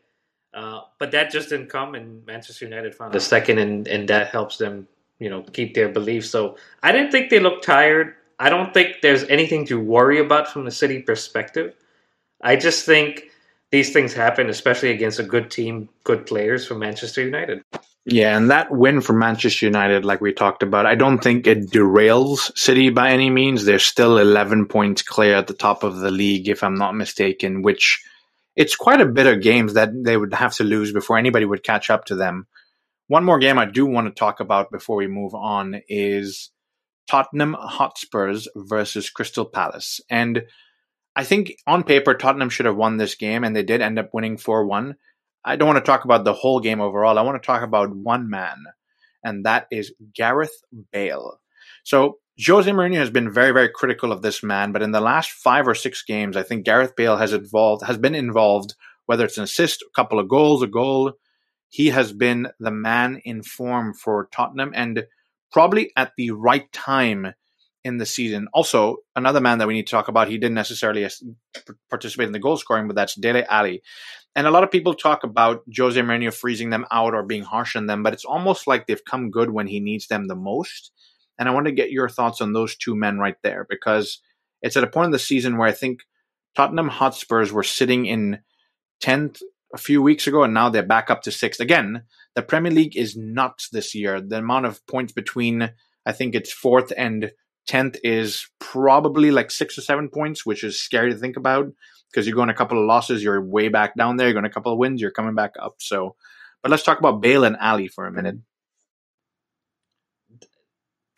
Uh, 0.54 0.82
but 1.00 1.10
that 1.10 1.30
just 1.30 1.48
didn't 1.50 1.68
come, 1.68 1.96
and 1.96 2.24
Manchester 2.24 2.64
United 2.64 2.94
found 2.94 3.12
the 3.12 3.20
second, 3.20 3.58
and, 3.58 3.86
and 3.88 4.08
that 4.08 4.28
helps 4.28 4.56
them, 4.56 4.88
you 5.18 5.30
know, 5.30 5.42
keep 5.42 5.74
their 5.74 5.88
belief. 5.88 6.26
So 6.26 6.56
I 6.82 6.92
didn't 6.92 7.10
think 7.10 7.30
they 7.30 7.40
looked 7.40 7.64
tired. 7.64 8.14
I 8.38 8.50
don't 8.50 8.74
think 8.74 8.96
there's 9.02 9.24
anything 9.24 9.66
to 9.66 9.80
worry 9.80 10.20
about 10.20 10.48
from 10.48 10.64
the 10.64 10.70
City 10.70 11.00
perspective. 11.00 11.74
I 12.42 12.56
just 12.56 12.84
think 12.84 13.30
these 13.70 13.92
things 13.92 14.12
happen, 14.12 14.48
especially 14.48 14.90
against 14.90 15.18
a 15.18 15.24
good 15.24 15.50
team, 15.50 15.88
good 16.04 16.26
players 16.26 16.66
from 16.66 16.80
Manchester 16.80 17.24
United. 17.24 17.62
Yeah, 18.04 18.36
and 18.36 18.50
that 18.50 18.70
win 18.70 19.00
for 19.00 19.14
Manchester 19.14 19.66
United, 19.66 20.04
like 20.04 20.20
we 20.20 20.32
talked 20.32 20.62
about, 20.62 20.86
I 20.86 20.94
don't 20.94 21.18
think 21.18 21.46
it 21.46 21.70
derails 21.70 22.56
City 22.56 22.90
by 22.90 23.10
any 23.10 23.30
means. 23.30 23.64
They're 23.64 23.80
still 23.80 24.18
11 24.18 24.66
points 24.66 25.02
clear 25.02 25.34
at 25.34 25.48
the 25.48 25.54
top 25.54 25.82
of 25.82 25.96
the 25.96 26.12
league, 26.12 26.48
if 26.48 26.62
I'm 26.62 26.76
not 26.76 26.94
mistaken, 26.94 27.62
which 27.62 28.04
it's 28.54 28.76
quite 28.76 29.00
a 29.00 29.06
bit 29.06 29.26
of 29.26 29.42
games 29.42 29.74
that 29.74 29.90
they 30.04 30.16
would 30.16 30.34
have 30.34 30.54
to 30.54 30.64
lose 30.64 30.92
before 30.92 31.18
anybody 31.18 31.46
would 31.46 31.64
catch 31.64 31.90
up 31.90 32.04
to 32.04 32.14
them. 32.14 32.46
One 33.08 33.24
more 33.24 33.38
game 33.38 33.58
I 33.58 33.66
do 33.66 33.86
want 33.86 34.08
to 34.08 34.18
talk 34.18 34.40
about 34.40 34.72
before 34.72 34.96
we 34.96 35.06
move 35.06 35.34
on 35.34 35.80
is 35.88 36.50
Tottenham 37.08 37.54
Hotspurs 37.58 38.48
versus 38.56 39.10
Crystal 39.10 39.44
Palace. 39.44 40.00
And 40.10 40.42
I 41.14 41.22
think 41.24 41.56
on 41.66 41.84
paper, 41.84 42.14
Tottenham 42.14 42.50
should 42.50 42.66
have 42.66 42.76
won 42.76 42.96
this 42.96 43.14
game, 43.14 43.44
and 43.44 43.54
they 43.54 43.62
did 43.62 43.80
end 43.80 43.98
up 43.98 44.10
winning 44.12 44.36
4 44.36 44.66
1. 44.66 44.96
I 45.44 45.54
don't 45.54 45.68
want 45.68 45.78
to 45.78 45.88
talk 45.88 46.04
about 46.04 46.24
the 46.24 46.32
whole 46.32 46.58
game 46.58 46.80
overall. 46.80 47.18
I 47.18 47.22
want 47.22 47.40
to 47.40 47.46
talk 47.46 47.62
about 47.62 47.94
one 47.94 48.28
man, 48.28 48.64
and 49.22 49.46
that 49.46 49.68
is 49.70 49.94
Gareth 50.12 50.60
Bale. 50.92 51.40
So, 51.84 52.18
Jose 52.44 52.70
Mourinho 52.70 52.96
has 52.96 53.10
been 53.10 53.32
very, 53.32 53.52
very 53.52 53.68
critical 53.68 54.10
of 54.10 54.20
this 54.20 54.42
man, 54.42 54.72
but 54.72 54.82
in 54.82 54.90
the 54.90 55.00
last 55.00 55.30
five 55.30 55.68
or 55.68 55.74
six 55.74 56.02
games, 56.02 56.36
I 56.36 56.42
think 56.42 56.64
Gareth 56.64 56.96
Bale 56.96 57.16
has 57.16 57.32
involved 57.32 57.86
has 57.86 57.96
been 57.96 58.16
involved, 58.16 58.74
whether 59.06 59.24
it's 59.24 59.38
an 59.38 59.44
assist, 59.44 59.82
a 59.82 59.94
couple 59.94 60.18
of 60.18 60.28
goals, 60.28 60.62
a 60.62 60.66
goal. 60.66 61.12
He 61.68 61.88
has 61.88 62.12
been 62.12 62.48
the 62.60 62.70
man 62.70 63.20
in 63.24 63.42
form 63.42 63.94
for 63.94 64.28
Tottenham, 64.32 64.72
and 64.74 65.06
probably 65.52 65.92
at 65.96 66.12
the 66.16 66.30
right 66.30 66.70
time 66.72 67.34
in 67.86 67.98
the 67.98 68.06
season. 68.06 68.48
Also, 68.52 68.96
another 69.14 69.40
man 69.40 69.58
that 69.58 69.68
we 69.68 69.74
need 69.74 69.86
to 69.86 69.90
talk 69.90 70.08
about, 70.08 70.28
he 70.28 70.38
didn't 70.38 70.54
necessarily 70.54 71.08
participate 71.88 72.26
in 72.26 72.32
the 72.32 72.38
goal 72.40 72.56
scoring, 72.56 72.88
but 72.88 72.96
that's 72.96 73.14
Dele 73.14 73.44
Alli. 73.48 73.80
And 74.34 74.46
a 74.46 74.50
lot 74.50 74.64
of 74.64 74.72
people 74.72 74.92
talk 74.92 75.22
about 75.22 75.62
Jose 75.74 75.98
Mourinho 76.00 76.34
freezing 76.34 76.70
them 76.70 76.84
out 76.90 77.14
or 77.14 77.22
being 77.22 77.44
harsh 77.44 77.76
on 77.76 77.86
them, 77.86 78.02
but 78.02 78.12
it's 78.12 78.24
almost 78.24 78.66
like 78.66 78.86
they've 78.86 79.04
come 79.04 79.30
good 79.30 79.50
when 79.50 79.68
he 79.68 79.78
needs 79.78 80.08
them 80.08 80.26
the 80.26 80.34
most. 80.34 80.90
And 81.38 81.48
I 81.48 81.52
want 81.52 81.66
to 81.66 81.72
get 81.72 81.92
your 81.92 82.08
thoughts 82.08 82.40
on 82.40 82.52
those 82.52 82.74
two 82.76 82.96
men 82.96 83.18
right 83.18 83.36
there 83.42 83.66
because 83.70 84.18
it's 84.62 84.76
at 84.76 84.84
a 84.84 84.88
point 84.88 85.06
in 85.06 85.12
the 85.12 85.18
season 85.18 85.56
where 85.56 85.68
I 85.68 85.72
think 85.72 86.00
Tottenham 86.56 86.88
Hotspurs 86.88 87.52
were 87.52 87.62
sitting 87.62 88.06
in 88.06 88.40
10th 89.00 89.42
a 89.76 89.78
few 89.78 90.00
weeks 90.00 90.26
ago, 90.26 90.42
and 90.42 90.54
now 90.54 90.70
they're 90.70 90.82
back 90.82 91.10
up 91.10 91.20
to 91.22 91.30
sixth. 91.30 91.60
Again, 91.60 92.02
the 92.34 92.40
Premier 92.40 92.72
League 92.72 92.96
is 92.96 93.14
nuts 93.14 93.68
this 93.68 93.94
year. 93.94 94.22
The 94.22 94.38
amount 94.38 94.64
of 94.64 94.84
points 94.86 95.12
between, 95.12 95.70
I 96.06 96.12
think 96.12 96.34
it's 96.34 96.50
fourth 96.50 96.94
and 96.96 97.30
10th 97.68 97.98
is 98.02 98.48
probably 98.58 99.30
like 99.30 99.50
six 99.50 99.76
or 99.76 99.82
seven 99.82 100.08
points, 100.08 100.46
which 100.46 100.64
is 100.64 100.80
scary 100.80 101.12
to 101.12 101.18
think 101.18 101.36
about 101.36 101.66
because 102.10 102.26
you're 102.26 102.36
going 102.36 102.48
a 102.48 102.54
couple 102.54 102.80
of 102.80 102.86
losses, 102.86 103.22
you're 103.22 103.44
way 103.44 103.68
back 103.68 103.94
down 103.96 104.16
there. 104.16 104.28
You're 104.28 104.34
going 104.34 104.46
a 104.46 104.50
couple 104.50 104.72
of 104.72 104.78
wins, 104.78 105.02
you're 105.02 105.10
coming 105.10 105.34
back 105.34 105.52
up. 105.60 105.74
So, 105.78 106.16
but 106.62 106.70
let's 106.70 106.82
talk 106.82 106.98
about 106.98 107.20
Bale 107.20 107.44
and 107.44 107.58
Alli 107.60 107.88
for 107.88 108.06
a 108.06 108.12
minute. 108.12 108.36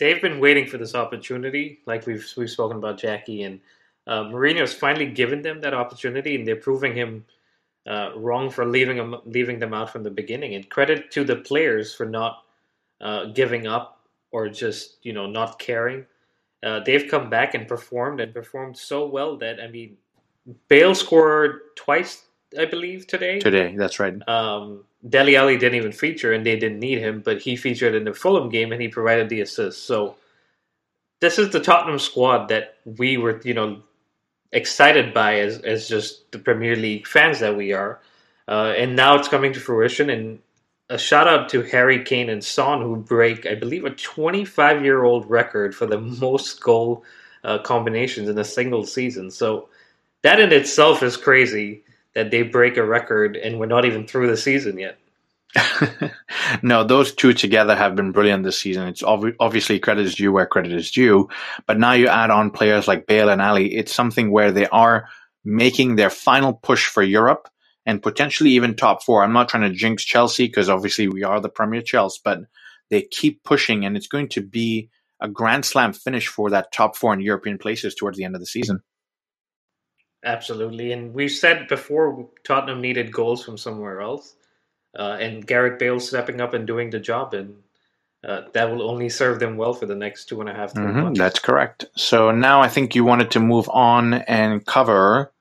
They've 0.00 0.20
been 0.20 0.40
waiting 0.40 0.66
for 0.66 0.78
this 0.78 0.96
opportunity, 0.96 1.78
like 1.86 2.06
we've 2.06 2.26
we've 2.36 2.50
spoken 2.50 2.78
about 2.78 2.98
Jackie 2.98 3.42
and 3.42 3.60
uh, 4.06 4.24
Mourinho's 4.24 4.74
finally 4.74 5.06
given 5.06 5.42
them 5.42 5.60
that 5.60 5.74
opportunity, 5.74 6.34
and 6.34 6.46
they're 6.46 6.56
proving 6.56 6.94
him 6.94 7.24
uh, 7.88 8.10
wrong 8.16 8.50
for 8.50 8.66
leaving 8.66 8.98
them 8.98 9.16
leaving 9.24 9.58
them 9.58 9.74
out 9.74 9.90
from 9.90 10.02
the 10.02 10.10
beginning. 10.10 10.54
And 10.54 10.68
credit 10.68 11.10
to 11.12 11.24
the 11.24 11.36
players 11.36 11.94
for 11.94 12.06
not 12.06 12.44
uh, 13.00 13.26
giving 13.26 13.66
up 13.66 14.06
or 14.30 14.48
just 14.48 14.98
you 15.02 15.12
know 15.12 15.26
not 15.26 15.58
caring. 15.58 16.06
Uh, 16.62 16.80
they've 16.80 17.08
come 17.10 17.30
back 17.30 17.54
and 17.54 17.66
performed 17.66 18.20
and 18.20 18.34
performed 18.34 18.76
so 18.76 19.06
well 19.06 19.36
that 19.38 19.60
I 19.60 19.68
mean, 19.68 19.96
Bale 20.68 20.94
scored 20.94 21.60
twice, 21.76 22.24
I 22.58 22.66
believe, 22.66 23.06
today. 23.06 23.38
Today, 23.38 23.74
that's 23.76 23.98
right. 23.98 24.16
Um, 24.28 24.84
Dele 25.08 25.36
Alli 25.36 25.56
didn't 25.56 25.76
even 25.76 25.92
feature, 25.92 26.32
and 26.32 26.44
they 26.44 26.58
didn't 26.58 26.80
need 26.80 26.98
him, 26.98 27.22
but 27.24 27.40
he 27.40 27.56
featured 27.56 27.94
in 27.94 28.04
the 28.04 28.12
Fulham 28.12 28.48
game 28.48 28.72
and 28.72 28.82
he 28.82 28.88
provided 28.88 29.28
the 29.28 29.40
assist. 29.40 29.84
So 29.86 30.16
this 31.20 31.38
is 31.38 31.50
the 31.50 31.60
Tottenham 31.60 31.98
squad 31.98 32.48
that 32.48 32.76
we 32.84 33.16
were, 33.16 33.40
you 33.44 33.54
know, 33.54 33.82
excited 34.52 35.12
by 35.12 35.40
as 35.40 35.58
as 35.58 35.88
just 35.88 36.30
the 36.32 36.38
Premier 36.38 36.76
League 36.76 37.06
fans 37.06 37.40
that 37.40 37.56
we 37.56 37.72
are, 37.72 38.00
uh, 38.46 38.74
and 38.76 38.96
now 38.96 39.16
it's 39.16 39.28
coming 39.28 39.52
to 39.52 39.60
fruition. 39.60 40.10
And 40.10 40.40
a 40.90 40.98
shout 40.98 41.28
out 41.28 41.48
to 41.50 41.62
Harry 41.62 42.02
Kane 42.04 42.30
and 42.30 42.42
Son 42.42 42.80
who 42.80 42.96
break, 42.96 43.46
I 43.46 43.54
believe, 43.54 43.84
a 43.84 43.90
25 43.90 44.82
year 44.82 45.04
old 45.04 45.28
record 45.28 45.74
for 45.74 45.86
the 45.86 46.00
most 46.00 46.62
goal 46.62 47.04
uh, 47.44 47.58
combinations 47.58 48.28
in 48.28 48.38
a 48.38 48.44
single 48.44 48.84
season. 48.84 49.30
So 49.30 49.68
that 50.22 50.40
in 50.40 50.52
itself 50.52 51.02
is 51.02 51.16
crazy 51.16 51.82
that 52.14 52.30
they 52.30 52.42
break 52.42 52.76
a 52.76 52.84
record 52.84 53.36
and 53.36 53.58
we're 53.58 53.66
not 53.66 53.84
even 53.84 54.06
through 54.06 54.28
the 54.28 54.36
season 54.36 54.78
yet. 54.78 54.98
no, 56.62 56.84
those 56.84 57.14
two 57.14 57.32
together 57.32 57.74
have 57.74 57.96
been 57.96 58.12
brilliant 58.12 58.44
this 58.44 58.58
season. 58.58 58.88
It's 58.88 59.02
ob- 59.02 59.34
obviously 59.40 59.78
credit 59.78 60.06
is 60.06 60.14
due 60.14 60.32
where 60.32 60.46
credit 60.46 60.72
is 60.72 60.90
due, 60.90 61.28
but 61.66 61.78
now 61.78 61.92
you 61.92 62.08
add 62.08 62.30
on 62.30 62.50
players 62.50 62.86
like 62.86 63.06
Bale 63.06 63.30
and 63.30 63.40
Alli. 63.40 63.74
It's 63.74 63.94
something 63.94 64.30
where 64.30 64.52
they 64.52 64.66
are 64.68 65.08
making 65.44 65.96
their 65.96 66.10
final 66.10 66.52
push 66.52 66.86
for 66.86 67.02
Europe 67.02 67.48
and 67.86 68.02
potentially 68.02 68.50
even 68.50 68.76
top 68.76 69.02
four. 69.02 69.22
I'm 69.22 69.32
not 69.32 69.48
trying 69.48 69.70
to 69.70 69.76
jinx 69.76 70.04
Chelsea 70.04 70.46
because 70.46 70.68
obviously 70.68 71.08
we 71.08 71.22
are 71.22 71.40
the 71.40 71.48
Premier 71.48 71.80
Chelsea, 71.80 72.20
but 72.22 72.40
they 72.90 73.02
keep 73.02 73.42
pushing, 73.44 73.84
and 73.84 73.96
it's 73.96 74.06
going 74.06 74.28
to 74.30 74.42
be 74.42 74.90
a 75.20 75.28
grand 75.28 75.64
slam 75.64 75.92
finish 75.92 76.28
for 76.28 76.50
that 76.50 76.72
top 76.72 76.96
four 76.96 77.12
in 77.12 77.20
European 77.20 77.58
places 77.58 77.94
towards 77.94 78.18
the 78.18 78.24
end 78.24 78.34
of 78.34 78.40
the 78.40 78.46
season. 78.46 78.80
Absolutely, 80.24 80.92
and 80.92 81.14
we've 81.14 81.30
said 81.30 81.68
before 81.68 82.28
Tottenham 82.44 82.80
needed 82.80 83.12
goals 83.12 83.44
from 83.44 83.56
somewhere 83.56 84.00
else, 84.00 84.34
uh, 84.96 85.16
and 85.20 85.46
Gareth 85.46 85.78
Bale 85.78 86.00
stepping 86.00 86.40
up 86.40 86.54
and 86.54 86.66
doing 86.66 86.90
the 86.90 87.00
job, 87.00 87.34
and 87.34 87.56
uh, 88.24 88.42
that 88.52 88.70
will 88.70 88.82
only 88.82 89.08
serve 89.08 89.40
them 89.40 89.56
well 89.56 89.74
for 89.74 89.86
the 89.86 89.94
next 89.94 90.26
two 90.26 90.40
and 90.40 90.48
a 90.48 90.54
half. 90.54 90.74
Mm-hmm. 90.74 91.14
That's 91.14 91.38
correct. 91.38 91.86
So 91.96 92.30
now 92.30 92.60
I 92.60 92.68
think 92.68 92.94
you 92.94 93.04
wanted 93.04 93.30
to 93.32 93.40
move 93.40 93.68
on 93.70 94.14
and 94.14 94.64
cover 94.66 95.32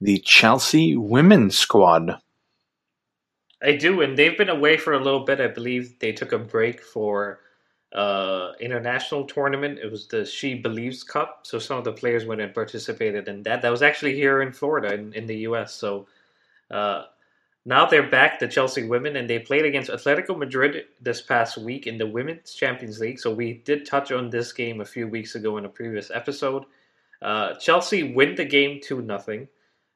the 0.00 0.18
Chelsea 0.18 0.96
women's 0.96 1.56
squad. 1.56 2.18
I 3.62 3.76
do, 3.76 4.00
and 4.00 4.18
they've 4.18 4.36
been 4.36 4.48
away 4.48 4.76
for 4.76 4.92
a 4.92 4.98
little 4.98 5.24
bit. 5.24 5.40
I 5.40 5.46
believe 5.46 5.98
they 6.00 6.12
took 6.12 6.32
a 6.32 6.38
break 6.38 6.82
for 6.82 7.38
uh, 7.92 8.52
international 8.60 9.24
tournament. 9.24 9.78
It 9.78 9.90
was 9.90 10.08
the 10.08 10.24
She 10.24 10.54
Believes 10.54 11.04
Cup, 11.04 11.40
so 11.44 11.58
some 11.58 11.78
of 11.78 11.84
the 11.84 11.92
players 11.92 12.24
went 12.24 12.40
and 12.40 12.52
participated 12.52 13.28
in 13.28 13.44
that. 13.44 13.62
That 13.62 13.70
was 13.70 13.82
actually 13.82 14.14
here 14.14 14.42
in 14.42 14.52
Florida, 14.52 14.94
in, 14.94 15.12
in 15.12 15.26
the 15.26 15.36
U.S. 15.48 15.74
So 15.74 16.08
uh, 16.70 17.04
now 17.64 17.86
they're 17.86 18.08
back, 18.08 18.40
the 18.40 18.48
Chelsea 18.48 18.82
women, 18.82 19.16
and 19.16 19.30
they 19.30 19.38
played 19.38 19.64
against 19.64 19.90
Atletico 19.90 20.36
Madrid 20.36 20.84
this 21.00 21.22
past 21.22 21.56
week 21.56 21.86
in 21.86 21.96
the 21.96 22.06
Women's 22.06 22.54
Champions 22.54 22.98
League. 22.98 23.20
So 23.20 23.32
we 23.32 23.54
did 23.64 23.86
touch 23.86 24.10
on 24.10 24.30
this 24.30 24.52
game 24.52 24.80
a 24.80 24.84
few 24.84 25.06
weeks 25.06 25.36
ago 25.36 25.58
in 25.58 25.64
a 25.64 25.68
previous 25.68 26.10
episode. 26.10 26.64
Uh, 27.20 27.54
Chelsea 27.54 28.14
win 28.14 28.34
the 28.34 28.44
game 28.44 28.80
two 28.82 29.00
nothing. 29.00 29.46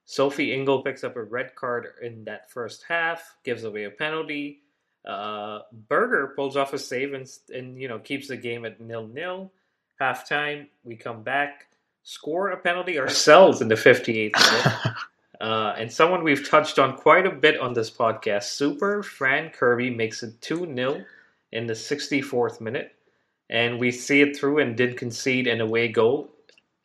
Sophie 0.05 0.55
Ingle 0.55 0.83
picks 0.83 1.03
up 1.03 1.17
a 1.17 1.23
red 1.23 1.57
card 1.57 1.89
in 2.01 2.25
that 2.25 2.49
first 2.49 2.85
half, 2.89 3.37
gives 3.43 3.65
away 3.65 3.85
a 3.85 3.91
penalty. 3.91 4.61
Uh, 5.05 5.61
Berger 5.73 6.33
pulls 6.37 6.57
off 6.57 6.73
a 6.73 6.79
save 6.79 7.15
and, 7.15 7.29
and 7.53 7.81
you 7.81 7.89
know 7.89 7.99
keeps 7.99 8.29
the 8.29 8.37
game 8.37 8.65
at 8.65 8.81
nil 8.81 9.09
nil. 9.09 9.51
Halftime, 10.01 10.69
we 10.85 10.95
come 10.95 11.25
back, 11.25 11.67
score 12.05 12.51
a 12.51 12.57
penalty 12.57 12.99
ourselves 12.99 13.61
in 13.61 13.69
the 13.69 13.75
58th 13.75 14.35
minute. 14.35 14.95
uh, 15.41 15.75
and 15.77 15.93
someone 15.93 16.25
we've 16.25 16.49
touched 16.49 16.79
on 16.79 16.97
quite 16.97 17.27
a 17.27 17.31
bit 17.31 17.61
on 17.61 17.75
this 17.75 17.91
podcast, 17.91 18.45
Super 18.45 19.03
Fran 19.03 19.51
Kirby 19.51 19.91
makes 19.91 20.23
it 20.23 20.41
2 20.41 20.75
0 20.75 21.05
in 21.53 21.67
the 21.67 21.75
64th 21.75 22.61
minute. 22.61 22.93
And 23.49 23.79
we 23.79 23.93
see 23.93 24.23
it 24.23 24.37
through 24.37 24.59
and 24.59 24.77
did 24.77 24.97
concede 24.97 25.47
an 25.47 25.61
away 25.61 25.89
goal. 25.89 26.31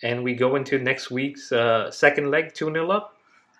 And 0.03 0.23
we 0.23 0.35
go 0.35 0.55
into 0.55 0.77
next 0.77 1.09
week's 1.09 1.51
uh, 1.51 1.89
second 1.91 2.29
leg 2.29 2.53
2 2.53 2.65
0 2.71 2.89
up. 2.91 3.17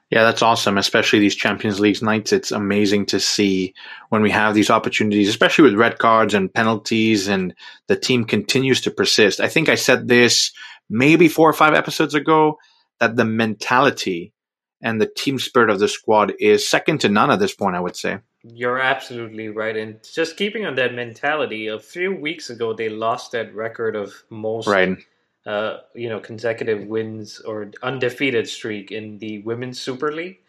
Yeah, 0.10 0.24
that's 0.24 0.42
awesome. 0.42 0.78
Especially 0.78 1.20
these 1.20 1.36
Champions 1.36 1.80
League 1.80 2.02
nights. 2.02 2.34
It's 2.34 2.52
amazing 2.52 3.06
to 3.08 3.20
see 3.20 3.74
when 4.10 4.22
we 4.22 4.30
have 4.32 4.54
these 4.54 4.70
opportunities, 4.70 5.30
especially 5.30 5.64
with 5.64 5.80
red 5.80 6.00
cards 6.00 6.34
and 6.34 6.54
penalties, 6.54 7.30
and 7.30 7.56
the 7.88 7.96
team 7.96 8.26
continues 8.26 8.82
to 8.82 8.92
persist. 8.92 9.40
I 9.40 9.48
think 9.48 9.70
I 9.70 9.76
said 9.76 10.10
this 10.10 10.52
maybe 10.90 11.30
four 11.30 11.50
or 11.50 11.54
five 11.54 11.74
episodes 11.74 12.14
ago 12.14 12.60
that 13.00 13.16
the 13.16 13.24
mentality 13.24 14.34
and 14.82 15.00
the 15.00 15.06
team 15.06 15.40
spirit 15.40 15.70
of 15.70 15.80
the 15.80 15.88
squad 15.88 16.34
is 16.40 16.68
second 16.68 17.00
to 17.02 17.10
none 17.10 17.32
at 17.32 17.40
this 17.40 17.54
point, 17.54 17.76
I 17.76 17.80
would 17.80 17.96
say. 17.96 18.20
You're 18.44 18.80
absolutely 18.80 19.50
right. 19.50 19.78
And 19.78 20.00
just 20.04 20.38
keeping 20.38 20.66
on 20.66 20.76
that 20.76 20.96
mentality, 20.96 21.68
a 21.68 21.80
few 21.80 22.16
weeks 22.16 22.50
ago, 22.50 22.74
they 22.74 22.90
lost 22.90 23.32
that 23.34 23.54
record 23.54 23.96
of 23.96 24.24
most 24.30 24.68
right 24.68 24.98
uh, 25.46 25.78
you 25.96 26.10
know, 26.10 26.20
consecutive 26.20 26.86
wins 26.88 27.40
or 27.40 27.72
undefeated 27.82 28.48
streak 28.48 28.92
in 28.92 29.18
the 29.18 29.40
Women's 29.40 29.80
Super 29.80 30.12
League. 30.12 30.40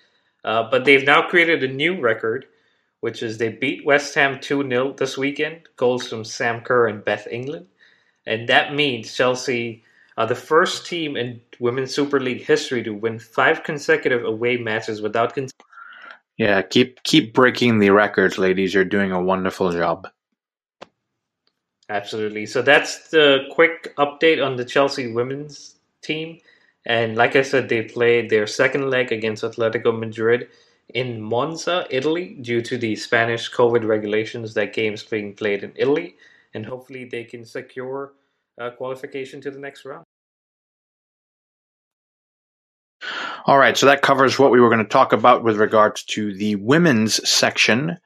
Uh, 0.45 0.69
but 0.71 0.85
they've 0.85 1.05
now 1.05 1.23
created 1.23 1.63
a 1.63 1.69
new 1.69 2.01
record, 2.01 2.47
which 3.01 3.23
is 3.23 3.39
they 3.39 3.49
beat 3.49 3.87
West 3.87 4.15
Ham 4.15 4.39
2 4.41 4.69
0 4.69 4.93
this 4.93 5.17
weekend, 5.17 5.63
goals 5.77 6.09
from 6.09 6.25
Sam 6.25 6.61
Kerr 6.61 6.89
and 6.89 7.05
Beth 7.05 7.27
England. 7.31 7.67
And 8.27 8.49
that 8.49 8.75
means 8.75 9.15
Chelsea 9.15 9.83
are 10.17 10.27
the 10.27 10.35
first 10.35 10.87
team 10.87 11.17
in 11.17 11.41
Women's 11.59 11.95
Super 11.95 12.21
League 12.21 12.45
history 12.45 12.83
to 12.83 12.95
win 12.95 13.19
five 13.19 13.63
consecutive 13.65 14.25
away 14.25 14.57
matches 14.57 15.01
without. 15.01 15.35
Con- 15.35 15.49
yeah, 16.37 16.63
keep 16.63 17.03
keep 17.03 17.35
breaking 17.35 17.79
the 17.79 17.91
records, 17.91 18.39
ladies. 18.39 18.75
You're 18.75 18.85
doing 18.85 19.13
a 19.13 19.23
wonderful 19.23 19.71
job. 19.73 20.09
Absolutely. 21.89 22.47
So 22.47 22.63
that's 22.63 23.11
the 23.11 23.47
quick 23.53 23.95
update 23.97 24.45
on 24.45 24.57
the 24.57 24.65
Chelsea 24.65 25.13
women's 25.13 25.77
team. 26.01 26.39
And 26.87 27.17
like 27.17 27.37
I 27.37 27.43
said, 27.43 27.69
they 27.69 27.83
played 27.83 28.31
their 28.31 28.47
second 28.47 28.91
leg 28.91 29.13
against 29.13 29.45
Atletico 29.45 29.97
Madrid 29.97 30.49
in 30.95 31.21
Monza, 31.21 31.87
Italy, 31.91 32.39
due 32.41 32.63
to 32.63 32.79
the 32.79 32.97
Spanish 32.97 33.53
COVID 33.53 33.87
regulations 33.87 34.55
that 34.55 34.73
games 34.73 35.03
being 35.03 35.35
played 35.35 35.63
in 35.65 35.73
Italy. 35.77 36.17
And 36.55 36.67
hopefully 36.67 37.05
they 37.05 37.25
can 37.25 37.45
secure 37.45 38.15
Uh, 38.61 38.71
qualification 38.71 39.41
to 39.41 39.51
the 39.51 39.59
next 39.59 39.85
round. 39.85 40.05
All 43.45 43.59
right, 43.59 43.77
so 43.77 43.87
that 43.87 44.03
covers 44.03 44.39
what 44.39 44.53
we 44.53 44.61
were 44.61 44.69
going 44.69 44.85
to 44.85 44.89
talk 44.89 45.13
about 45.13 45.43
with 45.43 45.57
regards 45.57 46.05
to 46.05 46.35
the 46.35 46.57
women's 46.57 47.29
section. 47.29 47.97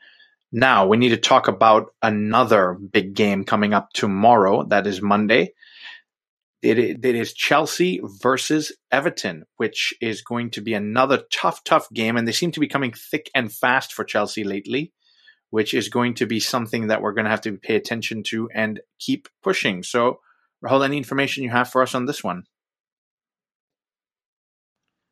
Now 0.52 0.86
we 0.86 0.96
need 0.96 1.10
to 1.10 1.18
talk 1.18 1.48
about 1.48 1.88
another 2.00 2.74
big 2.74 3.14
game 3.14 3.44
coming 3.44 3.74
up 3.74 3.90
tomorrow. 3.92 4.64
That 4.64 4.86
is 4.86 5.02
Monday. 5.02 5.52
It, 6.62 6.78
it 6.78 7.04
is 7.04 7.34
Chelsea 7.34 8.00
versus 8.02 8.72
Everton, 8.90 9.44
which 9.56 9.92
is 10.00 10.22
going 10.22 10.50
to 10.52 10.62
be 10.62 10.72
another 10.72 11.22
tough, 11.30 11.62
tough 11.64 11.88
game. 11.92 12.16
And 12.16 12.26
they 12.26 12.32
seem 12.32 12.52
to 12.52 12.60
be 12.60 12.68
coming 12.68 12.92
thick 12.92 13.30
and 13.34 13.52
fast 13.52 13.92
for 13.92 14.04
Chelsea 14.04 14.42
lately, 14.42 14.92
which 15.50 15.74
is 15.74 15.90
going 15.90 16.14
to 16.14 16.26
be 16.26 16.40
something 16.40 16.86
that 16.86 17.02
we're 17.02 17.12
going 17.12 17.26
to 17.26 17.30
have 17.30 17.42
to 17.42 17.58
pay 17.58 17.76
attention 17.76 18.22
to 18.28 18.48
and 18.54 18.80
keep 18.98 19.28
pushing. 19.42 19.82
So, 19.82 20.20
Rahul, 20.66 20.84
any 20.84 20.96
information 20.96 21.44
you 21.44 21.50
have 21.50 21.70
for 21.70 21.82
us 21.82 21.94
on 21.94 22.06
this 22.06 22.24
one? 22.24 22.44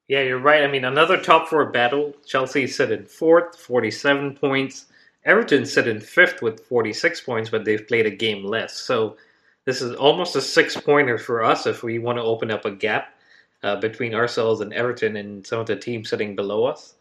Yeah, 0.09 0.23
you're 0.23 0.39
right. 0.39 0.63
I 0.63 0.67
mean, 0.67 0.85
another 0.85 1.19
top 1.19 1.49
four 1.49 1.71
battle. 1.71 2.13
Chelsea 2.27 2.67
sit 2.67 2.91
in 2.91 3.07
fourth, 3.07 3.59
47 3.59 4.37
points. 4.37 4.87
Everton 5.25 5.65
sit 5.65 5.89
in 5.89 6.01
fifth 6.01 6.43
with 6.43 6.61
46 6.67 7.23
points, 7.23 7.49
but 7.49 7.65
they've 7.65 7.87
played 7.87 8.05
a 8.05 8.11
game 8.11 8.45
less. 8.45 8.77
So 8.77 9.17
this 9.65 9.81
is 9.81 9.97
almost 9.97 10.37
a 10.37 10.43
six 10.43 10.77
pointer 10.77 11.17
for 11.17 11.43
us 11.43 11.67
if 11.67 11.83
we 11.83 11.99
want 11.99 12.19
to 12.19 12.23
open 12.23 12.51
up 12.51 12.67
a 12.67 12.71
gap 12.71 13.15
uh, 13.63 13.77
between 13.77 14.15
ourselves 14.15 14.61
and 14.61 14.75
Everton 14.75 15.17
and 15.17 15.47
some 15.47 15.59
of 15.59 15.67
the 15.67 15.77
teams 15.77 16.11
sitting 16.11 16.37
below 16.37 16.65
us. 16.65 16.95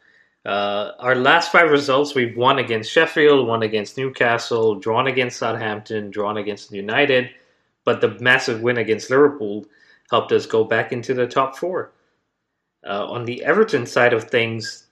Uh, 0.46 0.92
our 1.00 1.16
last 1.16 1.52
five 1.52 1.72
results 1.72 2.16
we've 2.16 2.38
won 2.38 2.60
against 2.60 2.92
Sheffield, 2.92 3.48
won 3.48 3.64
against 3.64 3.98
Newcastle, 3.98 4.76
drawn 4.76 5.08
against 5.08 5.38
Southampton, 5.38 6.10
drawn 6.10 6.38
against 6.38 6.72
United, 6.72 7.30
but 7.86 8.02
the 8.02 8.18
massive 8.20 8.62
win 8.62 8.78
against 8.78 9.10
Liverpool 9.10 9.66
helped 10.10 10.32
us 10.32 10.46
go 10.46 10.64
back 10.64 10.92
into 10.92 11.14
the 11.14 11.28
top 11.28 11.56
four. 11.58 11.92
Uh, 12.86 13.06
on 13.08 13.26
the 13.26 13.44
Everton 13.44 13.86
side 13.86 14.14
of 14.14 14.26
things, 14.26 14.88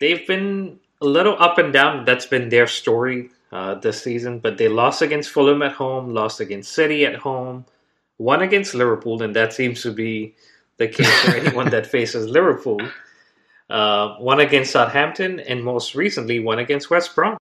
they've 0.00 0.26
been 0.26 0.80
a 1.00 1.06
little 1.06 1.36
up 1.38 1.58
and 1.58 1.72
down. 1.72 2.04
That's 2.04 2.26
been 2.26 2.48
their 2.48 2.66
story 2.66 3.30
uh, 3.52 3.74
this 3.74 4.02
season. 4.02 4.38
But 4.38 4.58
they 4.58 4.68
lost 4.68 5.02
against 5.02 5.30
Fulham 5.30 5.62
at 5.62 5.72
home, 5.72 6.14
lost 6.14 6.40
against 6.40 6.72
City 6.72 7.04
at 7.04 7.16
home, 7.16 7.66
won 8.18 8.42
against 8.42 8.74
Liverpool, 8.74 9.22
and 9.22 9.36
that 9.36 9.52
seems 9.52 9.82
to 9.82 9.92
be 9.92 10.34
the 10.76 10.88
case 10.88 11.20
for 11.20 11.32
anyone 11.32 11.70
that 11.70 11.86
faces 11.86 12.28
Liverpool. 12.28 12.80
Uh, 13.68 14.16
one 14.16 14.40
against 14.40 14.72
Southampton, 14.72 15.40
and 15.40 15.62
most 15.62 15.94
recently 15.94 16.40
one 16.40 16.58
against 16.58 16.88
West 16.88 17.14
Brom. 17.14 17.36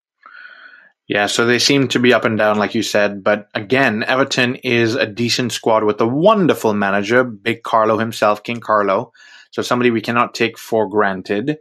Yeah, 1.07 1.27
so 1.27 1.45
they 1.45 1.59
seem 1.59 1.87
to 1.89 1.99
be 1.99 2.13
up 2.13 2.25
and 2.25 2.37
down, 2.37 2.57
like 2.57 2.75
you 2.75 2.83
said. 2.83 3.23
But 3.23 3.47
again, 3.53 4.03
Everton 4.03 4.55
is 4.55 4.95
a 4.95 5.05
decent 5.05 5.53
squad 5.53 5.85
with 5.85 6.01
a 6.01 6.07
wonderful 6.07 6.73
manager, 6.73 7.23
Big 7.23 7.63
Carlo 7.63 7.97
himself, 7.97 8.43
King 8.43 8.59
Carlo. 8.59 9.13
So 9.51 9.61
somebody 9.61 9.89
we 9.89 10.01
cannot 10.01 10.35
take 10.35 10.57
for 10.57 10.89
granted. 10.89 11.59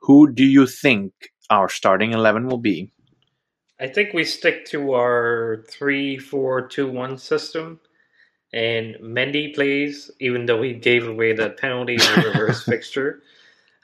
Who 0.00 0.32
do 0.32 0.44
you 0.44 0.66
think 0.66 1.12
our 1.50 1.68
starting 1.68 2.12
11 2.12 2.48
will 2.48 2.58
be? 2.58 2.90
I 3.80 3.86
think 3.86 4.12
we 4.12 4.24
stick 4.24 4.66
to 4.66 4.92
our 4.92 5.64
3 5.70 6.18
4 6.18 6.68
2 6.68 6.90
1 6.90 7.18
system. 7.18 7.80
And 8.52 8.96
Mendy 8.96 9.54
plays, 9.54 10.10
even 10.18 10.46
though 10.46 10.62
he 10.62 10.74
gave 10.74 11.06
away 11.06 11.32
that 11.34 11.58
penalty 11.58 11.94
in 11.94 12.00
the 12.00 12.32
reverse 12.34 12.64
fixture. 12.64 13.22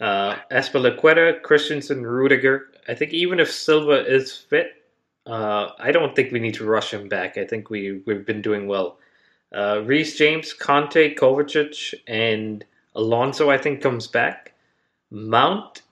Uh, 0.01 0.35
Azpilicueta, 0.51 1.41
Christensen, 1.43 2.05
Rudiger. 2.05 2.67
I 2.89 2.95
think 2.95 3.13
even 3.13 3.39
if 3.39 3.51
Silva 3.51 4.05
is 4.05 4.37
fit, 4.37 4.76
uh, 5.27 5.71
I 5.79 5.93
don't 5.93 6.15
think 6.15 6.33
we 6.33 6.41
need 6.41 6.55
to 6.55 6.65
rush 6.65 6.93
him 6.93 7.09
back. 7.09 7.37
I 7.37 7.45
think 7.45 7.71
we, 7.71 8.03
we've 8.07 8.25
been 8.25 8.43
doing 8.43 8.67
well. 8.67 8.99
Uh, 9.55 9.83
Reece 9.85 10.17
James, 10.17 10.55
Kanté, 10.59 11.17
Kovacic, 11.17 11.95
and 12.07 12.65
Alonso, 12.95 13.51
I 13.51 13.59
think, 13.59 13.81
comes 13.81 14.07
back. 14.07 14.55
Mount 15.11 15.83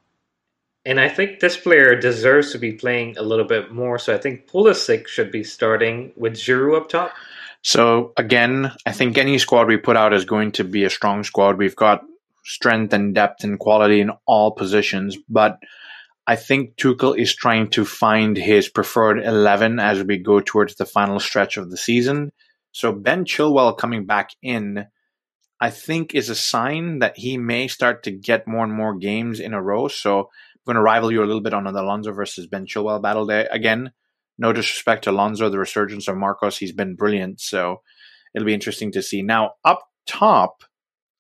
and 0.87 1.01
I 1.01 1.09
think 1.09 1.41
this 1.41 1.57
player 1.57 1.99
deserves 1.99 2.53
to 2.53 2.59
be 2.59 2.73
playing 2.73 3.17
a 3.17 3.23
little 3.23 3.47
bit 3.47 3.73
more. 3.73 3.99
So 3.99 4.15
I 4.15 4.19
think 4.19 4.47
Pulisic 4.49 5.07
should 5.07 5.31
be 5.31 5.43
starting 5.43 6.13
with 6.15 6.35
Giroud 6.35 6.77
up 6.77 6.89
top. 6.89 7.13
So 7.63 8.13
again, 8.19 8.71
I 8.85 8.93
think 8.93 9.17
any 9.17 9.39
squad 9.39 9.67
we 9.67 9.79
put 9.79 9.97
out 9.97 10.13
is 10.13 10.27
going 10.27 10.53
to 10.53 10.65
be 10.65 10.85
a 10.85 10.91
strong 10.91 11.25
squad. 11.25 11.57
We've 11.57 11.77
got 11.77 12.03
strength 12.45 12.93
and 12.93 13.15
depth 13.15 13.45
and 13.45 13.59
quality 13.59 14.03
in 14.03 14.11
all 14.27 14.51
positions, 14.51 15.17
but 15.31 15.59
I 16.27 16.37
think 16.37 16.77
Tuchel 16.77 17.19
is 17.19 17.35
trying 17.35 17.69
to 17.71 17.85
find 17.85 18.37
his 18.37 18.69
preferred 18.69 19.23
11 19.23 19.79
as 19.79 20.03
we 20.03 20.19
go 20.19 20.41
towards 20.41 20.77
the 20.77 20.87
final 20.87 21.21
stretch 21.21 21.57
of 21.57 21.71
the 21.71 21.77
season. 21.77 22.33
So 22.73 22.93
Ben 22.93 23.25
Chilwell 23.25 23.77
coming 23.77 24.07
back 24.07 24.31
in 24.43 24.87
I 25.61 25.71
think 25.71 26.15
is 26.15 26.29
a 26.29 26.35
sign 26.35 26.99
that 26.99 27.17
he 27.17 27.39
may 27.39 27.69
start 27.69 28.03
to 28.03 28.11
get 28.11 28.47
more 28.47 28.65
and 28.65 28.73
more 28.73 28.95
games 28.97 29.41
in 29.41 29.55
a 29.55 29.63
row. 29.63 29.89
So 29.89 30.19
I'm 30.21 30.27
going 30.67 30.77
to 30.77 30.83
rival 30.83 31.13
you 31.13 31.23
a 31.23 31.25
little 31.25 31.41
bit 31.41 31.55
on 31.55 31.65
the 31.65 31.71
Alonso 31.71 32.13
versus 32.13 32.47
Ben 32.47 32.67
Chilwell 32.67 33.01
battle 33.01 33.25
there. 33.25 33.49
Again, 33.51 33.93
no 34.37 34.53
disrespect 34.53 35.05
to 35.05 35.11
Alonso, 35.11 35.49
the 35.49 35.59
resurgence 35.59 36.09
of 36.09 36.17
Marcos, 36.17 36.59
he's 36.59 36.73
been 36.73 36.97
brilliant. 36.97 37.41
So 37.41 37.81
it'll 38.35 38.47
be 38.47 38.55
interesting 38.55 38.93
to 38.93 39.03
see. 39.03 39.23
Now, 39.23 39.53
up 39.65 39.89
top, 40.07 40.65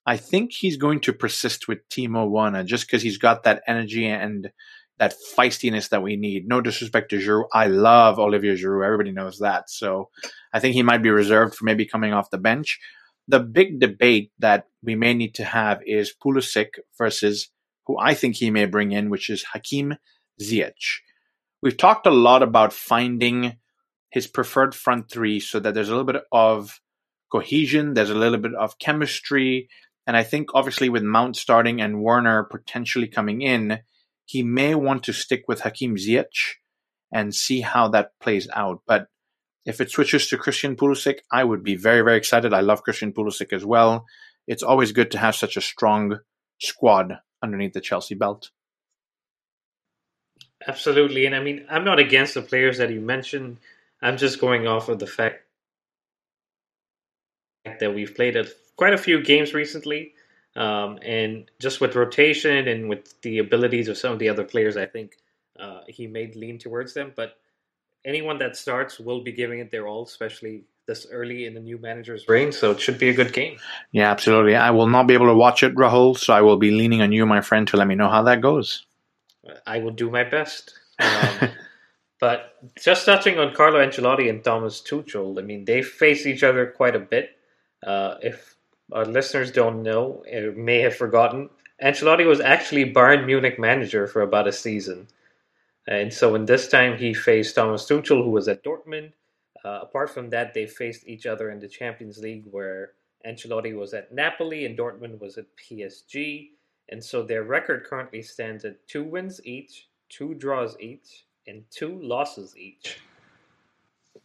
I 0.05 0.17
think 0.17 0.53
he's 0.53 0.77
going 0.77 1.01
to 1.01 1.13
persist 1.13 1.69
with 1.69 1.89
Timo 1.89 2.29
Werner 2.29 2.65
just 2.65 2.87
because 2.87 3.03
he's 3.03 3.19
got 3.19 3.45
that 3.45 3.63
energy 3.67 4.07
and 4.07 4.51
that 4.99 5.14
feistiness 5.36 5.88
that 5.88 6.03
we 6.03 6.16
need. 6.16 6.47
No 6.47 6.61
disrespect 6.61 7.11
to 7.11 7.18
Giroud. 7.18 7.49
I 7.53 7.66
love 7.66 8.18
Olivier 8.18 8.55
Giroud. 8.55 8.84
Everybody 8.84 9.11
knows 9.11 9.38
that. 9.40 9.68
So 9.68 10.11
I 10.53 10.61
think 10.61 10.74
he 10.74 10.82
might 10.82 11.03
be 11.03 11.11
reserved 11.11 11.55
for 11.55 11.64
maybe 11.64 11.86
coming 11.86 12.12
off 12.12 12.30
the 12.30 12.38
bench. 12.38 12.78
The 13.26 13.40
big 13.40 13.80
debate 13.80 14.30
that 14.38 14.66
we 14.82 14.95
may 14.95 15.14
need 15.14 15.34
to 15.36 15.45
have 15.45 15.80
is 15.86 16.14
Pulisic 16.24 16.78
versus 16.97 17.51
who 17.86 17.99
I 17.99 18.14
think 18.14 18.36
he 18.36 18.51
may 18.51 18.66
bring 18.66 18.92
in, 18.92 19.11
which 19.11 19.30
is 19.30 19.45
Hakim 19.53 19.95
Ziyech. 20.40 21.01
We've 21.62 21.76
talked 21.76 22.07
a 22.07 22.11
lot 22.11 22.42
about 22.42 22.72
finding 22.72 23.57
his 24.11 24.26
preferred 24.26 24.74
front 24.74 25.11
three 25.11 25.40
so 25.40 25.59
that 25.59 25.74
there's 25.74 25.88
a 25.88 25.92
little 25.92 26.05
bit 26.05 26.22
of 26.30 26.80
cohesion, 27.32 27.95
there's 27.95 28.11
a 28.11 28.14
little 28.14 28.38
bit 28.38 28.55
of 28.55 28.78
chemistry. 28.78 29.68
And 30.07 30.16
I 30.16 30.22
think 30.22 30.51
obviously 30.55 30.88
with 30.88 31.03
Mount 31.03 31.36
starting 31.36 31.80
and 31.80 32.03
Werner 32.03 32.45
potentially 32.45 33.09
coming 33.09 33.42
in, 33.42 33.80
he 34.27 34.43
may 34.43 34.75
want 34.75 35.03
to 35.05 35.12
stick 35.12 35.45
with 35.49 35.61
Hakim 35.61 35.97
Ziyech 35.97 36.57
and 37.12 37.35
see 37.35 37.61
how 37.61 37.89
that 37.89 38.12
plays 38.20 38.49
out. 38.55 38.83
But 38.87 39.09
if 39.64 39.81
it 39.81 39.91
switches 39.91 40.29
to 40.29 40.37
Christian 40.37 40.77
Pulisic, 40.77 41.18
I 41.33 41.45
would 41.45 41.62
be 41.62 41.77
very, 41.77 42.03
very 42.03 42.16
excited. 42.16 42.53
I 42.53 42.61
love 42.61 42.83
Christian 42.83 43.12
Pulisic 43.12 43.53
as 43.53 43.64
well. 43.64 44.05
It's 44.47 44.62
always 44.62 44.93
good 44.93 45.11
to 45.12 45.18
have 45.18 45.35
such 45.35 45.57
a 45.57 45.62
strong 45.62 46.18
squad 46.61 47.18
underneath 47.43 47.72
the 47.72 47.81
Chelsea 47.81 48.14
belt. 48.14 48.51
Absolutely. 50.66 51.27
And 51.27 51.35
I 51.35 51.41
mean, 51.41 51.66
I'm 51.70 51.85
not 51.85 51.99
against 51.99 52.35
the 52.35 52.43
players 52.43 52.79
that 52.79 52.91
you 52.91 53.01
mentioned. 53.01 53.59
I'm 54.03 54.16
just 54.16 54.41
going 54.41 54.66
off 54.66 54.89
of 54.89 54.99
the 54.99 55.07
fact 55.07 55.43
that 57.64 57.95
we've 57.95 58.14
played 58.14 58.37
a, 58.37 58.47
quite 58.77 58.95
a 58.95 58.99
few 58.99 59.22
games 59.22 59.55
recently. 59.55 60.14
Um, 60.57 60.99
and 61.03 61.51
just 61.59 61.81
with 61.81 61.97
rotation 61.97 62.69
and 62.69 62.89
with 62.89 63.21
the 63.23 63.39
abilities 63.39 63.89
of 63.89 63.99
some 63.99 64.13
of 64.13 64.19
the 64.19 64.29
other 64.29 64.45
players, 64.45 64.77
I 64.77 64.87
think 64.87 65.17
uh, 65.59 65.81
he 65.89 66.07
may 66.07 66.33
lean 66.33 66.59
towards 66.59 66.95
them. 66.95 67.13
But 67.15 67.37
anyone 68.05 68.39
that 68.39 68.57
starts 68.57 69.01
will 69.01 69.23
be 69.23 69.33
giving 69.33 69.59
it 69.59 69.71
their 69.71 69.87
all, 69.87 70.05
especially 70.05 70.65
this 70.87 71.07
early 71.11 71.47
in 71.47 71.55
the 71.55 71.61
new 71.61 71.79
manager's 71.79 72.29
reign. 72.29 72.53
So 72.53 72.71
it 72.73 72.81
should 72.81 72.99
be 72.99 73.09
a 73.09 73.15
good 73.15 73.33
game. 73.33 73.59
Yeah, 73.93 74.11
absolutely. 74.11 74.55
I 74.55 74.71
will 74.71 74.87
not 74.87 75.07
be 75.07 75.15
able 75.15 75.27
to 75.27 75.35
watch 75.35 75.63
it, 75.63 75.75
Rahul, 75.75 76.17
so 76.17 76.35
I 76.35 76.43
will 76.43 76.57
be 76.57 76.71
leaning 76.71 77.01
on 77.01 77.13
you, 77.13 77.25
my 77.27 77.41
friend, 77.41 77.67
to 77.69 77.77
let 77.77 77.87
me 77.87 77.95
know 77.95 78.09
how 78.09 78.23
that 78.25 78.41
goes. 78.41 78.85
I 79.67 79.79
will 79.79 79.93
do 79.93 80.11
my 80.11 80.25
best. 80.25 80.75
Um, 80.99 81.51
but 82.21 82.57
just 82.77 83.07
touching 83.07 83.39
on 83.39 83.55
Carlo 83.55 83.85
Ancelotti 83.85 84.29
and 84.29 84.45
Thomas 84.45 84.83
Tuchel, 84.83 85.39
I 85.39 85.43
mean, 85.43 85.65
they 85.65 85.83
face 85.83 86.27
each 86.27 86.43
other 86.43 86.67
quite 86.67 86.95
a 86.95 87.01
bit. 87.01 87.31
Uh, 87.85 88.17
if 88.23 88.54
our 88.95 89.05
listeners 89.05 89.51
don't 89.51 89.82
know, 89.82 90.22
may 90.57 90.80
have 90.80 90.97
forgotten, 90.97 91.51
Ancelotti 91.82 92.24
was 92.24 92.40
actually 92.40 92.92
Bayern 92.92 93.26
Munich 93.26 93.59
manager 93.59 94.07
for 94.07 94.22
about 94.22 94.47
a 94.47 94.53
season. 94.53 95.09
And 95.88 96.12
so 96.12 96.34
in 96.36 96.47
this 96.47 96.68
time, 96.68 96.97
he 96.97 97.12
faced 97.12 97.57
Thomas 97.57 97.84
Tuchel, 97.84 98.24
who 98.24 98.30
was 98.30 98.47
at 98.49 98.62
Dortmund. 98.62 99.12
Uh, 99.64 99.80
apart 99.82 100.11
from 100.11 100.30
that, 100.30 100.55
they 100.55 100.66
faced 100.66 101.07
each 101.09 101.26
other 101.26 101.51
in 101.51 101.59
the 101.59 101.68
Champions 101.68 102.18
League, 102.18 102.45
where 102.51 102.92
Ancelotti 103.26 103.76
was 103.76 103.92
at 103.95 104.14
Napoli 104.14 104.64
and 104.64 104.78
Dortmund 104.78 105.20
was 105.20 105.36
at 105.36 105.47
PSG. 105.57 106.51
And 106.90 107.03
so 107.03 107.22
their 107.22 107.42
record 107.42 107.84
currently 107.84 108.22
stands 108.22 108.64
at 108.64 108.86
two 108.86 109.03
wins 109.03 109.45
each, 109.45 109.88
two 110.09 110.34
draws 110.34 110.78
each, 110.78 111.24
and 111.47 111.64
two 111.70 112.01
losses 112.01 112.57
each. 112.57 112.99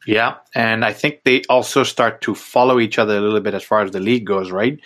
Yeah, 0.06 0.38
and 0.56 0.86
I 0.86 0.94
think 0.94 1.24
they 1.24 1.44
also 1.50 1.84
start 1.84 2.22
to 2.22 2.34
follow 2.34 2.80
each 2.80 2.98
other 2.98 3.18
a 3.18 3.22
little 3.22 3.42
bit 3.42 3.54
as 3.54 3.64
far 3.64 3.82
as 3.82 3.92
the 3.92 4.00
league 4.00 4.26
goes, 4.26 4.50
right? 4.50 4.80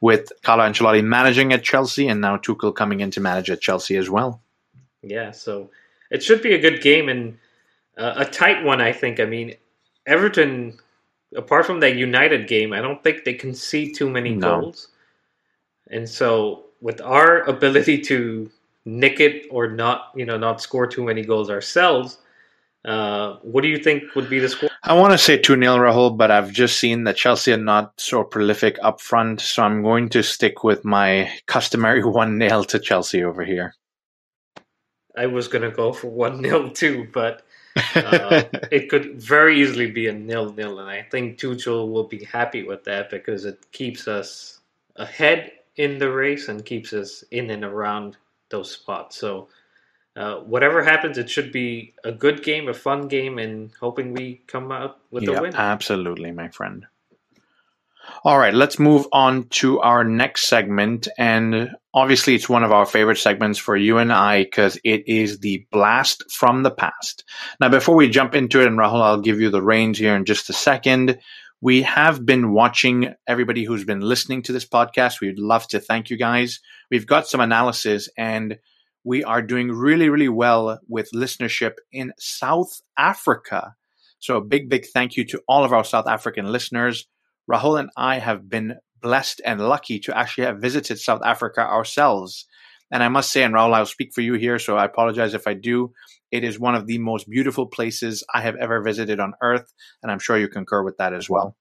With 0.00 0.32
Carlo 0.42 0.64
Ancelotti 0.64 1.02
managing 1.02 1.52
at 1.52 1.64
Chelsea 1.64 2.08
and 2.08 2.20
now 2.20 2.36
Tuchel 2.36 2.74
coming 2.74 3.00
in 3.00 3.10
to 3.12 3.20
manage 3.20 3.50
at 3.50 3.60
Chelsea 3.60 3.96
as 3.96 4.08
well. 4.08 4.40
Yeah, 5.02 5.32
so 5.32 5.70
it 6.10 6.22
should 6.22 6.42
be 6.42 6.54
a 6.54 6.58
good 6.58 6.82
game 6.82 7.08
and 7.08 7.38
uh, 7.98 8.14
a 8.16 8.24
tight 8.24 8.64
one, 8.64 8.80
I 8.80 8.92
think. 8.92 9.18
I 9.18 9.24
mean, 9.24 9.54
Everton, 10.06 10.78
apart 11.36 11.66
from 11.66 11.80
that 11.80 11.96
United 11.96 12.48
game, 12.48 12.72
I 12.72 12.80
don't 12.80 13.02
think 13.02 13.24
they 13.24 13.34
can 13.34 13.54
see 13.54 13.92
too 13.92 14.08
many 14.08 14.34
no. 14.34 14.60
goals. 14.60 14.88
And 15.90 16.08
so, 16.08 16.66
with 16.80 17.00
our 17.00 17.42
ability 17.48 18.02
to 18.02 18.50
nick 18.84 19.20
it 19.20 19.46
or 19.50 19.68
not, 19.68 20.12
you 20.14 20.24
know, 20.24 20.36
not 20.36 20.60
score 20.60 20.86
too 20.86 21.04
many 21.04 21.22
goals 21.22 21.50
ourselves, 21.50 22.18
uh, 22.84 23.36
what 23.42 23.60
do 23.60 23.68
you 23.68 23.78
think 23.78 24.14
would 24.14 24.30
be 24.30 24.38
the 24.38 24.48
score? 24.48 24.70
I 24.82 24.94
want 24.94 25.12
to 25.12 25.18
say 25.18 25.36
2 25.36 25.54
0 25.54 25.76
Rahul, 25.76 26.16
but 26.16 26.30
I've 26.30 26.50
just 26.50 26.78
seen 26.78 27.04
that 27.04 27.16
Chelsea 27.16 27.52
are 27.52 27.58
not 27.58 27.92
so 27.98 28.24
prolific 28.24 28.78
up 28.82 29.00
front, 29.00 29.40
so 29.40 29.62
I'm 29.62 29.82
going 29.82 30.08
to 30.10 30.22
stick 30.22 30.64
with 30.64 30.84
my 30.84 31.30
customary 31.46 32.02
1 32.04 32.38
0 32.38 32.62
to 32.64 32.78
Chelsea 32.78 33.22
over 33.22 33.44
here. 33.44 33.74
I 35.16 35.26
was 35.26 35.48
going 35.48 35.68
to 35.68 35.76
go 35.76 35.92
for 35.92 36.08
1 36.08 36.42
0 36.42 36.68
too, 36.74 37.08
but 37.12 37.42
uh, 37.94 38.44
it 38.70 38.88
could 38.88 39.20
very 39.20 39.60
easily 39.60 39.90
be 39.90 40.06
a 40.06 40.12
nil 40.12 40.52
nil, 40.54 40.78
and 40.78 40.88
I 40.88 41.02
think 41.02 41.38
Tuchel 41.38 41.90
will 41.92 42.08
be 42.08 42.24
happy 42.24 42.62
with 42.62 42.84
that 42.84 43.10
because 43.10 43.44
it 43.44 43.70
keeps 43.72 44.08
us 44.08 44.60
ahead 44.96 45.52
in 45.76 45.98
the 45.98 46.10
race 46.10 46.48
and 46.48 46.64
keeps 46.64 46.92
us 46.94 47.24
in 47.30 47.50
and 47.50 47.64
around 47.64 48.16
those 48.48 48.70
spots. 48.70 49.16
So 49.16 49.48
uh, 50.20 50.40
whatever 50.40 50.82
happens, 50.84 51.16
it 51.16 51.30
should 51.30 51.50
be 51.50 51.94
a 52.04 52.12
good 52.12 52.42
game, 52.42 52.68
a 52.68 52.74
fun 52.74 53.08
game, 53.08 53.38
and 53.38 53.70
hoping 53.80 54.12
we 54.12 54.42
come 54.46 54.70
out 54.70 54.98
with 55.10 55.22
yeah, 55.22 55.38
a 55.38 55.42
win. 55.42 55.54
Absolutely, 55.54 56.30
my 56.30 56.48
friend. 56.48 56.86
All 58.22 58.38
right, 58.38 58.52
let's 58.52 58.78
move 58.78 59.06
on 59.12 59.44
to 59.44 59.80
our 59.80 60.04
next 60.04 60.46
segment. 60.46 61.08
And 61.16 61.70
obviously, 61.94 62.34
it's 62.34 62.50
one 62.50 62.64
of 62.64 62.72
our 62.72 62.84
favorite 62.84 63.16
segments 63.16 63.58
for 63.58 63.76
you 63.76 63.96
and 63.96 64.12
I 64.12 64.44
because 64.44 64.78
it 64.84 65.08
is 65.08 65.38
the 65.38 65.66
blast 65.72 66.30
from 66.30 66.64
the 66.64 66.70
past. 66.70 67.24
Now, 67.58 67.70
before 67.70 67.94
we 67.94 68.10
jump 68.10 68.34
into 68.34 68.60
it, 68.60 68.66
and 68.66 68.78
Rahul, 68.78 69.00
I'll 69.00 69.22
give 69.22 69.40
you 69.40 69.48
the 69.48 69.62
reins 69.62 69.98
here 69.98 70.14
in 70.14 70.26
just 70.26 70.50
a 70.50 70.54
second. 70.54 71.18
We 71.62 71.80
have 71.82 72.26
been 72.26 72.52
watching 72.52 73.14
everybody 73.26 73.64
who's 73.64 73.84
been 73.84 74.00
listening 74.00 74.42
to 74.42 74.52
this 74.52 74.66
podcast. 74.66 75.22
We'd 75.22 75.38
love 75.38 75.66
to 75.68 75.80
thank 75.80 76.10
you 76.10 76.18
guys. 76.18 76.60
We've 76.90 77.06
got 77.06 77.26
some 77.26 77.40
analysis 77.40 78.10
and 78.18 78.58
we 79.04 79.24
are 79.24 79.42
doing 79.42 79.72
really, 79.72 80.08
really 80.08 80.28
well 80.28 80.78
with 80.88 81.10
listenership 81.14 81.74
in 81.92 82.12
South 82.18 82.80
Africa. 82.98 83.74
So 84.18 84.36
a 84.36 84.44
big, 84.44 84.68
big 84.68 84.86
thank 84.86 85.16
you 85.16 85.24
to 85.26 85.42
all 85.48 85.64
of 85.64 85.72
our 85.72 85.84
South 85.84 86.06
African 86.06 86.52
listeners. 86.52 87.06
Rahul 87.50 87.80
and 87.80 87.90
I 87.96 88.18
have 88.18 88.48
been 88.48 88.76
blessed 89.00 89.40
and 89.44 89.60
lucky 89.60 89.98
to 90.00 90.16
actually 90.16 90.44
have 90.44 90.60
visited 90.60 90.98
South 90.98 91.22
Africa 91.24 91.62
ourselves. 91.62 92.46
And 92.90 93.02
I 93.02 93.08
must 93.08 93.32
say, 93.32 93.42
and 93.42 93.54
Rahul, 93.54 93.74
I'll 93.74 93.86
speak 93.86 94.12
for 94.12 94.20
you 94.20 94.34
here, 94.34 94.58
so 94.58 94.76
I 94.76 94.84
apologize 94.84 95.32
if 95.32 95.46
I 95.46 95.54
do. 95.54 95.92
It 96.30 96.44
is 96.44 96.60
one 96.60 96.74
of 96.74 96.86
the 96.86 96.98
most 96.98 97.28
beautiful 97.28 97.66
places 97.66 98.22
I 98.34 98.42
have 98.42 98.56
ever 98.56 98.82
visited 98.82 99.20
on 99.20 99.32
earth, 99.42 99.72
and 100.02 100.12
I'm 100.12 100.18
sure 100.18 100.38
you 100.38 100.48
concur 100.48 100.82
with 100.82 100.96
that 100.98 101.14
as 101.14 101.30
well. 101.30 101.56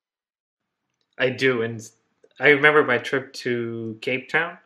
I 1.18 1.30
do, 1.30 1.62
and 1.62 1.82
I 2.40 2.50
remember 2.50 2.84
my 2.84 2.98
trip 2.98 3.34
to 3.34 3.98
Cape 4.02 4.30
Town 4.30 4.58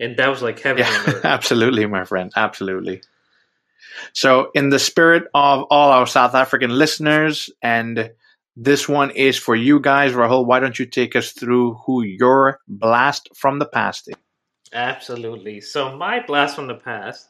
and 0.00 0.16
that 0.16 0.28
was 0.28 0.42
like 0.42 0.60
heaven 0.60 0.84
yeah, 0.84 1.20
absolutely, 1.24 1.86
my 1.86 2.04
friend. 2.04 2.32
Absolutely. 2.36 3.02
So, 4.12 4.50
in 4.54 4.70
the 4.70 4.78
spirit 4.78 5.24
of 5.34 5.64
all 5.70 5.90
our 5.90 6.06
South 6.06 6.34
African 6.34 6.70
listeners, 6.70 7.50
and 7.62 8.10
this 8.56 8.88
one 8.88 9.10
is 9.10 9.36
for 9.36 9.56
you 9.56 9.80
guys, 9.80 10.12
Rahul, 10.12 10.46
why 10.46 10.60
don't 10.60 10.78
you 10.78 10.86
take 10.86 11.16
us 11.16 11.32
through 11.32 11.74
who 11.86 12.02
your 12.02 12.60
blast 12.68 13.28
from 13.34 13.58
the 13.58 13.66
past 13.66 14.08
is? 14.08 14.16
Absolutely. 14.72 15.60
So, 15.60 15.96
my 15.96 16.20
blast 16.24 16.56
from 16.56 16.68
the 16.68 16.74
past 16.74 17.28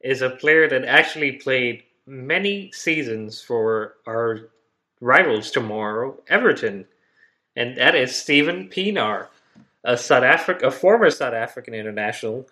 is 0.00 0.22
a 0.22 0.30
player 0.30 0.68
that 0.68 0.84
actually 0.84 1.32
played 1.32 1.82
many 2.06 2.72
seasons 2.72 3.40
for 3.40 3.94
our 4.06 4.50
rivals 5.00 5.50
tomorrow, 5.50 6.18
Everton, 6.28 6.86
and 7.54 7.76
that 7.76 7.94
is 7.94 8.16
Steven 8.16 8.68
Pienaar 8.68 9.28
a 9.84 9.96
South 9.96 10.24
Africa, 10.24 10.66
a 10.66 10.70
former 10.70 11.10
South 11.10 11.34
African 11.34 11.74
international 11.74 12.46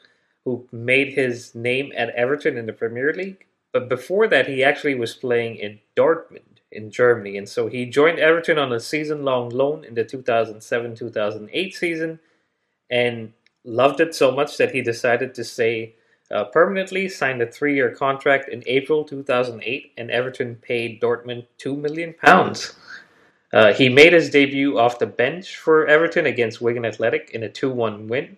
who 0.44 0.66
made 0.72 1.12
his 1.12 1.54
name 1.54 1.92
at 1.96 2.10
Everton 2.10 2.56
in 2.56 2.66
the 2.66 2.72
Premier 2.72 3.12
League. 3.12 3.46
But 3.72 3.88
before 3.88 4.26
that, 4.28 4.48
he 4.48 4.64
actually 4.64 4.94
was 4.94 5.14
playing 5.14 5.56
in 5.56 5.80
Dortmund 5.96 6.60
in 6.72 6.90
Germany, 6.90 7.36
and 7.36 7.48
so 7.48 7.68
he 7.68 7.86
joined 7.86 8.18
Everton 8.18 8.58
on 8.58 8.72
a 8.72 8.80
season-long 8.80 9.50
loan 9.50 9.84
in 9.84 9.94
the 9.94 10.04
2007-2008 10.04 11.72
season, 11.74 12.20
and 12.90 13.32
loved 13.64 14.00
it 14.00 14.14
so 14.14 14.30
much 14.32 14.56
that 14.56 14.72
he 14.72 14.80
decided 14.80 15.34
to 15.34 15.44
stay 15.44 15.94
uh, 16.30 16.44
permanently. 16.44 17.08
Signed 17.08 17.42
a 17.42 17.46
three-year 17.46 17.94
contract 17.94 18.48
in 18.48 18.62
April 18.66 19.04
2008, 19.04 19.92
and 19.96 20.10
Everton 20.10 20.56
paid 20.56 21.00
Dortmund 21.00 21.46
two 21.58 21.76
million 21.76 22.14
pounds. 22.14 22.74
Uh, 23.52 23.72
he 23.72 23.88
made 23.88 24.12
his 24.12 24.30
debut 24.30 24.78
off 24.78 24.98
the 24.98 25.06
bench 25.06 25.56
for 25.56 25.86
Everton 25.86 26.26
against 26.26 26.60
Wigan 26.60 26.84
Athletic 26.84 27.30
in 27.32 27.42
a 27.42 27.48
2 27.48 27.70
1 27.70 28.06
win. 28.08 28.36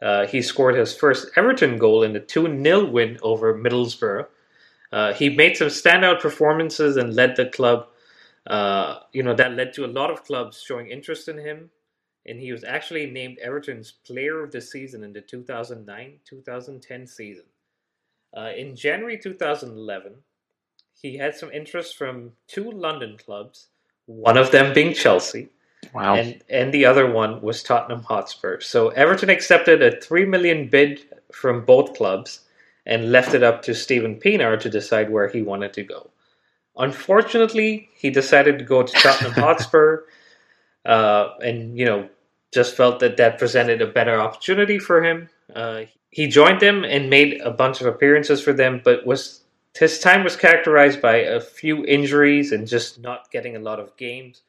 Uh, 0.00 0.26
he 0.26 0.42
scored 0.42 0.74
his 0.74 0.94
first 0.94 1.28
Everton 1.36 1.78
goal 1.78 2.02
in 2.02 2.12
the 2.12 2.20
2 2.20 2.62
0 2.62 2.84
win 2.86 3.18
over 3.22 3.54
Middlesbrough. 3.54 4.26
Uh, 4.92 5.14
he 5.14 5.30
made 5.30 5.56
some 5.56 5.68
standout 5.68 6.20
performances 6.20 6.96
and 6.96 7.14
led 7.14 7.36
the 7.36 7.46
club. 7.46 7.86
Uh, 8.46 8.98
you 9.12 9.22
know, 9.22 9.34
that 9.34 9.52
led 9.52 9.72
to 9.72 9.84
a 9.84 9.86
lot 9.86 10.10
of 10.10 10.24
clubs 10.24 10.62
showing 10.62 10.88
interest 10.88 11.28
in 11.28 11.38
him. 11.38 11.70
And 12.26 12.38
he 12.38 12.52
was 12.52 12.62
actually 12.62 13.10
named 13.10 13.38
Everton's 13.38 13.92
Player 13.92 14.44
of 14.44 14.52
the 14.52 14.60
Season 14.60 15.02
in 15.02 15.12
the 15.12 15.20
2009 15.20 16.18
2010 16.24 17.06
season. 17.06 17.44
Uh, 18.36 18.50
in 18.56 18.76
January 18.76 19.18
2011, 19.18 20.14
he 21.00 21.16
had 21.16 21.34
some 21.34 21.50
interest 21.50 21.96
from 21.96 22.32
two 22.46 22.70
London 22.70 23.16
clubs, 23.18 23.68
one 24.06 24.36
of 24.36 24.50
them 24.50 24.72
being 24.72 24.94
Chelsea. 24.94 25.48
Wow. 25.94 26.14
And 26.14 26.42
and 26.48 26.72
the 26.72 26.84
other 26.86 27.10
one 27.10 27.42
was 27.42 27.62
Tottenham 27.62 28.02
Hotspur. 28.02 28.60
So 28.60 28.88
Everton 28.90 29.30
accepted 29.30 29.82
a 29.82 30.00
three 30.00 30.24
million 30.24 30.68
bid 30.68 31.00
from 31.32 31.64
both 31.64 31.96
clubs 31.96 32.40
and 32.86 33.12
left 33.12 33.34
it 33.34 33.42
up 33.42 33.62
to 33.62 33.74
Steven 33.74 34.18
Pienaar 34.18 34.58
to 34.60 34.70
decide 34.70 35.10
where 35.10 35.28
he 35.28 35.42
wanted 35.42 35.72
to 35.74 35.82
go. 35.82 36.10
Unfortunately, 36.76 37.88
he 37.94 38.10
decided 38.10 38.58
to 38.58 38.64
go 38.64 38.82
to 38.82 38.92
Tottenham 38.92 39.32
Hotspur, 39.44 40.04
uh, 40.84 41.30
and 41.42 41.78
you 41.78 41.84
know 41.84 42.08
just 42.52 42.76
felt 42.76 43.00
that 43.00 43.16
that 43.16 43.38
presented 43.38 43.82
a 43.82 43.86
better 43.86 44.20
opportunity 44.20 44.78
for 44.78 45.02
him. 45.02 45.28
Uh, 45.54 45.82
he 46.10 46.26
joined 46.26 46.60
them 46.60 46.84
and 46.84 47.08
made 47.08 47.40
a 47.40 47.50
bunch 47.50 47.80
of 47.80 47.86
appearances 47.86 48.42
for 48.42 48.52
them, 48.52 48.80
but 48.84 49.06
was 49.06 49.42
his 49.78 49.98
time 49.98 50.22
was 50.24 50.36
characterized 50.36 51.00
by 51.00 51.16
a 51.16 51.40
few 51.40 51.84
injuries 51.84 52.52
and 52.52 52.66
just 52.66 53.00
not 53.00 53.30
getting 53.30 53.56
a 53.56 53.60
lot 53.60 53.80
of 53.80 53.96
games. 53.96 54.42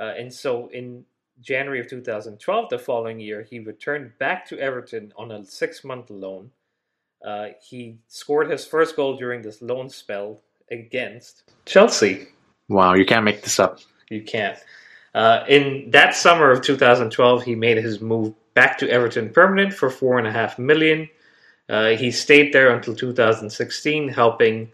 Uh, 0.00 0.12
and 0.18 0.32
so 0.32 0.68
in 0.68 1.04
January 1.40 1.80
of 1.80 1.88
2012, 1.88 2.70
the 2.70 2.78
following 2.78 3.20
year, 3.20 3.42
he 3.42 3.58
returned 3.58 4.12
back 4.18 4.46
to 4.48 4.58
Everton 4.58 5.12
on 5.16 5.30
a 5.30 5.44
six 5.44 5.84
month 5.84 6.08
loan. 6.10 6.50
Uh, 7.24 7.48
he 7.62 7.98
scored 8.08 8.50
his 8.50 8.66
first 8.66 8.96
goal 8.96 9.16
during 9.16 9.42
this 9.42 9.62
loan 9.62 9.88
spell 9.88 10.40
against 10.70 11.44
Chelsea. 11.66 12.28
Wow, 12.68 12.94
you 12.94 13.04
can't 13.04 13.24
make 13.24 13.42
this 13.42 13.60
up. 13.60 13.78
You 14.08 14.22
can't. 14.22 14.58
Uh, 15.14 15.44
in 15.48 15.90
that 15.90 16.14
summer 16.14 16.50
of 16.50 16.62
2012, 16.62 17.44
he 17.44 17.54
made 17.54 17.76
his 17.76 18.00
move 18.00 18.34
back 18.54 18.78
to 18.78 18.88
Everton 18.88 19.30
permanent 19.30 19.72
for 19.72 19.90
four 19.90 20.18
and 20.18 20.26
a 20.26 20.32
half 20.32 20.58
million. 20.58 21.08
Uh, 21.72 21.96
he 21.96 22.10
stayed 22.10 22.52
there 22.52 22.74
until 22.74 22.94
2016, 22.94 24.08
helping 24.08 24.70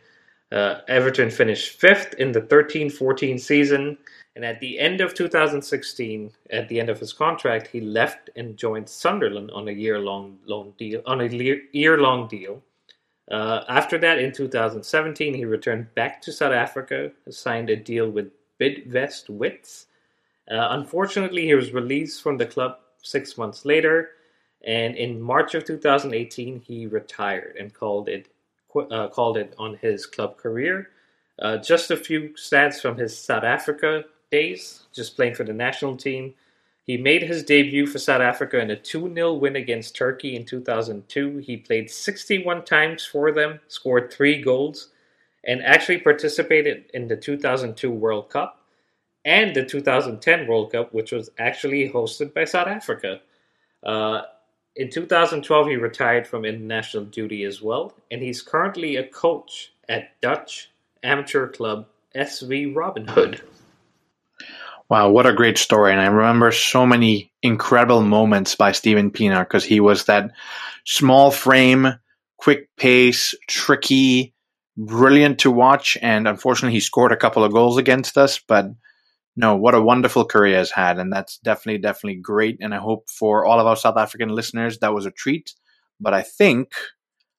uh, 0.51 0.81
Everton 0.89 1.31
finish 1.31 1.69
fifth 1.69 2.15
in 2.15 2.33
the 2.33 2.41
13-14 2.41 3.39
season. 3.39 3.97
And 4.35 4.45
at 4.45 4.59
the 4.59 4.81
end 4.81 5.01
of 5.01 5.15
2016, 5.15 6.33
at 6.51 6.69
the 6.69 6.81
end 6.81 6.91
of 6.91 6.99
his 6.99 7.13
contract, 7.13 7.69
he 7.69 7.81
left 7.81 8.31
and 8.35 8.57
joined 8.57 8.89
Sunderland 8.89 9.53
on 9.53 9.69
a 9.69 9.73
year-long 9.73 10.39
loan 10.47 10.75
deal. 10.77 11.01
On 11.07 11.21
a 11.21 11.61
year-long 11.73 12.27
deal. 12.27 12.63
Uh, 13.31 13.63
after 13.69 13.97
that, 13.99 14.19
in 14.19 14.33
2017, 14.33 15.35
he 15.35 15.45
returned 15.45 15.95
back 15.95 16.21
to 16.23 16.33
South 16.33 16.53
Africa, 16.53 17.13
signed 17.31 17.71
a 17.71 17.77
deal 17.77 18.11
with 18.11 18.33
Bidvest 18.61 19.31
Wits. 19.31 19.87
Uh, 20.51 20.69
unfortunately, 20.71 21.45
he 21.45 21.55
was 21.55 21.73
released 21.73 22.23
from 22.23 22.39
the 22.39 22.47
club 22.47 22.79
six 23.03 23.39
months 23.39 23.65
later, 23.65 24.11
and 24.67 24.97
in 24.97 25.21
March 25.21 25.55
of 25.55 25.65
2018, 25.65 26.61
he 26.61 26.87
retired 26.87 27.57
and 27.59 27.73
called 27.73 28.09
it 28.09 28.29
uh, 28.91 29.09
called 29.09 29.37
it 29.37 29.55
on 29.59 29.77
his 29.77 30.07
club 30.07 30.37
career. 30.37 30.91
Uh, 31.41 31.57
just 31.57 31.91
a 31.91 31.97
few 31.97 32.31
stats 32.31 32.81
from 32.81 32.97
his 32.97 33.17
South 33.17 33.45
Africa 33.45 34.05
days, 34.31 34.83
just 34.93 35.17
playing 35.17 35.35
for 35.35 35.45
the 35.45 35.53
national 35.53 35.97
team. 35.97 36.35
He 36.85 36.97
made 36.97 37.23
his 37.23 37.43
debut 37.43 37.87
for 37.87 37.99
South 37.99 38.21
Africa 38.21 38.59
in 38.59 38.71
a 38.71 38.77
2 38.77 39.13
0 39.15 39.35
win 39.35 39.57
against 39.57 39.95
Turkey 39.95 40.35
in 40.35 40.45
2002. 40.45 41.39
He 41.39 41.57
played 41.57 41.91
61 41.91 42.65
times 42.65 43.05
for 43.05 43.31
them, 43.31 43.61
scored 43.69 44.13
three 44.13 44.41
goals, 44.41 44.89
and 45.45 45.63
actually 45.63 45.99
participated 45.99 46.85
in 46.95 47.09
the 47.09 47.17
2002 47.17 47.91
World 47.91 48.31
Cup 48.31 48.63
and 49.25 49.55
the 49.55 49.65
2010 49.65 50.47
World 50.47 50.73
Cup, 50.73 50.93
which 50.95 51.13
was 51.13 51.31
actually 51.39 51.91
hosted 51.91 52.33
by 52.33 52.45
South 52.45 52.69
Africa. 52.69 53.21
Uh, 53.83 54.23
in 54.79 54.91
2012, 54.91 55.67
he 55.67 55.77
retired 55.77 56.27
from 56.27 56.45
international 56.45 57.05
duty 57.05 57.43
as 57.43 57.61
well, 57.61 57.93
and 58.13 58.23
he's 58.23 58.41
currently 58.41 58.95
a 58.95 59.07
coach 59.07 59.73
at 59.89 60.19
Dutch 60.21 60.71
amateur 61.03 61.49
club 61.49 61.87
SV 62.15 62.75
Robin 62.75 63.09
Hood. 63.09 63.43
Wow, 64.89 65.11
what 65.11 65.27
a 65.27 65.35
great 65.35 65.59
story. 65.59 65.91
And 65.91 66.01
I 66.01 66.07
remember 66.07 66.53
so 66.53 66.87
many 66.87 67.33
incredible 67.43 68.03
moments 68.03 68.55
by 68.55 68.71
Steven 68.71 69.11
Pienaar 69.11 69.43
because 69.43 69.65
he 69.65 69.81
was 69.81 70.05
that 70.05 70.31
small 70.85 71.33
frame, 71.33 71.89
quick 72.37 72.69
pace, 72.77 73.35
tricky, 73.49 74.33
brilliant 74.77 75.41
to 75.41 75.51
watch. 75.51 75.99
And 76.01 76.29
unfortunately, 76.29 76.75
he 76.75 76.81
scored 76.81 77.11
a 77.11 77.17
couple 77.17 77.43
of 77.43 77.53
goals 77.53 77.79
against 77.79 78.17
us, 78.17 78.39
but 78.39 78.67
no, 79.39 79.55
what 79.55 79.77
a 79.77 79.81
wonderful 79.81 80.25
career 80.25 80.57
has 80.57 80.73
had, 80.73 80.99
and 80.99 81.13
that's 81.13 81.39
definitely, 81.39 81.79
definitely 81.79 82.17
great. 82.17 82.59
And 82.61 82.75
I 82.75 82.79
hope 82.79 83.09
for 83.09 83.47
all 83.47 83.61
of 83.61 83.69
our 83.69 83.77
South 83.77 83.97
African 83.97 84.31
listeners 84.31 84.81
that 84.81 84.93
was 84.93 85.07
a 85.07 85.13
treat. 85.13 85.55
But 86.01 86.13
I 86.13 86.23
think 86.23 86.73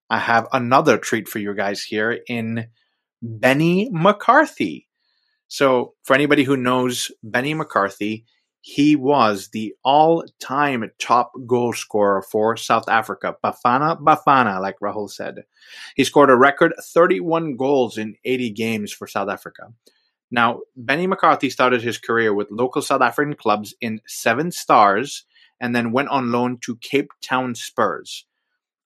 I 0.09 0.17
have 0.17 0.47
another 0.53 0.97
treat 0.97 1.27
for 1.27 1.39
you 1.39 1.53
guys 1.53 1.83
here 1.83 2.21
in 2.29 2.67
Benny 3.21 3.89
McCarthy. 3.91 4.87
So, 5.49 5.95
for 6.05 6.13
anybody 6.13 6.45
who 6.45 6.55
knows 6.55 7.11
Benny 7.21 7.53
McCarthy, 7.53 8.23
he 8.61 8.95
was 8.95 9.49
the 9.49 9.75
all-time 9.83 10.89
top 10.99 11.33
goal 11.45 11.73
scorer 11.73 12.21
for 12.21 12.55
South 12.55 12.87
Africa. 12.87 13.35
Bafana 13.43 13.99
Bafana, 13.99 14.61
like 14.61 14.79
Rahul 14.79 15.09
said. 15.09 15.43
He 15.97 16.05
scored 16.05 16.29
a 16.29 16.37
record 16.37 16.73
31 16.81 17.57
goals 17.57 17.97
in 17.97 18.15
80 18.23 18.51
games 18.51 18.93
for 18.93 19.05
South 19.05 19.27
Africa. 19.27 19.73
Now, 20.31 20.59
Benny 20.75 21.07
McCarthy 21.07 21.49
started 21.49 21.81
his 21.81 21.97
career 21.97 22.33
with 22.33 22.51
local 22.51 22.81
South 22.81 23.01
African 23.01 23.35
clubs 23.35 23.73
in 23.81 24.01
Seven 24.05 24.51
Stars 24.51 25.25
and 25.59 25.75
then 25.75 25.91
went 25.91 26.09
on 26.09 26.31
loan 26.31 26.57
to 26.61 26.77
Cape 26.77 27.11
Town 27.21 27.55
Spurs. 27.55 28.25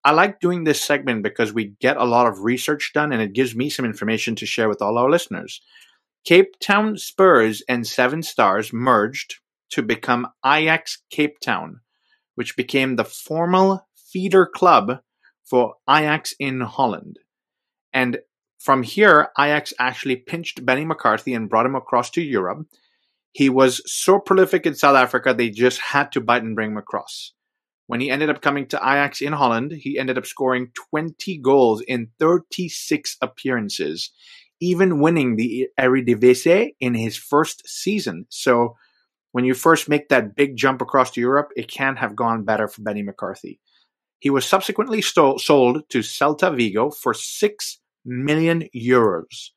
I 0.04 0.12
like 0.12 0.40
doing 0.40 0.64
this 0.64 0.82
segment 0.82 1.22
because 1.22 1.52
we 1.52 1.74
get 1.80 1.96
a 1.96 2.04
lot 2.04 2.26
of 2.26 2.40
research 2.40 2.92
done 2.94 3.12
and 3.12 3.22
it 3.22 3.32
gives 3.32 3.54
me 3.54 3.70
some 3.70 3.84
information 3.84 4.34
to 4.36 4.46
share 4.46 4.68
with 4.68 4.82
all 4.82 4.98
our 4.98 5.10
listeners. 5.10 5.62
Cape 6.24 6.58
Town 6.60 6.96
Spurs 6.96 7.62
and 7.68 7.86
Seven 7.86 8.22
Stars 8.22 8.72
merged 8.72 9.36
to 9.70 9.82
become 9.82 10.28
Ajax 10.44 11.02
Cape 11.10 11.40
Town, 11.40 11.80
which 12.34 12.56
became 12.56 12.96
the 12.96 13.04
formal 13.04 13.86
feeder 13.94 14.46
club 14.46 15.00
for 15.42 15.74
Ajax 15.88 16.34
in 16.38 16.60
Holland. 16.60 17.18
And 17.92 18.18
from 18.64 18.82
here, 18.82 19.28
Ajax 19.38 19.74
actually 19.78 20.16
pinched 20.16 20.64
Benny 20.64 20.86
McCarthy 20.86 21.34
and 21.34 21.50
brought 21.50 21.66
him 21.66 21.74
across 21.74 22.08
to 22.12 22.22
Europe. 22.22 22.66
He 23.32 23.50
was 23.50 23.82
so 23.84 24.18
prolific 24.18 24.64
in 24.64 24.74
South 24.74 24.96
Africa, 24.96 25.34
they 25.34 25.50
just 25.50 25.78
had 25.80 26.10
to 26.12 26.22
bite 26.22 26.42
and 26.42 26.54
bring 26.54 26.70
him 26.70 26.78
across. 26.78 27.34
When 27.88 28.00
he 28.00 28.10
ended 28.10 28.30
up 28.30 28.40
coming 28.40 28.66
to 28.68 28.78
Ajax 28.78 29.20
in 29.20 29.34
Holland, 29.34 29.72
he 29.72 29.98
ended 29.98 30.16
up 30.16 30.24
scoring 30.24 30.72
20 30.90 31.36
goals 31.42 31.82
in 31.82 32.08
36 32.18 33.18
appearances, 33.20 34.10
even 34.60 34.98
winning 34.98 35.36
the 35.36 35.68
Eredivisie 35.78 36.70
in 36.80 36.94
his 36.94 37.18
first 37.18 37.68
season. 37.68 38.24
So, 38.30 38.76
when 39.32 39.44
you 39.44 39.52
first 39.52 39.90
make 39.90 40.08
that 40.08 40.36
big 40.36 40.56
jump 40.56 40.80
across 40.80 41.10
to 41.10 41.20
Europe, 41.20 41.50
it 41.54 41.68
can't 41.68 41.98
have 41.98 42.16
gone 42.16 42.44
better 42.44 42.66
for 42.66 42.80
Benny 42.80 43.02
McCarthy. 43.02 43.60
He 44.20 44.30
was 44.30 44.46
subsequently 44.46 45.02
stole, 45.02 45.38
sold 45.38 45.82
to 45.90 45.98
Celta 45.98 46.56
Vigo 46.56 46.88
for 46.88 47.12
six 47.12 47.80
million 48.04 48.68
euros, 48.74 49.50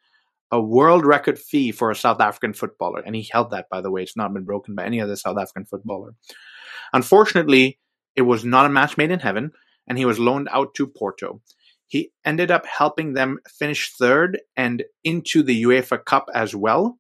a 0.52 0.62
world 0.62 1.06
record 1.06 1.38
fee 1.38 1.72
for 1.72 1.92
a 1.92 1.96
South 1.96 2.22
African 2.22 2.54
footballer. 2.54 3.02
And 3.06 3.16
he 3.16 3.28
held 3.32 3.52
that, 3.52 3.68
by 3.70 3.82
the 3.82 3.92
way. 3.92 4.04
It's 4.04 4.18
not 4.18 4.34
been 4.34 4.46
broken 4.46 4.76
by 4.76 4.86
any 4.86 5.02
other 5.02 5.16
South 5.16 5.38
African 5.38 5.66
footballer. 5.66 6.16
Unfortunately, 6.94 7.80
it 8.16 8.22
was 8.22 8.46
not 8.46 8.66
a 8.66 8.70
match 8.70 8.98
made 8.98 9.12
in 9.12 9.20
heaven, 9.20 9.52
and 9.88 9.98
he 9.98 10.06
was 10.06 10.20
loaned 10.20 10.50
out 10.52 10.74
to 10.76 10.88
Porto. 10.88 11.42
He 11.88 12.12
ended 12.26 12.52
up 12.52 12.66
helping 12.66 13.14
them 13.14 13.40
finish 13.48 13.94
third 13.94 14.40
and 14.56 14.84
into 15.04 15.44
the 15.44 15.64
UEFA 15.64 16.04
Cup 16.04 16.30
as 16.34 16.56
well. 16.56 17.00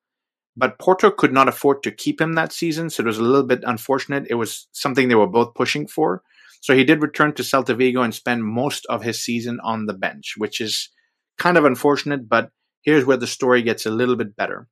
But 0.55 0.79
Porto 0.79 1.11
could 1.11 1.33
not 1.33 1.47
afford 1.47 1.83
to 1.83 1.91
keep 1.91 2.19
him 2.19 2.33
that 2.33 2.51
season, 2.51 2.89
so 2.89 3.03
it 3.03 3.05
was 3.05 3.19
a 3.19 3.23
little 3.23 3.45
bit 3.45 3.63
unfortunate. 3.63 4.25
It 4.29 4.35
was 4.35 4.67
something 4.71 5.07
they 5.07 5.15
were 5.15 5.27
both 5.27 5.53
pushing 5.53 5.87
for. 5.87 6.23
So 6.61 6.75
he 6.75 6.83
did 6.83 7.03
return 7.03 7.33
to 7.33 7.43
Celta 7.43 7.77
Vigo 7.77 8.01
and 8.01 8.13
spend 8.13 8.43
most 8.43 8.85
of 8.87 9.03
his 9.03 9.23
season 9.23 9.59
on 9.63 9.85
the 9.85 9.93
bench, 9.93 10.33
which 10.37 10.59
is 10.59 10.89
Kind 11.38 11.57
of 11.57 11.65
unfortunate, 11.65 12.27
but 12.27 12.51
here's 12.81 13.05
where 13.05 13.17
the 13.17 13.27
story 13.27 13.61
gets 13.61 13.85
a 13.85 13.91
little 13.91 14.15
bit 14.15 14.35
better. 14.35 14.67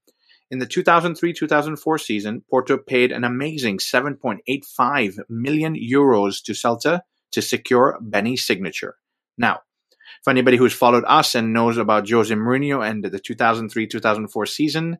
In 0.51 0.59
the 0.59 0.65
2003 0.65 1.33
2004 1.33 1.97
season, 1.97 2.43
Porto 2.49 2.77
paid 2.77 3.11
an 3.11 3.23
amazing 3.23 3.79
7.85 3.79 5.19
million 5.27 5.75
euros 5.75 6.43
to 6.43 6.53
Celta 6.53 7.01
to 7.31 7.41
secure 7.41 7.97
Benny's 7.99 8.45
signature. 8.45 8.95
Now, 9.37 9.61
for 10.23 10.29
anybody 10.29 10.57
who's 10.57 10.73
followed 10.73 11.03
us 11.07 11.35
and 11.35 11.53
knows 11.53 11.77
about 11.77 12.09
Jose 12.09 12.33
Mourinho 12.33 12.87
and 12.87 13.03
the 13.03 13.19
2003 13.19 13.87
2004 13.87 14.45
season, 14.45 14.97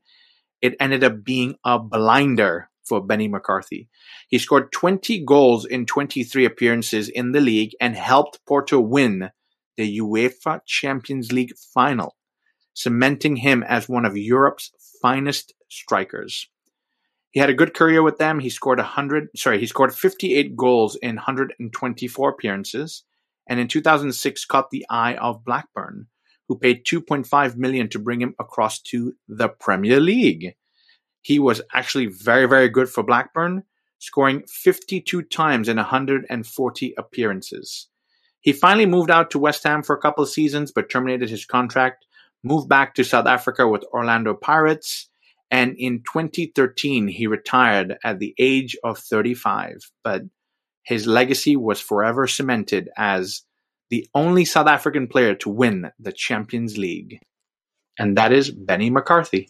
it 0.62 0.76
ended 0.80 1.04
up 1.04 1.24
being 1.24 1.56
a 1.64 1.80
blinder 1.80 2.70
for 2.84 3.02
Benny 3.02 3.28
McCarthy. 3.28 3.88
He 4.28 4.38
scored 4.38 4.72
20 4.72 5.24
goals 5.26 5.66
in 5.66 5.86
23 5.86 6.46
appearances 6.46 7.10
in 7.10 7.32
the 7.32 7.42
league 7.42 7.72
and 7.80 7.96
helped 7.96 8.40
Porto 8.46 8.80
win 8.80 9.32
the 9.78 10.00
UEFA 10.00 10.62
Champions 10.66 11.32
League 11.32 11.54
final, 11.74 12.16
cementing 12.74 13.38
him 13.38 13.64
as 13.64 13.90
one 13.90 14.06
of 14.06 14.18
Europe's 14.18 14.72
finest 15.02 15.54
strikers. 15.70 16.48
He 17.32 17.40
had 17.40 17.50
a 17.50 17.54
good 17.54 17.74
career 17.74 18.02
with 18.02 18.18
them. 18.18 18.40
He 18.40 18.50
scored 18.50 18.80
100, 18.80 19.30
sorry, 19.36 19.60
he 19.60 19.66
scored 19.66 19.94
58 19.94 20.56
goals 20.56 20.96
in 20.96 21.16
124 21.16 22.30
appearances 22.30 23.04
and 23.48 23.60
in 23.60 23.68
2006 23.68 24.46
caught 24.46 24.70
the 24.72 24.86
eye 24.90 25.16
of 25.16 25.44
Blackburn, 25.44 26.08
who 26.48 26.58
paid 26.58 26.86
2.5 26.86 27.56
million 27.58 27.90
to 27.90 28.00
bring 28.00 28.22
him 28.22 28.36
across 28.40 28.80
to 28.80 29.14
the 29.28 29.50
Premier 29.50 30.00
League. 30.00 30.56
He 31.22 31.40
was 31.40 31.62
actually 31.74 32.08
very, 32.08 32.48
very 32.48 32.70
good 32.70 32.90
for 32.90 33.04
Blackburn, 33.04 33.64
scoring 34.00 34.44
52 34.48 35.24
times 35.24 35.68
in 35.68 35.78
140 35.78 36.94
appearances. 36.98 37.88
He 38.46 38.54
finally 38.54 38.86
moved 38.86 39.10
out 39.10 39.32
to 39.32 39.40
West 39.40 39.64
Ham 39.64 39.82
for 39.82 39.96
a 39.96 40.00
couple 40.00 40.24
of 40.24 40.30
seasons, 40.30 40.72
but 40.72 40.88
terminated 40.88 41.32
his 41.32 41.46
contract, 41.48 42.06
moved 42.44 42.70
back 42.70 42.94
to 42.94 43.04
South 43.04 43.26
Africa 43.26 43.68
with 43.68 43.84
Orlando 43.92 44.36
Pirates, 44.36 45.10
and 45.50 45.76
in 45.80 46.04
2013 46.04 47.08
he 47.08 47.26
retired 47.26 47.98
at 48.04 48.20
the 48.20 48.36
age 48.38 48.78
of 48.84 49.00
35. 49.00 49.92
But 50.04 50.22
his 50.84 51.08
legacy 51.08 51.56
was 51.56 51.82
forever 51.82 52.28
cemented 52.28 52.88
as 52.96 53.42
the 53.90 54.08
only 54.14 54.46
South 54.46 54.68
African 54.68 55.08
player 55.08 55.34
to 55.34 55.50
win 55.50 55.92
the 56.00 56.12
Champions 56.12 56.78
League. 56.78 57.20
And 57.98 58.16
that 58.16 58.32
is 58.32 58.52
Benny 58.52 58.92
McCarthy. 58.92 59.50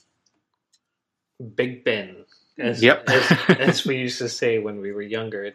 Big 1.56 1.84
Ben, 1.84 2.24
as, 2.58 2.82
Yep. 2.82 3.10
as, 3.10 3.32
as 3.60 3.86
we 3.86 3.98
used 3.98 4.20
to 4.20 4.30
say 4.30 4.60
when 4.60 4.80
we 4.80 4.94
were 4.94 5.02
younger. 5.02 5.52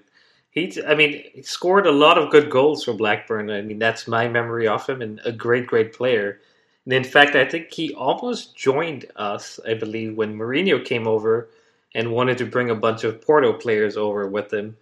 He, 0.51 0.82
I 0.86 0.94
mean, 0.94 1.22
he 1.32 1.42
scored 1.42 1.86
a 1.86 1.92
lot 1.92 2.18
of 2.18 2.30
good 2.30 2.51
goals 2.51 2.84
for 2.84 2.92
Blackburn. 2.92 3.51
I 3.51 3.62
mean, 3.62 3.78
that's 3.78 4.09
my 4.09 4.28
memory 4.28 4.66
of 4.66 4.86
him, 4.86 5.01
and 5.01 5.20
a 5.24 5.32
great, 5.32 5.66
great 5.66 5.92
player. 5.92 6.40
And 6.84 6.92
in 6.92 7.05
fact, 7.05 7.36
I 7.36 7.44
think 7.44 7.72
he 7.72 7.94
almost 7.94 8.57
joined 8.57 9.07
us, 9.16 9.61
I 9.66 9.74
believe, 9.74 10.16
when 10.16 10.36
Mourinho 10.36 10.84
came 10.84 11.07
over 11.07 11.48
and 11.94 12.12
wanted 12.12 12.38
to 12.38 12.46
bring 12.46 12.70
a 12.70 12.74
bunch 12.74 13.05
of 13.05 13.20
Porto 13.20 13.53
players 13.53 13.96
over 13.96 14.26
with 14.26 14.53
him. 14.53 14.76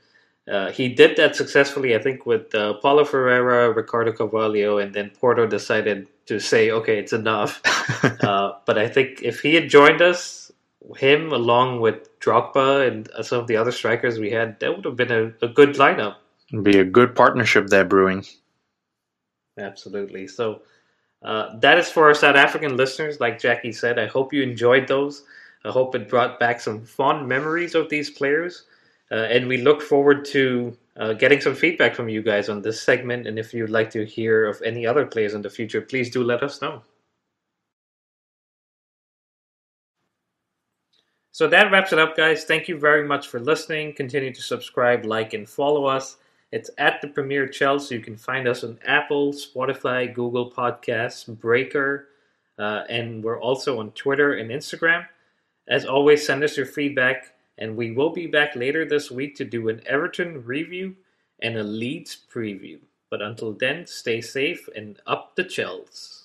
Uh, 0.51 0.71
he 0.71 0.89
did 0.89 1.17
that 1.17 1.37
successfully, 1.37 1.95
I 1.95 1.99
think, 1.99 2.25
with 2.25 2.55
uh, 2.55 2.75
Paulo 2.75 3.05
Ferreira, 3.05 3.71
Ricardo 3.71 4.13
Carvalho, 4.13 4.79
and 4.79 4.95
then 4.95 5.11
Porto 5.11 5.47
decided 5.47 6.09
to 6.27 6.39
say, 6.41 6.71
okay, 6.71 6.99
it's 6.99 7.13
enough. 7.13 7.61
uh, 8.23 8.53
but 8.65 8.79
I 8.79 8.89
think 8.89 9.23
if 9.23 9.41
he 9.41 9.55
had 9.55 9.69
joined 9.69 10.01
us, 10.01 10.51
him 10.97 11.33
along 11.33 11.81
with 11.81 12.08
Drogba 12.21 12.89
and 12.89 13.09
some 13.25 13.41
of 13.41 13.47
the 13.47 13.57
other 13.57 13.73
strikers 13.73 14.19
we 14.19 14.31
had, 14.31 14.59
that 14.61 14.75
would 14.75 14.85
have 14.85 14.97
been 14.97 15.13
a, 15.13 15.33
a 15.45 15.49
good 15.49 15.75
lineup. 15.75 16.17
Be 16.63 16.79
a 16.79 16.85
good 16.85 17.15
partnership 17.15 17.67
there 17.67 17.85
brewing. 17.85 18.25
Absolutely. 19.59 20.27
So 20.27 20.63
uh, 21.23 21.59
that 21.59 21.79
is 21.79 21.91
for 21.91 22.07
our 22.07 22.15
South 22.15 22.37
African 22.37 22.77
listeners. 22.77 23.21
Like 23.21 23.41
Jackie 23.41 23.73
said, 23.73 23.99
I 23.99 24.07
hope 24.07 24.33
you 24.33 24.43
enjoyed 24.43 24.89
those. 24.89 25.25
I 25.65 25.71
hope 25.71 25.95
it 25.95 26.09
brought 26.09 26.39
back 26.39 26.61
some 26.61 26.83
fond 26.83 27.29
memories 27.29 27.75
of 27.75 27.89
these 27.89 28.11
players. 28.11 28.65
Uh, 29.11 29.17
and 29.17 29.49
we 29.49 29.59
look 29.59 29.83
forward 29.83 30.25
to 30.27 30.77
uh, 30.97 31.13
getting 31.15 31.41
some 31.41 31.55
feedback 31.55 31.95
from 31.95 32.09
you 32.09 32.23
guys 32.23 32.49
on 32.49 32.63
this 32.63 32.81
segment. 32.81 33.27
And 33.27 33.39
if 33.39 33.53
you'd 33.53 33.71
like 33.71 33.91
to 33.91 34.05
hear 34.05 34.47
of 34.47 34.61
any 34.63 34.87
other 34.87 35.07
players 35.07 35.35
in 35.35 35.43
the 35.43 35.51
future, 35.51 35.81
please 35.81 36.11
do 36.11 36.23
let 36.23 36.43
us 36.43 36.63
know. 36.63 36.83
So 41.39 41.47
that 41.47 41.71
wraps 41.71 41.93
it 41.93 42.01
up, 42.01 42.17
guys. 42.17 42.43
Thank 42.43 42.67
you 42.67 42.77
very 42.77 43.07
much 43.07 43.29
for 43.29 43.39
listening. 43.39 43.93
Continue 43.93 44.35
to 44.35 44.43
subscribe, 44.43 45.05
like, 45.05 45.35
and 45.35 45.49
follow 45.49 45.85
us. 45.85 46.17
It's 46.51 46.69
at 46.79 47.01
the 47.01 47.07
Premier 47.07 47.47
Chelsea. 47.47 47.95
You 47.95 48.01
can 48.01 48.17
find 48.17 48.49
us 48.49 48.65
on 48.65 48.81
Apple, 48.85 49.33
Spotify, 49.33 50.13
Google 50.13 50.51
Podcasts, 50.51 51.29
Breaker, 51.29 52.09
uh, 52.59 52.83
and 52.89 53.23
we're 53.23 53.41
also 53.41 53.79
on 53.79 53.93
Twitter 53.93 54.35
and 54.35 54.51
Instagram. 54.51 55.07
As 55.69 55.85
always, 55.85 56.27
send 56.27 56.43
us 56.43 56.57
your 56.57 56.67
feedback, 56.67 57.35
and 57.57 57.77
we 57.77 57.93
will 57.93 58.11
be 58.11 58.27
back 58.27 58.57
later 58.57 58.85
this 58.85 59.09
week 59.09 59.37
to 59.37 59.45
do 59.45 59.69
an 59.69 59.81
Everton 59.87 60.45
review 60.45 60.97
and 61.41 61.57
a 61.57 61.63
Leeds 61.63 62.19
preview. 62.35 62.81
But 63.13 63.23
until 63.23 63.53
then, 63.53 63.87
stay 63.87 64.21
safe 64.21 64.69
and 64.75 64.99
up 65.07 65.37
the 65.37 65.45
Chels. 65.45 66.18